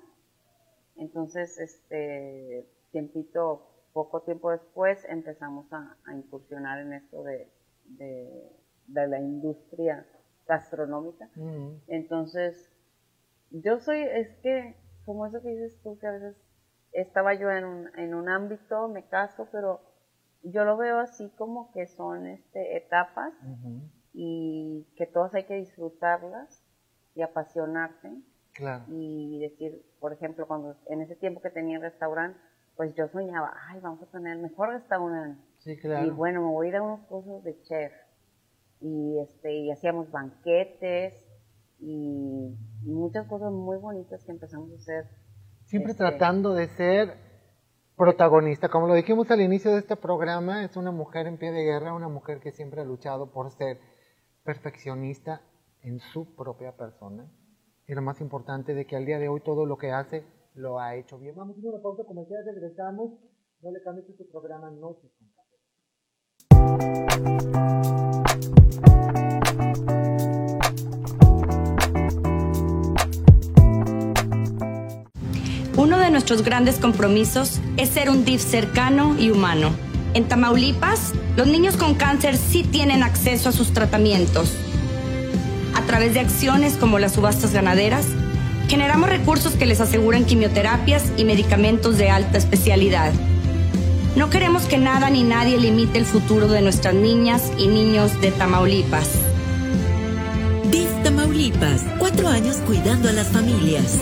Entonces, 0.96 1.60
este, 1.60 2.68
tiempito, 2.92 3.68
poco 3.94 4.22
tiempo 4.24 4.52
después, 4.52 5.06
empezamos 5.10 5.72
a, 5.72 5.96
a 6.06 6.16
incursionar 6.16 6.80
en 6.80 6.94
esto 6.94 7.24
de, 7.24 7.52
de, 7.86 8.52
de 8.88 9.08
la 9.08 9.20
industria 9.20 10.06
gastronómica. 10.48 11.30
Mm. 11.36 11.82
Entonces, 11.88 12.72
yo 13.52 13.80
soy, 13.80 14.00
es 14.00 14.36
que, 14.42 14.76
como 15.06 15.26
eso 15.28 15.42
que 15.42 15.50
dices 15.50 15.80
tú, 15.84 15.98
que 16.00 16.08
a 16.08 16.12
veces 16.12 16.36
estaba 16.92 17.34
yo 17.36 17.52
en 17.52 17.66
un, 17.66 18.00
en 18.00 18.16
un 18.16 18.28
ámbito, 18.30 18.88
me 18.88 19.08
caso, 19.08 19.48
pero 19.52 19.82
yo 20.44 20.66
lo 20.66 20.78
veo 20.78 21.00
así 21.00 21.30
como 21.38 21.72
que 21.72 21.88
son 21.88 22.26
este, 22.28 22.78
etapas 22.78 23.34
y 24.14 24.88
que 24.96 25.06
todas 25.06 25.34
hay 25.34 25.46
que 25.46 25.56
disfrutarlas 25.56 26.64
y 27.16 27.22
apasionarse 27.22 28.12
Claro. 28.58 28.86
y 28.88 29.40
decir, 29.40 29.86
por 30.00 30.14
ejemplo, 30.14 30.48
cuando 30.48 30.76
en 30.88 31.02
ese 31.02 31.16
tiempo 31.16 31.42
que 31.42 31.52
tenía 31.52 31.76
el 31.76 31.84
restaurante, 31.84 32.40
pues 32.76 32.96
yo 32.96 33.08
soñaba, 33.10 33.54
ay, 33.68 33.80
vamos 33.82 34.02
a 34.02 34.08
tener 34.08 34.38
el 34.38 34.42
mejor 34.42 34.70
restaurante. 34.70 35.40
Sí, 35.60 35.78
claro. 35.78 36.08
Y 36.08 36.10
bueno, 36.10 36.42
me 36.42 36.48
voy 36.48 36.66
a 36.66 36.70
ir 36.70 36.76
a 36.78 36.82
unos 36.82 37.02
cursos 37.08 37.44
de 37.44 37.62
chef. 37.62 37.92
Y, 38.82 39.20
este, 39.20 39.54
y 39.54 39.72
hacíamos 39.72 40.10
banquetes 40.10 41.14
y 41.80 42.56
muchas 42.82 43.28
cosas 43.28 43.52
muy 43.52 43.78
bonitas 43.78 44.24
que 44.24 44.32
empezamos 44.32 44.72
a 44.72 44.76
hacer. 44.76 45.06
Siempre 45.66 45.92
Este, 45.92 46.04
tratando 46.04 46.56
de 46.56 46.68
ser 46.70 47.16
protagonista. 47.96 48.70
Como 48.70 48.88
lo 48.88 48.96
dijimos 48.96 49.30
al 49.30 49.42
inicio 49.42 49.72
de 49.72 49.80
este 49.80 49.96
programa, 49.96 50.64
es 50.64 50.78
una 50.78 50.92
mujer 50.92 51.28
en 51.28 51.38
pie 51.38 51.52
de 51.52 51.64
guerra, 51.64 51.94
una 51.94 52.10
mujer 52.10 52.40
que 52.40 52.52
siempre 52.52 52.82
ha 52.82 52.86
luchado 52.86 53.32
por 53.32 53.52
ser 53.52 53.80
perfeccionista 54.44 55.42
en 55.82 56.00
su 56.00 56.36
propia 56.36 56.76
persona. 56.76 57.28
Y 57.90 57.94
lo 57.94 58.02
más 58.02 58.20
importante 58.20 58.74
de 58.74 58.86
que 58.86 58.98
al 58.98 59.06
día 59.06 59.18
de 59.18 59.30
hoy 59.30 59.40
todo 59.40 59.66
lo 59.66 59.78
que 59.78 59.92
hace 59.92 60.26
lo 60.56 60.78
ha 60.78 60.98
hecho 60.98 61.18
bien. 61.18 61.34
Vamos 61.36 61.56
a 61.56 61.60
una 61.70 61.82
pausa 61.82 62.04
comercial, 62.04 62.44
regresamos. 62.46 63.14
No 63.62 63.72
le 63.72 63.82
cambies 63.82 64.06
tu 64.08 64.30
programa 64.30 64.70
Noches 64.72 65.10
con. 65.18 65.38
Uno 75.78 75.98
de 75.98 76.12
nuestros 76.12 76.44
grandes 76.44 76.80
compromisos 76.80 77.62
es 77.78 77.88
ser 77.88 78.10
un 78.10 78.26
DIF 78.26 78.42
cercano 78.42 79.16
y 79.18 79.30
humano. 79.30 79.70
En 80.14 80.28
Tamaulipas, 80.28 81.14
los 81.38 81.48
niños 81.48 81.78
con 81.78 81.96
cáncer 81.96 82.36
sí 82.36 82.64
tienen 82.64 83.02
acceso 83.02 83.48
a 83.48 83.54
sus 83.54 83.72
tratamientos. 83.72 84.67
Través 85.88 86.14
de 86.14 86.20
acciones 86.20 86.74
como 86.74 87.00
las 87.00 87.14
subastas 87.14 87.54
ganaderas, 87.54 88.06
generamos 88.68 89.10
recursos 89.10 89.54
que 89.54 89.66
les 89.66 89.80
aseguran 89.80 90.26
quimioterapias 90.26 91.06
y 91.16 91.24
medicamentos 91.24 91.98
de 91.98 92.10
alta 92.10 92.38
especialidad. 92.38 93.14
No 94.18 94.30
queremos 94.30 94.64
que 94.64 94.78
nada 94.78 95.10
ni 95.10 95.24
nadie 95.24 95.58
limite 95.58 95.98
el 95.98 96.06
futuro 96.06 96.50
de 96.50 96.62
nuestras 96.62 96.94
niñas 96.94 97.52
y 97.58 97.68
niños 97.68 98.20
de 98.20 98.32
Tamaulipas. 98.32 99.08
DIF 100.70 100.90
Tamaulipas, 101.04 101.84
cuatro 101.98 102.28
años 102.28 102.58
cuidando 102.66 103.08
a 103.08 103.14
las 103.14 103.28
familias. 103.30 103.98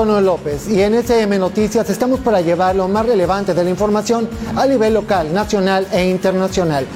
Antonio 0.00 0.22
López 0.22 0.66
y 0.66 0.80
en 0.80 0.94
SM 0.94 1.38
Noticias 1.38 1.90
estamos 1.90 2.20
para 2.20 2.40
llevar 2.40 2.74
lo 2.74 2.88
más 2.88 3.04
relevante 3.04 3.52
de 3.52 3.62
la 3.62 3.68
información 3.68 4.30
a 4.56 4.64
nivel 4.64 4.94
local, 4.94 5.34
nacional 5.34 5.86
e 5.92 6.08
internacional. 6.08 6.86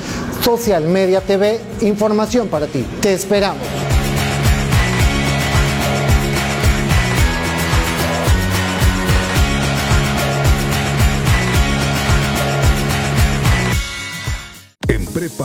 Social 0.43 0.85
Media 0.85 1.21
TV, 1.21 1.61
información 1.83 2.49
para 2.49 2.67
ti. 2.67 2.83
Te 3.03 3.13
esperamos. 3.13 3.84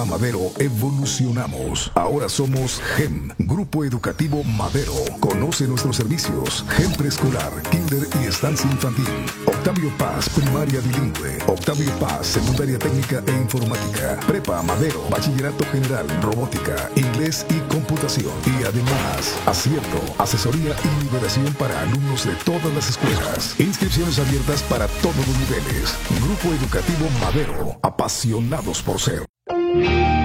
Madero 0.05 0.51
evolucionamos. 0.57 1.91
Ahora 1.95 2.29
somos 2.29 2.81
GEM, 2.95 3.29
Grupo 3.39 3.83
Educativo 3.83 4.43
Madero. 4.43 4.93
Conoce 5.19 5.67
nuestros 5.67 5.97
servicios. 5.97 6.65
GEM 6.77 6.93
Preescolar, 6.93 7.51
Kinder 7.69 8.07
y 8.21 8.27
Estancia 8.27 8.69
Infantil. 8.71 9.07
Octavio 9.45 9.91
Paz, 9.97 10.29
Primaria 10.29 10.79
Bilingüe. 10.81 11.37
Octavio 11.47 11.91
Paz, 11.99 12.27
Secundaria 12.27 12.79
Técnica 12.79 13.23
e 13.27 13.31
Informática. 13.31 14.19
Prepa 14.27 14.61
Madero, 14.63 15.03
Bachillerato 15.09 15.65
General, 15.71 16.07
Robótica, 16.21 16.89
Inglés 16.95 17.45
y 17.49 17.59
Computación. 17.73 18.33
Y 18.45 18.63
además, 18.63 19.37
acierto, 19.45 19.99
asesoría 20.17 20.75
y 20.83 21.03
liberación 21.03 21.53
para 21.55 21.81
alumnos 21.81 22.25
de 22.25 22.35
todas 22.45 22.73
las 22.73 22.89
escuelas. 22.89 23.59
Inscripciones 23.59 24.19
abiertas 24.19 24.63
para 24.63 24.87
todos 25.01 25.27
los 25.27 25.37
niveles. 25.37 25.95
Grupo 26.21 26.53
Educativo 26.53 27.07
Madero, 27.21 27.79
apasionados 27.81 28.81
por 28.81 28.99
ser. 28.99 29.25
Música 29.69 30.18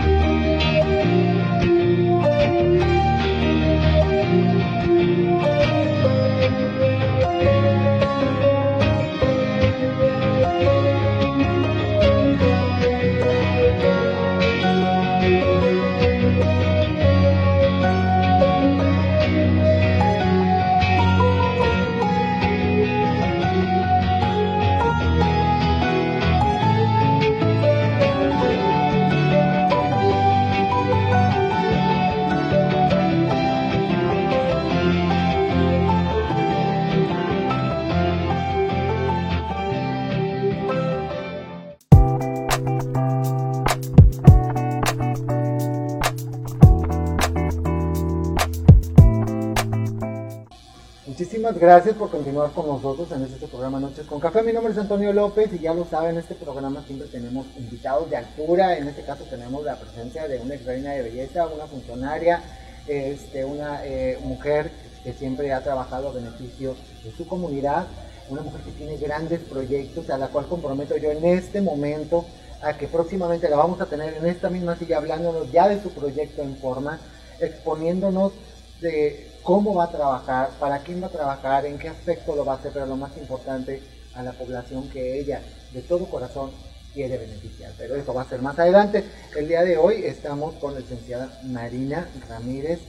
gracias 51.53 51.95
por 51.97 52.11
continuar 52.11 52.53
con 52.53 52.67
nosotros 52.67 53.13
en 53.13 53.23
este 53.23 53.47
programa 53.47 53.79
Noches 53.79 54.07
con 54.07 54.19
Café. 54.19 54.43
Mi 54.43 54.53
nombre 54.53 54.73
es 54.73 54.79
Antonio 54.79 55.13
López 55.13 55.53
y 55.53 55.59
ya 55.59 55.75
lo 55.75 55.85
saben, 55.85 56.13
en 56.13 56.19
este 56.19 56.35
programa 56.35 56.83
siempre 56.87 57.07
tenemos 57.09 57.47
invitados 57.59 58.09
de 58.09 58.17
altura. 58.17 58.79
En 58.79 58.89
este 58.89 59.03
caso 59.03 59.25
tenemos 59.25 59.63
la 59.63 59.77
presencia 59.77 60.27
de 60.27 60.39
una 60.39 60.55
ex 60.55 60.65
reina 60.65 60.93
de 60.93 61.03
belleza, 61.03 61.47
una 61.47 61.67
funcionaria, 61.67 62.41
este, 62.89 63.45
una 63.45 63.85
eh, 63.85 64.19
mujer 64.23 64.71
que 65.03 65.13
siempre 65.13 65.53
ha 65.53 65.63
trabajado 65.63 66.09
a 66.09 66.13
beneficio 66.13 66.77
de 67.05 67.13
su 67.13 67.29
comunidad, 67.29 67.89
una 68.31 68.41
mujer 68.41 68.63
que 68.63 68.71
tiene 68.71 68.97
grandes 68.97 69.41
proyectos, 69.41 70.09
a 70.09 70.17
la 70.17 70.29
cual 70.29 70.47
comprometo 70.47 70.97
yo 70.97 71.11
en 71.11 71.27
este 71.27 71.61
momento 71.61 72.25
a 72.63 72.79
que 72.79 72.89
próximamente 72.89 73.51
la 73.51 73.57
vamos 73.57 73.83
a 73.83 73.87
tener 73.87 74.15
en 74.15 74.25
esta 74.25 74.49
misma 74.49 74.77
silla 74.77 74.97
hablándonos 74.97 75.53
ya 75.53 75.69
de 75.69 75.83
su 75.83 75.91
proyecto 75.91 76.41
en 76.41 76.57
forma, 76.57 76.99
exponiéndonos 77.39 78.33
de 78.81 79.34
cómo 79.45 79.75
va 79.75 79.85
a 79.85 79.91
trabajar, 79.91 80.51
para 80.59 80.79
quién 80.81 81.03
va 81.03 81.07
a 81.07 81.11
trabajar, 81.11 81.67
en 81.67 81.79
qué 81.79 81.89
aspecto 81.89 82.35
lo 82.35 82.45
va 82.45 82.55
a 82.55 82.57
hacer, 82.57 82.73
pero 82.73 82.87
lo 82.87 82.97
más 82.97 83.17
importante, 83.17 83.81
a 84.15 84.23
la 84.23 84.33
población 84.33 84.89
que 84.91 85.21
ella 85.21 85.43
de 85.73 85.83
todo 85.83 86.07
corazón 86.07 86.51
quiere 86.93 87.19
beneficiar. 87.19 87.73
Pero 87.77 87.97
eso 87.97 88.15
va 88.15 88.23
a 88.23 88.29
ser 88.29 88.41
más 88.41 88.59
adelante. 88.59 89.05
El 89.37 89.49
día 89.49 89.63
de 89.63 89.77
hoy 89.77 90.05
estamos 90.05 90.55
con 90.55 90.75
la 90.75 90.81
licenciada 90.81 91.41
Marina 91.45 92.09
Ramírez 92.29 92.81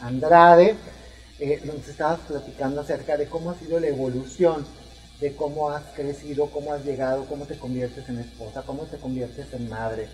Andrade. 0.00 0.76
Eh, 1.40 1.60
nos 1.64 1.88
estabas 1.88 2.20
platicando 2.28 2.82
acerca 2.82 3.16
de 3.16 3.26
cómo 3.26 3.50
ha 3.50 3.58
sido 3.58 3.80
la 3.80 3.88
evolución, 3.88 4.64
de 5.20 5.34
cómo 5.34 5.70
has 5.70 5.84
crecido, 5.96 6.46
cómo 6.46 6.72
has 6.72 6.84
llegado, 6.84 7.24
cómo 7.24 7.46
te 7.46 7.58
conviertes 7.58 8.08
en 8.08 8.18
esposa, 8.20 8.62
cómo 8.64 8.82
te 8.84 8.98
conviertes 8.98 9.52
en 9.52 9.68
madre. 9.68 10.08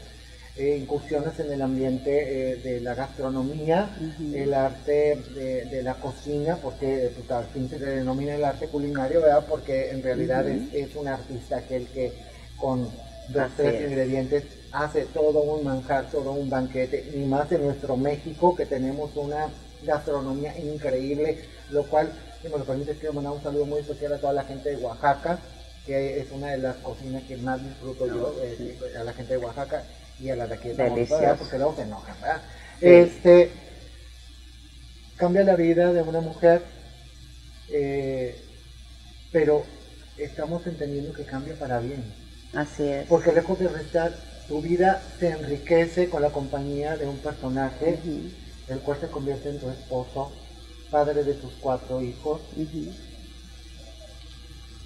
Eh, 0.61 0.77
incursiones 0.77 1.41
en 1.41 1.51
el 1.51 1.63
ambiente 1.63 2.11
eh, 2.53 2.57
de 2.57 2.83
la 2.83 2.95
gastronomía, 2.95 3.89
el 4.35 4.53
arte 4.53 5.17
de, 5.35 5.83
la 5.83 5.95
cocina, 5.95 6.59
porque 6.63 7.11
pues, 7.17 7.31
al 7.31 7.47
fin 7.47 7.67
se 7.71 7.79
denomina 7.79 8.35
el 8.35 8.45
arte 8.45 8.69
culinario, 8.69 9.23
¿verdad? 9.23 9.47
Porque 9.49 9.89
en 9.89 10.03
realidad 10.03 10.47
es, 10.47 10.95
un 10.97 11.09
artista 11.09 11.57
aquel 11.57 11.87
que 11.87 12.13
con 12.59 12.91
dos, 13.29 13.51
tres 13.57 13.89
ingredientes 13.89 14.45
hace 14.71 15.07
todo 15.07 15.41
un 15.41 15.65
manjar, 15.65 16.11
todo 16.11 16.33
un 16.33 16.51
banquete, 16.51 17.11
y 17.15 17.21
más 17.21 17.51
en 17.53 17.65
nuestro 17.65 17.97
México, 17.97 18.55
que 18.55 18.67
tenemos 18.67 19.17
una 19.17 19.49
gastronomía 19.83 20.59
increíble, 20.59 21.39
lo 21.71 21.85
cual, 21.85 22.13
si 22.43 22.49
me 22.51 22.59
lo 22.59 22.67
permite, 22.67 22.97
quiero 22.97 23.15
mandar 23.15 23.33
un 23.33 23.43
saludo 23.43 23.65
muy 23.65 23.81
especial 23.81 24.13
a 24.13 24.19
toda 24.19 24.35
la 24.35 24.45
gente 24.45 24.77
de 24.77 24.85
Oaxaca, 24.85 25.39
que 25.87 26.21
es 26.21 26.31
una 26.31 26.49
de 26.49 26.59
las 26.59 26.77
cocinas 26.77 27.23
que 27.23 27.39
más 27.39 27.65
disfruto 27.65 28.07
yo, 28.07 28.35
eh, 28.43 28.79
a 29.01 29.05
la 29.05 29.15
gente 29.15 29.33
de 29.33 29.39
Oaxaca 29.39 29.83
y 30.21 30.31
a 30.31 30.37
la 30.37 30.47
de 30.47 30.55
aquí 30.55 30.68
Delicioso. 30.68 31.37
porque 31.39 31.57
luego 31.57 31.77
se 31.77 31.83
enojan, 31.83 32.16
¿verdad? 32.21 32.43
Este, 32.81 33.51
cambia 35.16 35.45
la 35.45 35.57
vida 35.57 35.93
de 35.93 36.03
una 36.03 36.21
mujer, 36.21 36.62
eh, 37.71 38.43
pero 39.33 39.64
estamos 40.16 40.66
entendiendo 40.66 41.12
que 41.12 41.25
cambia 41.25 41.55
para 41.55 41.79
bien. 41.81 42.05
Así 42.55 42.85
es. 42.85 43.07
Porque 43.07 43.33
lejos 43.33 43.59
de 43.59 43.68
restar, 43.68 44.14
tu 44.49 44.61
vida 44.61 45.03
se 45.18 45.31
enriquece 45.31 46.09
con 46.11 46.23
la 46.23 46.31
compañía 46.31 46.97
de 46.97 47.07
un 47.07 47.18
personaje, 47.18 47.99
el 48.68 48.79
cual 48.81 48.99
se 49.01 49.09
convierte 49.09 49.51
en 49.51 49.61
tu 49.61 49.71
esposo, 49.71 50.33
padre 50.91 51.23
de 51.25 51.35
tus 51.35 51.53
cuatro 51.61 52.03
hijos. 52.03 52.41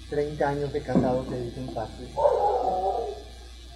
30 0.09 0.47
años 0.47 0.71
de 0.71 0.81
casado 0.81 1.25
se 1.27 1.41
dicen 1.41 1.69
fácil. 1.73 2.07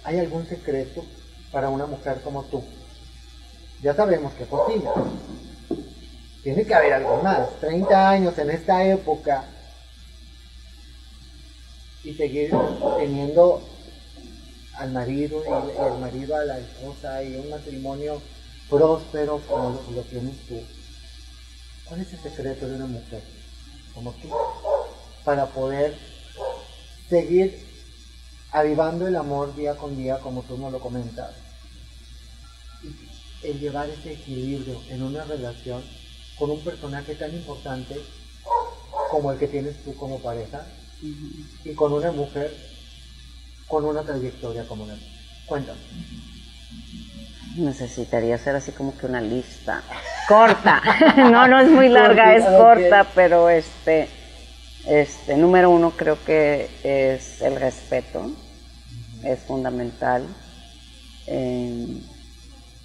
¿Hay 0.04 0.18
algún 0.18 0.46
secreto 0.46 1.04
para 1.52 1.68
una 1.68 1.86
mujer 1.86 2.20
como 2.22 2.44
tú. 2.44 2.62
Ya 3.82 3.94
sabemos 3.94 4.32
que 4.34 4.44
cocina. 4.44 4.90
Tiene 6.42 6.64
que 6.64 6.74
haber 6.74 6.92
algo 6.92 7.22
más. 7.22 7.48
30 7.60 8.10
años 8.10 8.38
en 8.38 8.50
esta 8.50 8.84
época 8.84 9.44
y 12.02 12.14
seguir 12.14 12.50
teniendo 12.98 13.62
al 14.76 14.90
marido 14.92 15.42
y 15.44 15.80
el 15.82 16.00
marido 16.00 16.36
a 16.36 16.44
la 16.44 16.58
esposa 16.58 17.22
y 17.22 17.36
un 17.36 17.50
matrimonio 17.50 18.20
próspero 18.70 19.40
como 19.48 19.80
lo, 19.94 20.02
tienes 20.02 20.36
tú. 20.48 20.58
¿Cuál 21.84 22.00
es 22.00 22.12
el 22.12 22.20
secreto 22.20 22.66
de 22.68 22.76
una 22.76 22.86
mujer 22.86 23.22
como 23.94 24.12
tú? 24.12 24.28
Para 25.24 25.46
poder 25.46 25.94
seguir 27.08 27.69
avivando 28.52 29.06
el 29.06 29.16
amor 29.16 29.54
día 29.54 29.76
con 29.76 29.96
día, 29.96 30.18
como 30.18 30.42
tú 30.42 30.56
nos 30.58 30.72
lo 30.72 30.80
comentas, 30.80 31.30
y 32.82 33.46
el 33.46 33.58
llevar 33.58 33.88
ese 33.88 34.12
equilibrio 34.12 34.80
en 34.88 35.02
una 35.02 35.24
relación 35.24 35.82
con 36.38 36.50
un 36.50 36.60
personaje 36.60 37.14
tan 37.14 37.34
importante 37.34 37.96
como 39.10 39.32
el 39.32 39.38
que 39.38 39.48
tienes 39.48 39.82
tú 39.84 39.94
como 39.96 40.20
pareja 40.20 40.64
y 41.64 41.74
con 41.74 41.92
una 41.92 42.12
mujer 42.12 42.54
con 43.70 43.84
una 43.84 44.02
trayectoria 44.02 44.66
como 44.66 44.84
la 44.84 44.94
Cuéntame. 45.46 45.80
Necesitaría 47.56 48.36
hacer 48.36 48.54
así 48.54 48.72
como 48.72 48.96
que 48.96 49.06
una 49.06 49.20
lista 49.20 49.82
corta. 50.28 50.80
no, 51.16 51.48
no 51.48 51.60
es 51.60 51.68
muy 51.68 51.88
larga, 51.88 52.36
es 52.36 52.44
corta, 52.44 53.06
pero 53.14 53.48
este, 53.48 54.08
este, 54.86 55.36
número 55.36 55.70
uno 55.70 55.92
creo 55.96 56.22
que 56.24 56.68
es 56.82 57.40
el 57.42 57.56
respeto, 57.56 58.30
es 59.22 59.40
fundamental. 59.40 60.26
Eh, 61.26 62.00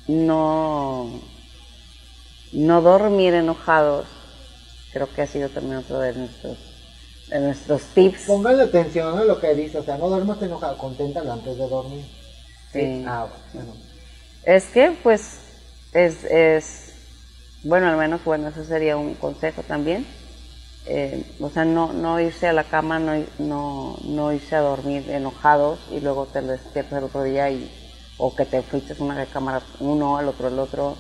no, 0.08 1.22
no 2.52 2.82
dormir 2.82 3.34
enojados, 3.34 4.08
creo 4.94 5.12
que 5.14 5.24
ha 5.24 5.28
sido 5.28 5.50
también 5.50 5.78
otro 5.78 6.00
de 6.00 6.14
nuestros, 6.14 6.58
de 7.30 7.40
nuestros 7.40 7.82
tips. 7.94 8.24
Póngale 8.28 8.64
atención 8.64 9.18
a 9.18 9.24
lo 9.24 9.40
que 9.40 9.56
dice, 9.56 9.80
o 9.80 9.84
sea, 9.84 9.98
no 9.98 10.10
duermas 10.10 10.42
enojado, 10.42 10.78
conténtalo 10.78 11.34
antes 11.34 11.58
de 11.58 11.68
dormir. 11.68 12.06
Sí. 12.72 13.04
Ah, 13.08 13.28
bueno. 13.54 13.74
Es 14.44 14.66
que, 14.66 14.96
pues, 15.02 15.40
es, 15.94 16.24
es, 16.26 16.94
bueno, 17.64 17.88
al 17.88 17.98
menos, 17.98 18.24
bueno, 18.24 18.50
eso 18.50 18.64
sería 18.64 18.96
un 18.96 19.16
consejo 19.16 19.64
también. 19.64 20.06
Eh, 20.88 21.26
o 21.40 21.50
sea, 21.50 21.66
no, 21.66 21.94
no 21.94 22.20
irse 22.20 22.48
a 22.48 22.54
la 22.54 22.64
cama, 22.64 23.00
no, 23.00 23.24
no, 23.40 23.98
no 24.04 24.32
irse 24.32 24.56
a 24.56 24.62
dormir 24.62 25.10
enojados 25.10 25.80
y 25.92 26.00
luego 26.00 26.28
te 26.28 26.42
despiertas 26.42 27.00
el 27.00 27.06
otro 27.06 27.24
día 27.24 27.50
y, 27.50 27.72
o 28.18 28.36
que 28.36 28.46
te 28.46 28.62
fuiste 28.62 28.94
a 28.94 29.04
una 29.04 29.16
recámara 29.16 29.64
uno, 29.80 30.18
al 30.18 30.28
otro 30.28 30.48
el 30.48 30.60
otro. 30.60 30.96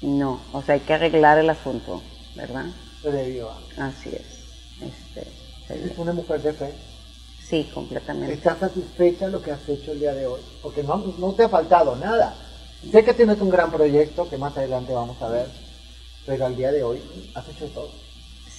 No, 0.00 0.40
o 0.52 0.62
sea, 0.62 0.74
hay 0.74 0.80
que 0.80 0.94
arreglar 0.94 1.38
el 1.38 1.50
asunto, 1.50 2.02
¿verdad? 2.34 2.66
Debió. 3.02 3.50
Así 3.76 4.08
es. 4.08 4.42
Este, 4.80 5.92
¿Es 5.92 5.98
una 5.98 6.12
mujer 6.12 6.40
de 6.42 6.52
fe? 6.54 6.72
Sí, 7.38 7.70
completamente. 7.74 8.32
¿Estás 8.32 8.58
satisfecha 8.58 9.26
de 9.26 9.32
lo 9.32 9.42
que 9.42 9.52
has 9.52 9.68
hecho 9.68 9.92
el 9.92 10.00
día 10.00 10.14
de 10.14 10.26
hoy? 10.26 10.40
Porque 10.62 10.82
no, 10.82 10.96
no 11.18 11.32
te 11.34 11.44
ha 11.44 11.48
faltado 11.48 11.96
nada. 11.96 12.34
Sé 12.90 13.04
que 13.04 13.14
tienes 13.14 13.40
un 13.40 13.50
gran 13.50 13.70
proyecto 13.70 14.28
que 14.28 14.38
más 14.38 14.56
adelante 14.56 14.92
vamos 14.92 15.20
a 15.20 15.28
ver, 15.28 15.46
pero 16.26 16.46
al 16.46 16.56
día 16.56 16.72
de 16.72 16.82
hoy 16.82 17.00
has 17.34 17.48
hecho 17.48 17.66
todo. 17.66 18.01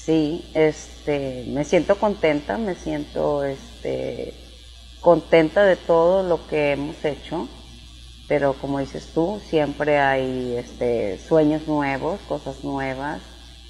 Sí, 0.05 0.43
este, 0.53 1.45
me 1.47 1.63
siento 1.63 1.97
contenta, 1.97 2.57
me 2.57 2.75
siento 2.75 3.45
este, 3.45 4.33
contenta 4.99 5.63
de 5.63 5.77
todo 5.77 6.23
lo 6.23 6.45
que 6.47 6.73
hemos 6.73 7.05
hecho, 7.05 7.47
pero 8.27 8.53
como 8.59 8.79
dices 8.79 9.11
tú, 9.13 9.39
siempre 9.47 9.99
hay 9.99 10.55
este, 10.57 11.17
sueños 11.19 11.69
nuevos, 11.69 12.19
cosas 12.27 12.65
nuevas, 12.65 13.21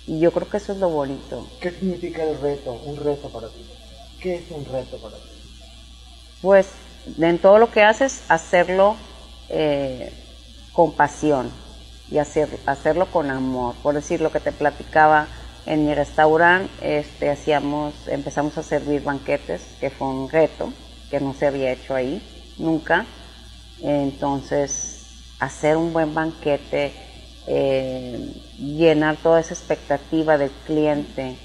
y 0.08 0.20
yo 0.20 0.32
creo 0.32 0.50
que 0.50 0.58
eso 0.58 0.72
es 0.72 0.80
lo 0.80 0.90
bonito. 0.90 1.48
¿Qué 1.62 1.70
significa 1.70 2.24
el 2.24 2.40
reto, 2.42 2.82
un 2.84 2.98
reto 2.98 3.30
para 3.30 3.50
ti? 3.50 3.62
¿Qué 4.20 4.36
es 4.38 4.50
un 4.50 4.66
reto 4.66 4.98
para 4.98 5.18
ti? 5.18 5.30
Pues 6.42 6.68
en 7.20 7.38
todo 7.38 7.60
lo 7.60 7.70
que 7.70 7.84
haces, 7.84 8.24
hacerlo 8.28 8.96
eh, 9.50 10.12
con 10.72 10.94
pasión 10.94 11.52
y 12.10 12.18
hacer, 12.18 12.50
hacerlo 12.66 13.06
con 13.12 13.30
amor. 13.30 13.76
Por 13.84 13.94
decir 13.94 14.20
lo 14.20 14.32
que 14.32 14.40
te 14.40 14.52
platicaba 14.52 15.28
en 15.66 15.86
mi 15.86 15.94
restaurante, 15.94 16.70
este, 16.82 17.30
hacíamos, 17.30 17.94
empezamos 18.08 18.58
a 18.58 18.64
servir 18.64 19.04
banquetes, 19.04 19.62
que 19.80 19.90
fue 19.90 20.08
un 20.08 20.30
reto 20.30 20.74
que 21.10 21.20
no 21.20 21.34
se 21.34 21.48
había 21.48 21.72
hecho 21.72 21.96
ahí 21.96 22.22
nunca. 22.58 23.06
Entonces, 23.82 25.06
hacer 25.40 25.78
un 25.78 25.94
buen 25.94 26.14
banquete, 26.14 26.92
eh, 27.48 28.34
llenar 28.58 29.18
toda 29.18 29.40
esa 29.40 29.54
expectativa 29.54 30.38
del 30.38 30.52
cliente, 30.66 31.38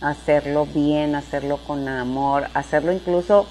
hacerlo 0.00 0.66
bien, 0.66 1.14
hacerlo 1.14 1.58
con 1.66 1.88
amor, 1.88 2.48
hacerlo 2.54 2.92
incluso 2.92 3.46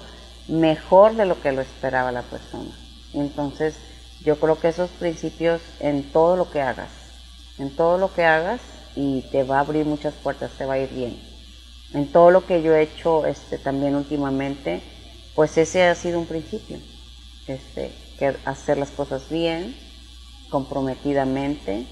mejor 0.48 1.16
de 1.16 1.26
lo 1.26 1.40
que 1.40 1.52
lo 1.52 1.60
esperaba 1.60 2.12
la 2.12 2.22
persona. 2.22 2.70
Entonces, 3.14 3.76
yo 4.24 4.38
creo 4.38 4.58
que 4.58 4.68
esos 4.68 4.90
principios 4.90 5.60
en 5.80 6.04
todo 6.12 6.36
lo 6.36 6.50
que 6.50 6.60
hagas, 6.60 6.90
en 7.58 7.74
todo 7.74 7.98
lo 7.98 8.12
que 8.12 8.24
hagas 8.24 8.60
y 8.96 9.22
te 9.30 9.42
va 9.42 9.58
a 9.58 9.60
abrir 9.60 9.84
muchas 9.86 10.14
puertas, 10.14 10.52
te 10.56 10.64
va 10.64 10.74
a 10.74 10.78
ir 10.78 10.90
bien. 10.90 11.18
En 11.92 12.10
todo 12.10 12.30
lo 12.30 12.46
que 12.46 12.62
yo 12.62 12.74
he 12.74 12.82
hecho 12.82 13.26
este, 13.26 13.58
también 13.58 13.94
últimamente, 13.94 14.82
pues 15.34 15.56
ese 15.58 15.84
ha 15.84 15.94
sido 15.94 16.18
un 16.18 16.26
principio, 16.26 16.78
este, 17.46 17.92
que 18.18 18.36
hacer 18.44 18.78
las 18.78 18.90
cosas 18.90 19.28
bien, 19.28 19.76
comprometidamente, 20.50 21.86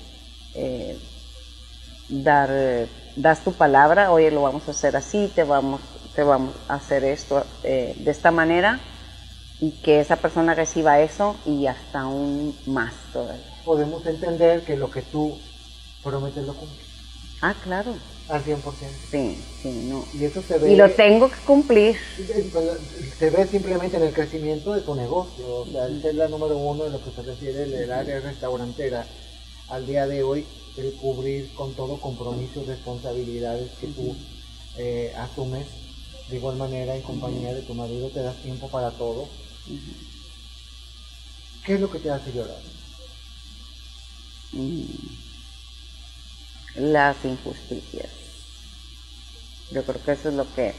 eh, 0.55 0.99
dar, 2.09 2.89
das 3.17 3.45
tu 3.45 3.53
palabra, 3.53 4.13
oye, 4.13 4.31
lo 4.31 4.43
vamos 4.43 4.67
a 4.69 4.73
hacer 4.73 4.97
así, 4.97 5.31
te 5.35 5.45
vamos, 5.45 5.81
te 6.15 6.23
vamos 6.23 6.55
a 6.69 6.75
hacer 6.75 7.05
esto 7.05 7.45
eh, 7.63 7.95
de 7.99 8.11
esta 8.11 8.31
manera, 8.31 8.81
y 9.61 9.71
que 9.71 10.01
esa 10.01 10.17
persona 10.17 10.55
reciba 10.55 11.01
eso 11.01 11.37
y 11.47 11.67
hasta 11.67 12.01
aún 12.01 12.57
más 12.67 12.93
todavía. 13.13 13.45
Podemos 13.65 14.05
entender 14.07 14.65
que 14.65 14.77
lo 14.77 14.91
que 14.91 15.03
tú 15.03 15.39
prometes 16.03 16.45
lo 16.45 16.55
cumples. 16.55 16.92
Ah, 17.43 17.55
claro. 17.63 17.97
Al 18.29 18.43
100%. 18.43 18.63
Sí, 19.11 19.39
sí, 19.61 19.89
no. 19.91 20.05
Y 20.15 20.25
eso 20.25 20.41
se 20.43 20.59
ve. 20.59 20.73
Y 20.73 20.77
lo 20.77 20.91
tengo 20.91 21.29
que 21.29 21.37
cumplir. 21.45 21.99
Se 23.19 23.31
ve 23.31 23.47
simplemente 23.47 23.97
en 23.97 24.05
el 24.05 24.15
crecimiento 24.15 24.73
de 24.73 24.81
tu 24.81 24.95
negocio. 24.95 25.47
O 25.47 25.67
sea, 25.67 25.87
es 25.89 26.15
la 26.15 26.29
número 26.29 26.57
uno 26.57 26.85
de 26.85 26.91
lo 26.91 27.05
que 27.05 27.11
se 27.11 27.23
refiere 27.23 27.65
al 27.65 27.93
área 27.93 28.21
restaurantera. 28.21 29.07
Al 29.69 29.87
día 29.87 30.07
de 30.07 30.23
hoy, 30.23 30.47
el 30.77 30.95
cubrir 30.95 31.53
con 31.55 31.75
todo 31.75 32.01
compromiso 32.01 32.63
y 32.63 32.67
responsabilidades 32.67 33.73
que 33.81 33.89
tú 33.89 34.17
eh, 34.79 35.13
asumes. 35.19 35.67
De 36.31 36.37
igual 36.37 36.57
manera, 36.57 36.95
en 36.95 37.03
compañía 37.03 37.53
de 37.53 37.63
tu 37.63 37.75
marido, 37.75 38.09
te 38.09 38.23
das 38.23 38.37
tiempo 38.37 38.69
para 38.69 38.93
todo 38.93 39.29
¿Qué 41.65 41.75
es 41.75 41.81
lo 41.81 41.91
que 41.91 41.99
te 41.99 42.11
hace 42.11 42.33
llorar? 42.33 42.61
Mm. 44.53 45.22
Las 46.77 47.17
injusticias. 47.25 48.09
Yo 49.71 49.83
creo 49.85 50.03
que 50.05 50.13
eso 50.13 50.29
es 50.29 50.35
lo 50.35 50.47
que 50.55 50.75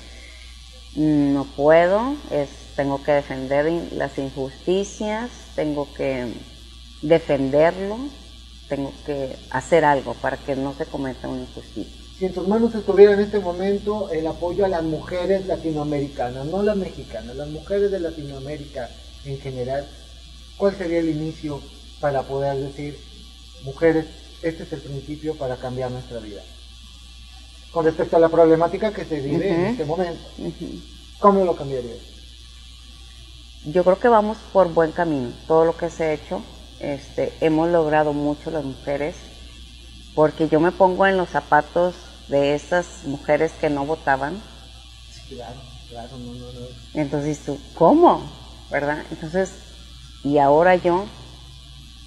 no 0.95 1.45
puedo, 1.55 2.15
es 2.31 2.49
tengo 2.75 3.03
que 3.03 3.11
defender 3.11 3.71
las 3.93 4.17
injusticias, 4.17 5.29
tengo 5.55 5.91
que 5.93 6.31
defenderlo, 7.01 7.97
tengo 8.69 8.93
que 9.05 9.35
hacer 9.49 9.85
algo 9.85 10.13
para 10.15 10.37
que 10.37 10.55
no 10.55 10.73
se 10.73 10.85
cometa 10.85 11.27
una 11.27 11.41
injusticia. 11.41 12.03
Si 12.17 12.25
en 12.25 12.33
tus 12.33 12.47
manos 12.47 12.73
estuviera 12.75 13.13
en 13.13 13.19
este 13.19 13.39
momento 13.39 14.09
el 14.11 14.25
apoyo 14.27 14.65
a 14.65 14.69
las 14.69 14.83
mujeres 14.83 15.47
latinoamericanas, 15.47 16.45
no 16.45 16.61
las 16.63 16.77
mexicanas, 16.77 17.35
las 17.35 17.49
mujeres 17.49 17.91
de 17.91 17.99
Latinoamérica 17.99 18.89
en 19.25 19.39
general, 19.39 19.87
¿cuál 20.57 20.75
sería 20.75 20.99
el 20.99 21.09
inicio 21.09 21.59
para 21.99 22.23
poder 22.23 22.57
decir, 22.57 22.99
mujeres, 23.63 24.05
este 24.43 24.63
es 24.63 24.73
el 24.73 24.81
principio 24.81 25.35
para 25.35 25.57
cambiar 25.57 25.91
nuestra 25.91 26.19
vida? 26.19 26.41
Con 27.71 27.85
respecto 27.85 28.17
a 28.17 28.19
la 28.19 28.29
problemática 28.29 28.93
que 28.93 29.05
se 29.05 29.19
vive 29.19 29.51
en 29.51 29.65
este 29.65 29.85
momento, 29.85 30.21
¿cómo 31.19 31.43
lo 31.43 31.55
cambiarías? 31.55 31.97
Yo 33.65 33.83
creo 33.83 33.99
que 33.99 34.09
vamos 34.09 34.37
por 34.51 34.73
buen 34.73 34.91
camino. 34.91 35.31
Todo 35.47 35.65
lo 35.65 35.77
que 35.77 35.89
se 35.89 36.03
ha 36.03 36.13
hecho, 36.13 36.43
este, 36.79 37.33
hemos 37.39 37.69
logrado 37.69 38.13
mucho 38.13 38.51
las 38.51 38.63
mujeres 38.63 39.15
porque 40.15 40.47
yo 40.47 40.59
me 40.59 40.71
pongo 40.71 41.07
en 41.07 41.17
los 41.17 41.29
zapatos 41.29 41.95
de 42.27 42.55
esas 42.55 43.05
mujeres 43.05 43.51
que 43.53 43.69
no 43.69 43.85
votaban. 43.85 44.41
claro, 45.29 45.59
claro, 45.89 46.17
no, 46.17 46.33
no, 46.33 46.45
no. 46.51 46.67
Entonces 46.93 47.39
tú, 47.39 47.57
¿cómo? 47.73 48.21
¿Verdad? 48.69 49.03
Entonces, 49.11 49.51
y 50.23 50.37
ahora 50.37 50.75
yo, 50.75 51.05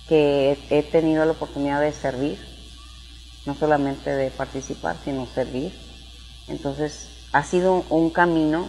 que 0.08 0.58
he 0.70 0.82
tenido 0.82 1.24
la 1.24 1.32
oportunidad 1.32 1.80
de 1.80 1.92
servir, 1.92 2.38
no 3.44 3.54
solamente 3.54 4.10
de 4.10 4.30
participar, 4.30 4.96
sino 5.04 5.26
servir. 5.26 5.72
Entonces, 6.48 7.08
ha 7.32 7.42
sido 7.42 7.84
un 7.90 8.10
camino, 8.10 8.68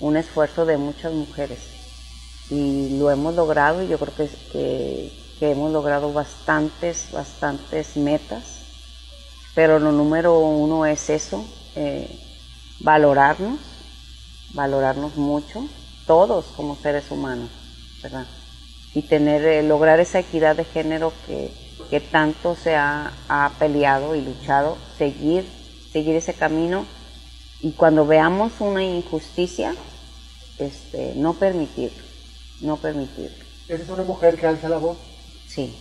un 0.00 0.16
esfuerzo 0.16 0.66
de 0.66 0.76
muchas 0.76 1.12
mujeres. 1.12 1.60
Y 2.50 2.98
lo 2.98 3.10
hemos 3.10 3.34
logrado 3.34 3.82
y 3.82 3.88
yo 3.88 3.98
creo 3.98 4.14
que, 4.14 5.12
que, 5.38 5.50
hemos 5.50 5.72
logrado 5.72 6.12
bastantes, 6.12 7.08
bastantes 7.12 7.96
metas 7.96 8.56
pero 9.56 9.78
lo 9.78 9.90
número 9.90 10.38
uno 10.38 10.84
es 10.84 11.08
eso, 11.08 11.42
eh, 11.76 12.20
valorarnos, 12.80 13.58
valorarnos 14.52 15.16
mucho, 15.16 15.66
todos 16.06 16.44
como 16.54 16.76
seres 16.76 17.10
humanos, 17.10 17.48
¿verdad? 18.02 18.26
Y 18.96 19.02
tener, 19.02 19.44
eh, 19.44 19.62
lograr 19.62 20.00
esa 20.00 20.20
equidad 20.20 20.56
de 20.56 20.64
género 20.64 21.12
que, 21.26 21.50
que 21.90 22.00
tanto 22.00 22.56
se 22.56 22.74
ha, 22.74 23.12
ha, 23.28 23.52
peleado 23.58 24.14
y 24.14 24.22
luchado, 24.22 24.78
seguir, 24.96 25.44
seguir 25.92 26.16
ese 26.16 26.32
camino 26.32 26.86
y 27.60 27.72
cuando 27.72 28.06
veamos 28.06 28.52
una 28.60 28.82
injusticia, 28.82 29.74
este, 30.58 31.14
no 31.16 31.34
permitirlo, 31.34 32.02
no 32.60 32.76
permitirlo. 32.76 33.44
¿Eres 33.68 33.88
una 33.88 34.02
mujer 34.02 34.38
que 34.38 34.46
alza 34.46 34.68
la 34.68 34.78
voz? 34.78 34.98
Sí, 35.48 35.74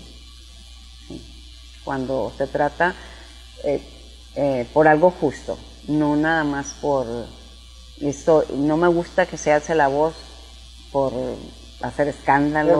sí. 1.07 1.21
Cuando 1.83 2.33
se 2.37 2.47
trata 2.47 2.95
eh, 3.63 3.81
eh, 4.35 4.67
por 4.73 4.87
algo 4.87 5.11
justo, 5.11 5.57
no 5.87 6.15
nada 6.15 6.43
más 6.43 6.73
por 6.81 7.05
esto, 8.01 8.45
no 8.55 8.77
me 8.77 8.87
gusta 8.87 9.25
que 9.25 9.37
se 9.37 9.51
alce 9.51 9.75
la 9.75 9.87
voz 9.87 10.15
por 10.91 11.13
hacer 11.81 12.07
escándalo 12.07 12.71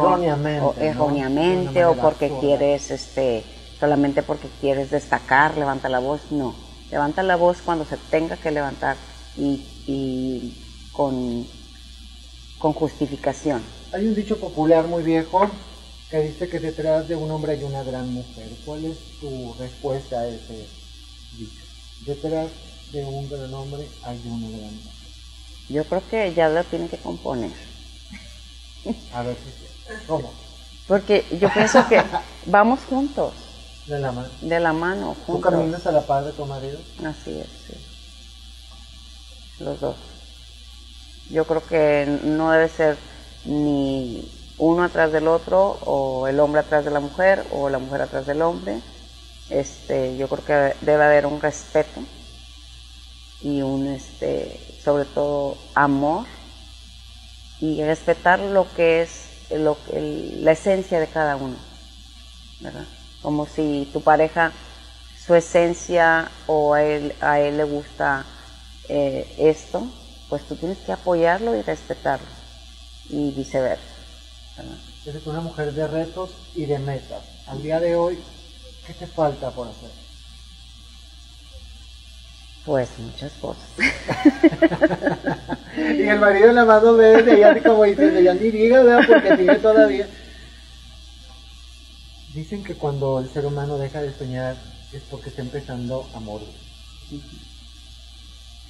Erróneamente, 0.79 1.85
o, 1.85 1.95
porque 1.95 2.25
absurda. 2.25 2.41
quieres 2.41 2.91
este 2.91 3.43
solamente 3.79 4.23
porque 4.23 4.47
quieres 4.61 4.89
destacar 4.91 5.57
levanta 5.57 5.89
la 5.89 5.99
voz 5.99 6.21
no 6.31 6.55
levanta 6.89 7.23
la 7.23 7.35
voz 7.35 7.57
cuando 7.63 7.83
se 7.85 7.97
tenga 8.09 8.37
que 8.37 8.51
levantar 8.51 8.95
y, 9.37 9.65
y 9.85 10.57
con 10.93 11.45
con 12.57 12.71
justificación 12.73 13.61
Hay 13.91 14.07
un 14.07 14.15
dicho 14.15 14.37
popular 14.39 14.87
muy 14.87 15.03
viejo 15.03 15.49
que 16.09 16.19
dice 16.19 16.47
que 16.47 16.59
detrás 16.59 17.07
de 17.07 17.15
un 17.15 17.29
hombre 17.31 17.53
hay 17.53 17.63
una 17.63 17.81
gran 17.83 18.13
mujer. 18.13 18.47
¿Cuál 18.63 18.85
es 18.85 18.97
tu 19.19 19.53
respuesta 19.59 20.19
a 20.19 20.27
ese 20.27 20.67
dicho? 21.37 21.63
Detrás 22.05 22.47
de 22.93 23.03
un 23.03 23.27
gran 23.27 23.53
hombre 23.53 23.87
hay 24.03 24.21
una 24.25 24.47
gran 24.49 24.73
mujer. 24.75 24.93
yo 25.67 25.83
creo 25.83 26.03
que 26.09 26.33
ya 26.33 26.47
lo 26.47 26.63
tiene 26.63 26.87
que 26.87 26.97
componer 26.97 27.51
A 29.13 29.21
ver 29.23 29.37
¿Cómo? 30.07 30.31
porque 30.87 31.25
yo 31.39 31.51
pienso 31.51 31.87
que 31.87 32.01
vamos 32.45 32.79
juntos 32.87 33.33
De 33.87 33.99
la 33.99 34.11
mano. 34.11 34.27
de 34.41 34.59
la 34.59 34.73
mano 34.73 35.15
¿Tú 35.25 35.33
juntos 35.33 35.51
caminas 35.51 35.85
a 35.87 35.91
la 35.91 36.01
par 36.01 36.23
de 36.25 36.31
tu 36.31 36.45
marido? 36.45 36.79
Así 37.03 37.39
es, 37.39 37.47
sí. 37.67 37.73
Los 39.63 39.79
dos. 39.79 39.95
Yo 41.29 41.45
creo 41.45 41.65
que 41.65 42.19
no 42.23 42.51
debe 42.51 42.69
ser 42.69 42.97
ni 43.45 44.29
uno 44.57 44.83
atrás 44.83 45.11
del 45.11 45.27
otro, 45.27 45.77
o 45.85 46.27
el 46.27 46.39
hombre 46.39 46.61
atrás 46.61 46.85
de 46.85 46.91
la 46.91 46.99
mujer, 46.99 47.45
o 47.51 47.69
la 47.69 47.79
mujer 47.79 48.01
atrás 48.01 48.25
del 48.25 48.41
hombre. 48.41 48.79
Este, 49.49 50.17
yo 50.17 50.27
creo 50.27 50.45
que 50.45 50.75
debe 50.85 51.03
haber 51.03 51.25
un 51.25 51.41
respeto 51.41 52.01
y 53.41 53.61
un, 53.61 53.87
este, 53.87 54.59
sobre 54.83 55.05
todo, 55.05 55.57
amor 55.73 56.25
y 57.59 57.83
respetar 57.83 58.39
lo 58.39 58.67
que 58.75 59.01
es 59.01 59.29
lo, 59.51 59.77
el- 59.93 60.43
la 60.43 60.51
esencia 60.53 60.99
de 60.99 61.07
cada 61.07 61.35
uno, 61.35 61.57
¿verdad? 62.59 62.85
Como 63.21 63.45
si 63.45 63.89
tu 63.93 64.01
pareja, 64.01 64.51
su 65.25 65.35
esencia 65.35 66.29
o 66.47 66.73
a 66.73 66.83
él, 66.83 67.15
a 67.21 67.39
él 67.39 67.57
le 67.57 67.63
gusta 67.63 68.25
eh, 68.89 69.35
esto, 69.39 69.87
pues 70.29 70.47
tú 70.47 70.55
tienes 70.55 70.77
que 70.79 70.91
apoyarlo 70.91 71.55
y 71.55 71.61
respetarlo 71.61 72.27
y 73.09 73.31
viceversa. 73.31 73.83
¿verdad? 74.57 74.77
Eres 75.05 75.25
una 75.27 75.41
mujer 75.41 75.73
de 75.73 75.87
retos 75.87 76.31
y 76.55 76.65
de 76.65 76.79
metas. 76.79 77.23
Al 77.47 77.61
día 77.61 77.79
de 77.79 77.95
hoy, 77.95 78.19
¿qué 78.85 78.93
te 78.93 79.07
falta 79.07 79.51
por 79.51 79.67
hacer? 79.69 80.04
Pues 82.65 82.89
muchas 82.97 83.31
cosas. 83.33 83.63
Y 85.77 86.07
el 86.07 86.19
marido 86.19 86.53
la 86.53 86.65
mano 86.65 86.93
de 86.93 87.19
ella, 87.19 87.37
y 87.37 87.43
así 87.43 87.59
como 87.61 87.83
diciendo, 87.83 88.19
ya 88.21 88.33
ni 88.33 88.49
diga, 88.49 88.81
¿verdad? 88.81 89.05
Porque 89.07 89.37
sigue 89.37 89.55
todavía. 89.61 90.07
Dicen 92.33 92.63
que 92.63 92.75
cuando 92.75 93.19
el 93.19 93.29
ser 93.29 93.45
humano 93.45 93.77
deja 93.77 94.01
de 94.01 94.13
soñar 94.13 94.55
es 94.93 95.01
porque 95.09 95.29
está 95.29 95.41
empezando 95.41 96.07
a 96.13 96.19
morir. 96.19 96.47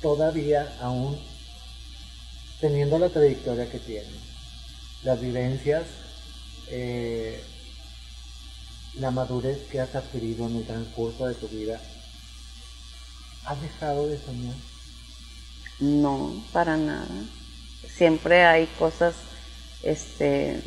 Todavía, 0.02 0.68
aún 0.82 1.18
teniendo 2.60 2.98
la 2.98 3.10
trayectoria 3.10 3.70
que 3.70 3.80
tiene, 3.80 4.10
las 5.04 5.22
vivencias, 5.22 5.84
eh, 6.70 7.44
la 8.96 9.12
madurez 9.12 9.60
que 9.72 9.80
has 9.80 9.94
adquirido 9.94 10.48
en 10.48 10.58
el 10.58 10.66
transcurso 10.66 11.28
de 11.28 11.36
tu 11.36 11.48
vida, 11.48 11.80
¿has 13.46 13.62
dejado 13.62 14.08
de 14.08 14.20
soñar? 14.20 14.56
No, 15.80 16.34
para 16.52 16.78
nada. 16.78 17.08
Siempre 17.88 18.46
hay 18.46 18.68
cosas 18.80 19.16
este, 19.84 20.62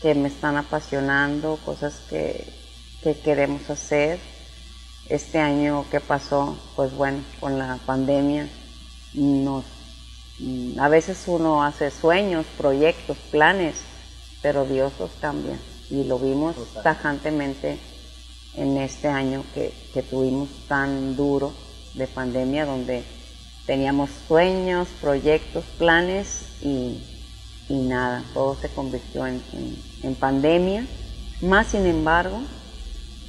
que 0.00 0.14
me 0.14 0.28
están 0.28 0.56
apasionando, 0.56 1.58
cosas 1.64 2.00
que, 2.08 2.46
que 3.02 3.18
queremos 3.18 3.68
hacer. 3.70 4.18
Este 5.08 5.38
año 5.38 5.84
que 5.90 6.00
pasó, 6.00 6.58
pues 6.74 6.92
bueno, 6.92 7.22
con 7.38 7.58
la 7.58 7.78
pandemia, 7.86 8.48
nos, 9.14 9.64
mm, 10.40 10.80
a 10.80 10.88
veces 10.88 11.22
uno 11.26 11.62
hace 11.62 11.90
sueños, 11.92 12.44
proyectos, 12.56 13.16
planes, 13.30 13.76
pero 14.42 14.64
Dios 14.64 14.92
los 14.98 15.10
cambia. 15.20 15.58
Y 15.90 16.04
lo 16.04 16.18
vimos 16.18 16.56
Total. 16.56 16.82
tajantemente 16.82 17.78
en 18.54 18.76
este 18.78 19.06
año 19.06 19.44
que, 19.54 19.72
que 19.94 20.02
tuvimos 20.02 20.48
tan 20.66 21.14
duro 21.14 21.52
de 21.96 22.06
pandemia, 22.06 22.66
donde 22.66 23.02
teníamos 23.66 24.10
sueños, 24.28 24.88
proyectos, 25.00 25.64
planes 25.78 26.28
y, 26.62 26.98
nada, 27.68 28.22
todo 28.32 28.56
se 28.60 28.68
convirtió 28.68 29.26
en, 29.26 29.42
en- 29.52 29.76
en 30.02 30.14
pandemia. 30.14 30.86
Más 31.40 31.66
sin 31.68 31.84
embargo, 31.86 32.40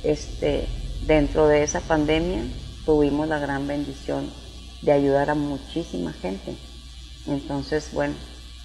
este, 0.03 0.67
dentro 1.01 1.47
de 1.47 1.63
esa 1.63 1.81
pandemia 1.81 2.43
tuvimos 2.85 3.27
la 3.27 3.39
gran 3.39 3.67
bendición 3.67 4.29
de 4.81 4.91
ayudar 4.91 5.29
a 5.29 5.35
muchísima 5.35 6.13
gente. 6.13 6.55
Entonces, 7.25 7.89
bueno, 7.93 8.13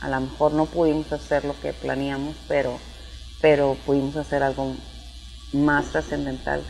a 0.00 0.08
lo 0.10 0.20
mejor 0.20 0.52
no 0.52 0.66
pudimos 0.66 1.10
hacer 1.12 1.44
lo 1.44 1.58
que 1.60 1.72
planeamos, 1.72 2.36
pero, 2.48 2.78
pero 3.40 3.76
pudimos 3.86 4.16
hacer 4.16 4.42
algo 4.42 4.74
más 5.52 5.86
trascendental 5.90 6.62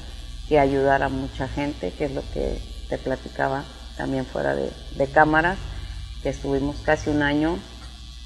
que 0.49 0.59
ayudar 0.59 1.03
a 1.03 1.09
mucha 1.09 1.49
gente, 1.49 1.93
que 1.93 2.05
es 2.07 2.12
lo 2.12 2.22
que 2.33 2.59
te 2.93 2.99
platicaba 2.99 3.64
también 3.97 4.26
fuera 4.26 4.55
de, 4.55 4.70
de 4.97 5.07
cámaras, 5.07 5.57
que 6.22 6.28
estuvimos 6.28 6.76
casi 6.84 7.09
un 7.09 7.22
año 7.22 7.59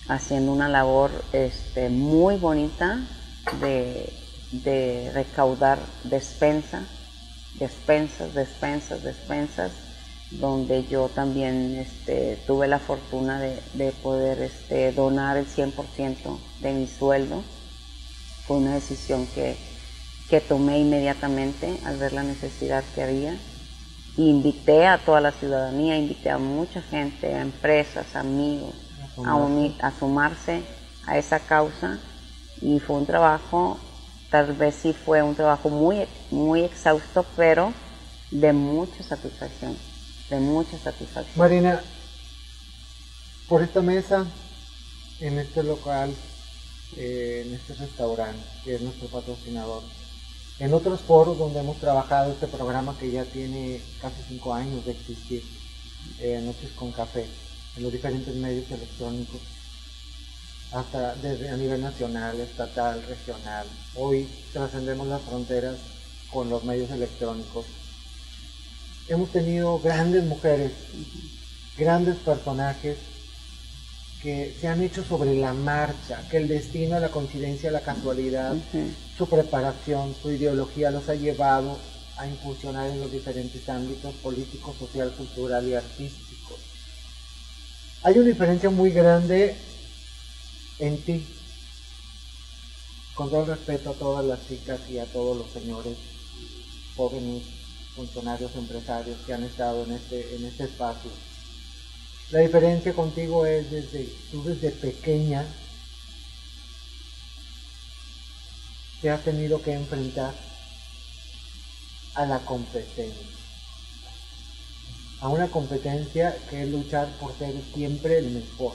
haciendo 0.09 0.51
una 0.51 0.69
labor 0.69 1.12
este, 1.33 1.89
muy 1.89 2.37
bonita 2.37 2.99
de, 3.61 4.12
recaudar 5.14 5.79
despensa, 6.03 6.83
despensas, 7.61 8.35
despensas, 8.35 9.05
despensas, 9.05 9.71
donde 10.33 10.85
yo 10.87 11.09
también 11.11 11.77
este, 11.77 12.43
tuve 12.45 12.67
la 12.67 12.81
fortuna 12.81 13.39
de, 13.39 13.61
de 13.75 13.93
poder 13.93 14.43
este, 14.43 14.91
donar 14.91 15.37
el 15.37 15.47
100% 15.47 16.41
de 16.61 16.73
mi 16.73 16.89
sueldo. 16.89 17.45
Fue 18.49 18.57
una 18.57 18.75
decisión 18.75 19.29
que 19.29 20.41
tomé 20.41 20.81
inmediatamente 20.81 21.79
al 21.85 21.99
ver 21.99 22.14
la 22.14 22.25
necesidad 22.25 22.83
que 22.97 23.05
había. 23.05 23.37
Invité 24.17 24.87
a 24.87 24.99
toda 24.99 25.21
la 25.21 25.33
ciudadanía, 25.33 25.99
invité 25.99 26.31
a 26.31 26.39
mucha 26.39 26.81
gente, 26.81 27.35
a 27.35 27.43
empresas, 27.43 28.17
amigos, 28.17 28.75
a, 29.25 29.35
unir, 29.35 29.75
a 29.81 29.91
sumarse 29.91 30.62
a 31.07 31.19
esa 31.19 31.39
causa 31.41 31.99
y 32.61 32.81
fue 32.81 32.97
un 32.97 33.07
trabajo, 33.07 33.79
tal 34.31 34.55
vez 34.55 34.75
sí 34.75 34.93
fue 34.93 35.23
un 35.23 35.35
trabajo 35.35 35.69
muy, 35.69 36.07
muy 36.31 36.62
exhausto, 36.62 37.27
pero 37.37 37.73
de 38.31 38.53
mucha 38.53 39.03
satisfacción, 39.03 39.77
de 40.31 40.41
mucha 40.41 40.79
satisfacción. 40.79 41.37
Marina, 41.37 41.81
por 43.49 43.62
esta 43.62 43.83
mesa, 43.83 44.27
en 45.21 45.39
este 45.39 45.62
local, 45.62 46.14
eh, 46.97 47.45
en 47.47 47.55
este 47.55 47.75
restaurante, 47.75 48.43
que 48.64 48.77
es 48.77 48.81
nuestro 48.81 49.09
patrocinador, 49.09 49.83
en 50.59 50.73
otros 50.73 51.01
foros 51.01 51.39
donde 51.39 51.61
hemos 51.61 51.79
trabajado 51.79 52.33
este 52.33 52.47
programa 52.47 52.97
que 52.99 53.11
ya 53.11 53.25
tiene 53.25 53.81
casi 54.01 54.23
cinco 54.29 54.55
años 54.55 54.85
de 54.87 54.93
existir, 54.93 55.43
eh, 56.19 56.41
Noches 56.43 56.71
con 56.73 56.93
Café, 56.93 57.27
en 57.77 57.83
los 57.83 57.93
diferentes 57.93 58.35
medios 58.35 58.71
electrónicos, 58.71 59.41
hasta 60.73 61.15
desde 61.17 61.51
a 61.51 61.57
nivel 61.57 61.83
nacional, 61.83 62.41
estatal, 62.41 63.03
regional. 63.07 63.67
Hoy 63.95 64.29
trascendemos 64.53 65.07
las 65.07 65.23
fronteras 65.23 65.77
con 66.33 66.49
los 66.49 66.65
medios 66.65 66.91
electrónicos. 66.91 67.67
Hemos 69.09 69.31
tenido 69.31 69.79
grandes 69.79 70.25
mujeres, 70.25 70.73
grandes 71.77 72.17
personajes 72.17 72.97
que 74.23 74.57
se 74.61 74.69
han 74.69 74.83
hecho 74.83 75.05
sobre 75.05 75.35
la 75.35 75.53
marcha, 75.53 76.27
que 76.31 76.39
el 76.39 76.49
destino, 76.49 76.99
la 76.99 77.11
coincidencia, 77.11 77.71
la 77.71 77.81
casualidad, 77.81 78.55
su 79.17 79.29
preparación, 79.29 80.14
su 80.21 80.33
ideología 80.33 80.91
los 80.91 81.09
ha 81.09 81.14
llevado 81.14 81.79
a 82.17 82.27
incursionar 82.27 82.91
en 82.91 83.01
los 83.01 83.12
diferentes 83.12 83.69
ámbitos 83.69 84.14
político, 84.17 84.75
social, 84.79 85.12
cultural 85.12 85.69
y 85.69 85.75
artístico. 85.75 86.57
Hay 88.03 88.19
una 88.19 88.29
diferencia 88.29 88.71
muy 88.71 88.91
grande 88.91 89.55
en 90.79 90.99
ti, 91.03 91.27
con 93.14 93.31
todo 93.31 93.43
el 93.43 93.49
respeto 93.49 93.91
a 93.91 93.95
todas 93.95 94.25
las 94.25 94.47
chicas 94.49 94.81
y 94.91 94.99
a 94.99 95.07
todos 95.07 95.37
los 95.37 95.51
señores 95.51 95.97
jóvenes 96.97 97.43
funcionarios 97.95 98.55
empresarios 98.57 99.17
que 99.27 99.33
han 99.33 99.45
estado 99.45 99.85
en 99.85 99.93
este, 99.93 100.37
en 100.37 100.45
este 100.45 100.64
espacio. 100.64 101.11
La 102.31 102.41
diferencia 102.41 102.93
contigo 102.93 103.47
es 103.47 103.70
desde 103.70 104.09
tú 104.33 104.43
desde 104.43 104.72
pequeña 104.72 105.47
te 109.01 109.11
has 109.11 109.22
tenido 109.22 109.62
que 109.62 109.72
enfrentar 109.72 110.35
a 112.14 112.27
la 112.27 112.41
competencia. 112.41 113.27
A 115.20 115.29
una 115.29 115.47
competencia 115.49 116.37
que 116.51 116.64
es 116.64 116.68
luchar 116.68 117.09
por 117.20 117.37
ser 117.39 117.55
siempre 117.72 118.18
el 118.18 118.31
mejor. 118.31 118.72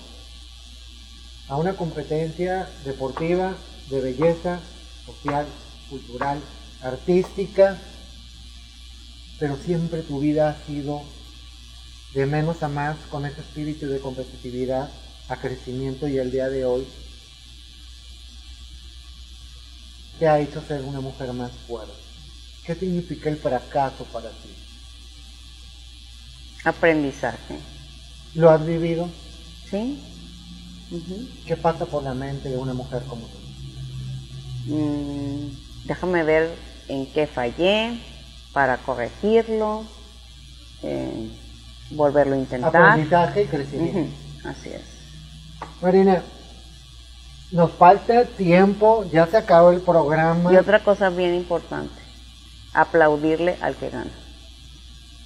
A 1.49 1.58
una 1.58 1.74
competencia 1.74 2.70
deportiva, 2.86 3.58
de 3.89 3.99
belleza, 3.99 4.62
social, 5.06 5.45
cultural, 5.89 6.39
artística, 6.82 7.78
pero 9.39 9.58
siempre 9.58 10.04
tu 10.04 10.20
vida 10.20 10.52
ha 10.52 10.66
sido 10.66 11.02
de 12.14 12.26
menos 12.26 12.62
a 12.64 12.68
más 12.68 12.97
con 13.09 13.26
ese 13.26 13.41
espíritu 13.41 13.88
de 13.88 13.99
competitividad 13.99 14.89
a 15.30 15.38
crecimiento 15.38 16.07
y 16.07 16.18
el 16.18 16.32
día 16.32 16.49
de 16.49 16.66
hoy 16.66 16.86
te 20.20 20.28
ha 20.28 20.39
hecho 20.39 20.62
ser 20.62 20.82
una 20.82 20.99
mujer 20.99 21.32
más 21.34 21.51
fuerte. 21.68 21.93
¿Qué 22.66 22.76
significa 22.76 23.30
el 23.30 23.38
fracaso 23.38 24.03
para 24.05 24.30
ti? 24.30 24.49
Aprendizaje. 26.64 27.59
¿Lo 28.36 28.49
has 28.51 28.66
vivido? 28.66 29.09
¿Sí? 29.70 29.99
¿Qué 31.47 31.55
pasa 31.55 31.86
por 31.86 32.03
la 32.03 32.14
mente 32.14 32.49
de 32.49 32.57
una 32.57 32.74
mujer 32.74 33.03
como 33.07 33.26
tú? 33.26 34.74
Mm, 34.74 35.49
déjame 35.86 36.24
ver 36.24 36.55
en 36.88 37.12
qué 37.14 37.26
fallé 37.26 37.99
para 38.53 38.78
corregirlo, 38.78 39.86
eh, 40.84 41.30
volverlo 41.92 42.36
a 42.36 42.39
intentar. 42.39 42.76
Aprendizaje 42.76 43.44
y 43.44 43.46
crecimiento. 43.46 44.16
Así 44.46 44.70
es. 44.70 44.82
Marina, 45.82 46.24
nos 47.52 47.72
falta 47.72 48.26
tiempo, 48.26 49.06
ya 49.12 49.28
se 49.28 49.38
acabó 49.38 49.72
el 49.72 49.82
programa. 49.82 50.54
Y 50.54 50.56
otra 50.56 50.84
cosa 50.84 51.10
bien 51.10 51.36
importante, 51.36 51.94
aplaudirle 52.74 53.58
al 53.62 53.76
que 53.76 53.89
gana. 53.89 54.12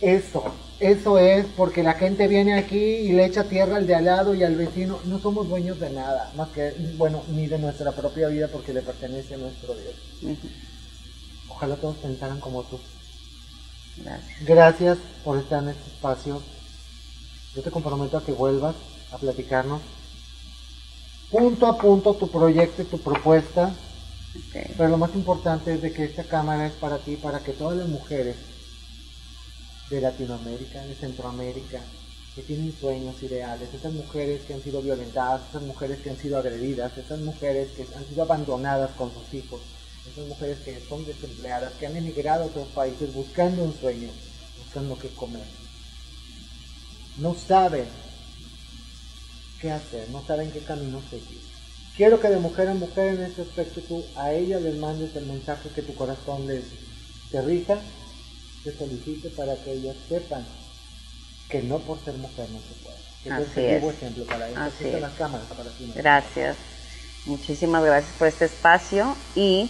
Eso, 0.01 0.43
eso 0.79 1.17
es 1.19 1.45
porque 1.55 1.81
la 1.83 1.93
gente 1.93 2.27
viene 2.27 2.57
aquí 2.57 2.77
y 2.77 3.13
le 3.13 3.25
echa 3.25 3.45
tierra 3.45 3.77
al 3.77 3.87
de 3.87 3.95
al 3.95 4.05
lado 4.05 4.35
y 4.35 4.43
al 4.43 4.55
vecino. 4.55 4.99
No 5.05 5.19
somos 5.19 5.47
dueños 5.47 5.79
de 5.79 5.89
nada, 5.91 6.31
más 6.35 6.49
que, 6.49 6.73
bueno, 6.97 7.23
ni 7.29 7.47
de 7.47 7.59
nuestra 7.59 7.91
propia 7.91 8.27
vida 8.27 8.49
porque 8.51 8.73
le 8.73 8.81
pertenece 8.81 9.35
a 9.35 9.37
nuestro 9.37 9.73
Dios. 9.73 10.37
Ojalá 11.47 11.75
todos 11.75 11.95
pensaran 11.97 12.39
como 12.39 12.63
tú. 12.63 12.79
Gracias. 13.97 14.45
Gracias 14.45 14.97
por 15.23 15.37
estar 15.37 15.63
en 15.63 15.69
este 15.69 15.89
espacio. 15.89 16.41
Yo 17.55 17.61
te 17.61 17.71
comprometo 17.71 18.17
a 18.17 18.23
que 18.23 18.33
vuelvas 18.33 18.75
a 19.11 19.17
platicarnos 19.17 19.81
punto 21.31 21.67
a 21.67 21.77
punto 21.77 22.13
tu 22.15 22.29
proyecto 22.29 22.81
y 22.81 22.85
tu 22.85 22.99
propuesta. 22.99 23.73
Pero 24.51 24.89
lo 24.89 24.97
más 24.97 25.15
importante 25.15 25.73
es 25.73 25.81
de 25.81 25.93
que 25.93 26.03
esta 26.03 26.25
cámara 26.25 26.67
es 26.67 26.73
para 26.73 26.99
ti, 26.99 27.15
para 27.15 27.39
que 27.39 27.53
todas 27.53 27.77
las 27.77 27.87
mujeres 27.87 28.35
de 29.89 30.01
Latinoamérica, 30.01 30.83
de 30.85 30.95
Centroamérica, 30.95 31.81
que 32.35 32.41
tienen 32.41 32.73
sueños, 32.77 33.21
ideales, 33.23 33.73
esas 33.73 33.93
mujeres 33.93 34.41
que 34.43 34.53
han 34.53 34.61
sido 34.61 34.81
violentadas, 34.81 35.41
esas 35.49 35.61
mujeres 35.61 35.99
que 35.99 36.09
han 36.09 36.17
sido 36.17 36.37
agredidas, 36.37 36.97
esas 36.97 37.19
mujeres 37.19 37.71
que 37.71 37.87
han 37.95 38.05
sido 38.05 38.23
abandonadas 38.23 38.91
con 38.91 39.13
sus 39.13 39.33
hijos, 39.33 39.61
esas 40.11 40.27
mujeres 40.27 40.59
que 40.59 40.81
son 40.81 41.05
desempleadas, 41.05 41.73
que 41.73 41.87
han 41.87 41.95
emigrado 41.95 42.43
a 42.43 42.47
otros 42.47 42.67
países 42.69 43.13
buscando 43.13 43.63
un 43.63 43.73
sueño, 43.73 44.09
buscando 44.57 44.97
qué 44.99 45.09
comer. 45.15 45.64
No 47.17 47.33
saben 47.35 47.85
qué 49.61 49.71
hacer, 49.71 50.09
no 50.09 50.23
saben 50.25 50.51
qué 50.51 50.59
camino 50.59 51.01
seguir. 51.09 51.41
Quiero 51.95 52.19
que 52.19 52.27
de 52.27 52.37
mujer 52.37 52.67
a 52.67 52.73
mujer 52.73 53.15
en 53.15 53.23
este 53.23 53.43
aspecto 53.43 53.81
tú 53.81 54.03
a 54.17 54.33
ella 54.33 54.59
les 54.59 54.75
mandes 54.75 55.15
el 55.15 55.25
mensaje 55.25 55.69
que 55.69 55.81
tu 55.81 55.95
corazón 55.95 56.45
les 56.45 56.63
te 57.31 57.41
rija, 57.41 57.77
te 58.63 58.77
solicite 58.77 59.29
para 59.29 59.55
que 59.55 59.71
ellas 59.71 59.95
sepan 60.09 60.45
que 61.49 61.63
no 61.63 61.79
por 61.79 62.03
ser 62.03 62.15
mujer 62.15 62.49
no 62.49 62.59
se 62.59 62.83
puede. 62.83 62.97
Que 63.23 63.31
Así 63.31 63.61
es. 63.61 63.81
vivo 63.81 63.91
ejemplo 63.91 64.25
para 64.25 64.49
ellas. 64.49 64.73
Así 64.73 64.87
es. 64.87 65.01
las 65.01 65.13
cámaras 65.13 65.47
para 65.47 65.69
ti. 65.69 65.85
¿no? 65.87 65.93
Gracias. 65.95 66.57
Muchísimas 67.25 67.83
gracias 67.83 68.13
por 68.17 68.27
este 68.27 68.45
espacio 68.45 69.15
y 69.35 69.69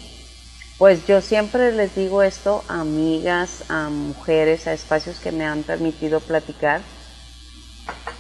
pues 0.78 1.08
yo 1.08 1.22
siempre 1.22 1.72
les 1.72 1.96
digo 1.96 2.22
esto 2.22 2.64
a 2.68 2.82
amigas, 2.82 3.64
a 3.70 3.90
mujeres, 3.90 4.68
a 4.68 4.74
espacios 4.74 5.20
que 5.20 5.32
me 5.32 5.46
han 5.46 5.64
permitido 5.64 6.20
platicar. 6.20 6.82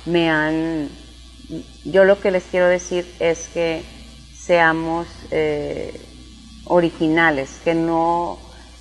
Me 0.05 0.29
han, 0.29 0.89
yo 1.83 2.03
lo 2.03 2.19
que 2.19 2.31
les 2.31 2.43
quiero 2.43 2.67
decir 2.67 3.11
es 3.19 3.47
que 3.53 3.83
seamos 4.37 5.07
eh, 5.31 5.99
originales, 6.65 7.59
que 7.63 7.73
no, 7.73 8.37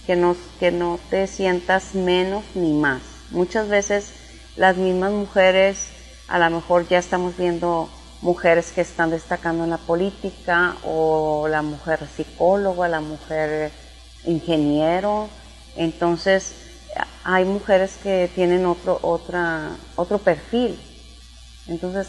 que, 0.07 0.16
no, 0.16 0.37
que 0.61 0.70
no 0.70 0.99
te 1.11 1.27
sientas 1.27 1.95
menos 1.95 2.45
ni 2.55 2.72
más. 2.75 3.03
Muchas 3.31 3.68
veces 3.68 4.12
las 4.57 4.77
mismas 4.77 5.12
mujeres, 5.12 5.89
a 6.29 6.39
lo 6.39 6.51
mejor 6.51 6.87
ya 6.89 6.99
estamos 6.99 7.37
viendo 7.37 7.89
mujeres 8.20 8.72
que 8.72 8.81
están 8.81 9.11
destacando 9.11 9.64
en 9.64 9.70
la 9.70 9.79
política 9.79 10.77
o 10.85 11.47
la 11.49 11.62
mujer 11.62 12.01
psicóloga, 12.16 12.89
la 12.89 13.01
mujer 13.01 13.70
ingeniero. 14.27 15.29
Entonces, 15.77 16.55
hay 17.25 17.45
mujeres 17.45 17.99
que 18.03 18.31
tienen 18.35 18.66
otro, 18.66 18.99
otra, 19.03 19.70
otro 19.97 20.18
perfil. 20.18 20.79
Entonces, 21.66 22.08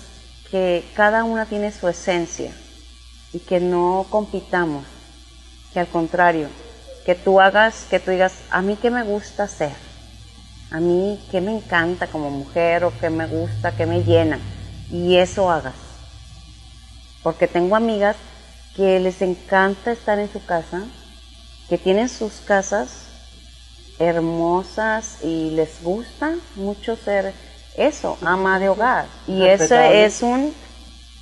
que 0.51 0.83
cada 0.95 1.23
una 1.23 1.45
tiene 1.45 1.71
su 1.71 1.87
esencia 1.87 2.51
y 3.33 3.39
que 3.39 3.59
no 3.59 4.05
compitamos, 4.09 4.85
que 5.73 5.79
al 5.79 5.87
contrario, 5.87 6.49
que 7.05 7.15
tú 7.15 7.39
hagas, 7.39 7.85
que 7.89 7.99
tú 7.99 8.11
digas, 8.11 8.33
a 8.49 8.61
mí 8.61 8.77
qué 8.81 8.89
me 8.89 9.03
gusta 9.03 9.43
hacer, 9.43 9.73
a 10.71 10.79
mí 10.79 11.19
qué 11.31 11.41
me 11.41 11.55
encanta 11.55 12.07
como 12.07 12.29
mujer 12.29 12.83
o 12.83 12.93
qué 12.99 13.09
me 13.09 13.27
gusta, 13.27 13.75
qué 13.75 13.85
me 13.85 14.03
llena, 14.03 14.39
y 14.91 15.17
eso 15.17 15.51
hagas. 15.51 15.75
Porque 17.23 17.47
tengo 17.47 17.75
amigas 17.75 18.15
que 18.75 18.99
les 18.99 19.21
encanta 19.21 19.91
estar 19.91 20.19
en 20.19 20.31
su 20.31 20.43
casa, 20.45 20.83
que 21.69 21.77
tienen 21.77 22.09
sus 22.09 22.33
casas 22.33 23.05
hermosas 23.99 25.23
y 25.23 25.51
les 25.51 25.81
gusta 25.81 26.35
mucho 26.55 26.95
ser 26.95 27.33
eso, 27.78 28.17
ama 28.21 28.59
de 28.59 28.69
hogar. 28.69 29.05
Y 29.28 29.45
eso 29.45 29.76
es 29.76 30.21
un 30.21 30.53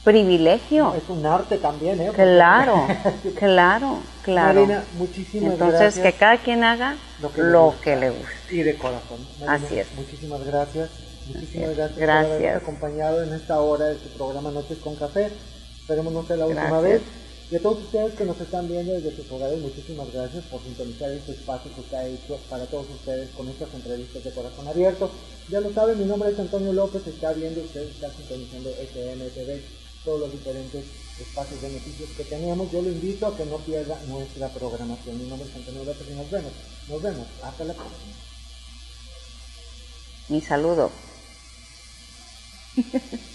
privilegio. 0.03 0.93
Es 0.95 1.07
un 1.09 1.25
arte 1.25 1.57
también, 1.57 1.99
¿eh? 2.01 2.11
Claro, 2.13 2.87
claro, 3.39 3.99
claro. 4.23 4.61
Marina, 4.61 4.83
muchísimas 4.97 5.53
Entonces, 5.53 5.79
gracias. 5.79 6.05
que 6.05 6.13
cada 6.13 6.37
quien 6.37 6.63
haga 6.63 6.95
Lo 7.21 7.31
que 7.31 7.41
lo 7.41 7.71
le 7.71 7.77
que, 7.83 7.95
le 7.95 8.09
guste. 8.09 8.33
y 8.51 8.63
de 8.63 8.75
corazón. 8.77 9.19
Marina, 9.39 9.53
Así 9.67 9.79
es. 9.79 9.87
Muchísimas 9.95 10.43
gracias. 10.45 10.89
Muchísimas 11.27 11.69
gracias, 11.75 11.97
por 11.97 12.09
habernos 12.09 12.61
acompañado 12.63 13.23
en 13.23 13.33
esta 13.33 13.59
hora 13.61 13.85
de 13.85 13.95
tu 13.95 14.09
programa 14.17 14.51
Noches 14.51 14.77
con 14.79 14.95
Café. 14.97 15.31
Esperemos 15.79 16.11
no 16.11 16.23
sea 16.25 16.35
la 16.35 16.45
última 16.47 16.63
Gracias. 16.69 16.83
vez. 16.83 17.01
Y 17.51 17.55
a 17.55 17.61
todos 17.61 17.83
ustedes 17.83 18.13
que 18.15 18.25
nos 18.25 18.39
están 18.39 18.67
viendo 18.67 18.93
desde 18.93 19.15
sus 19.15 19.31
hogares, 19.31 19.59
muchísimas 19.59 20.11
gracias 20.11 20.43
por 20.45 20.61
sintonizar 20.63 21.11
este 21.11 21.33
espacio 21.33 21.71
que 21.75 21.81
está 21.81 22.07
hecho 22.07 22.37
para 22.49 22.65
todos 22.65 22.87
ustedes 22.89 23.29
con 23.31 23.47
estas 23.47 23.73
entrevistas 23.73 24.23
de 24.23 24.31
corazón 24.31 24.67
abierto. 24.67 25.11
Ya 25.49 25.59
lo 25.59 25.71
saben, 25.73 25.99
mi 25.99 26.05
nombre 26.05 26.31
es 26.31 26.39
Antonio 26.39 26.73
López, 26.73 27.05
está 27.05 27.33
viendo 27.33 27.61
usted, 27.61 27.81
está 27.89 28.09
sintonizando 28.11 28.71
SMTV, 28.71 29.61
todos 30.03 30.21
los 30.21 30.31
diferentes 30.31 30.85
espacios 31.19 31.61
de 31.61 31.69
noticias 31.69 32.09
que 32.17 32.23
tenemos. 32.23 32.71
Yo 32.71 32.81
lo 32.81 32.89
invito 32.89 33.27
a 33.27 33.37
que 33.37 33.45
no 33.45 33.57
pierda 33.57 34.01
nuestra 34.07 34.49
programación. 34.49 35.21
Mi 35.21 35.29
nombre 35.29 35.47
es 35.47 35.55
Antonio 35.55 35.83
López 35.83 36.07
y 36.09 36.13
nos 36.15 36.31
vemos. 36.31 36.51
Nos 36.89 37.01
vemos. 37.01 37.27
Hasta 37.43 37.63
la 37.65 37.73
próxima. 37.73 38.13
Mi 40.29 40.41
saludo. 40.41 40.91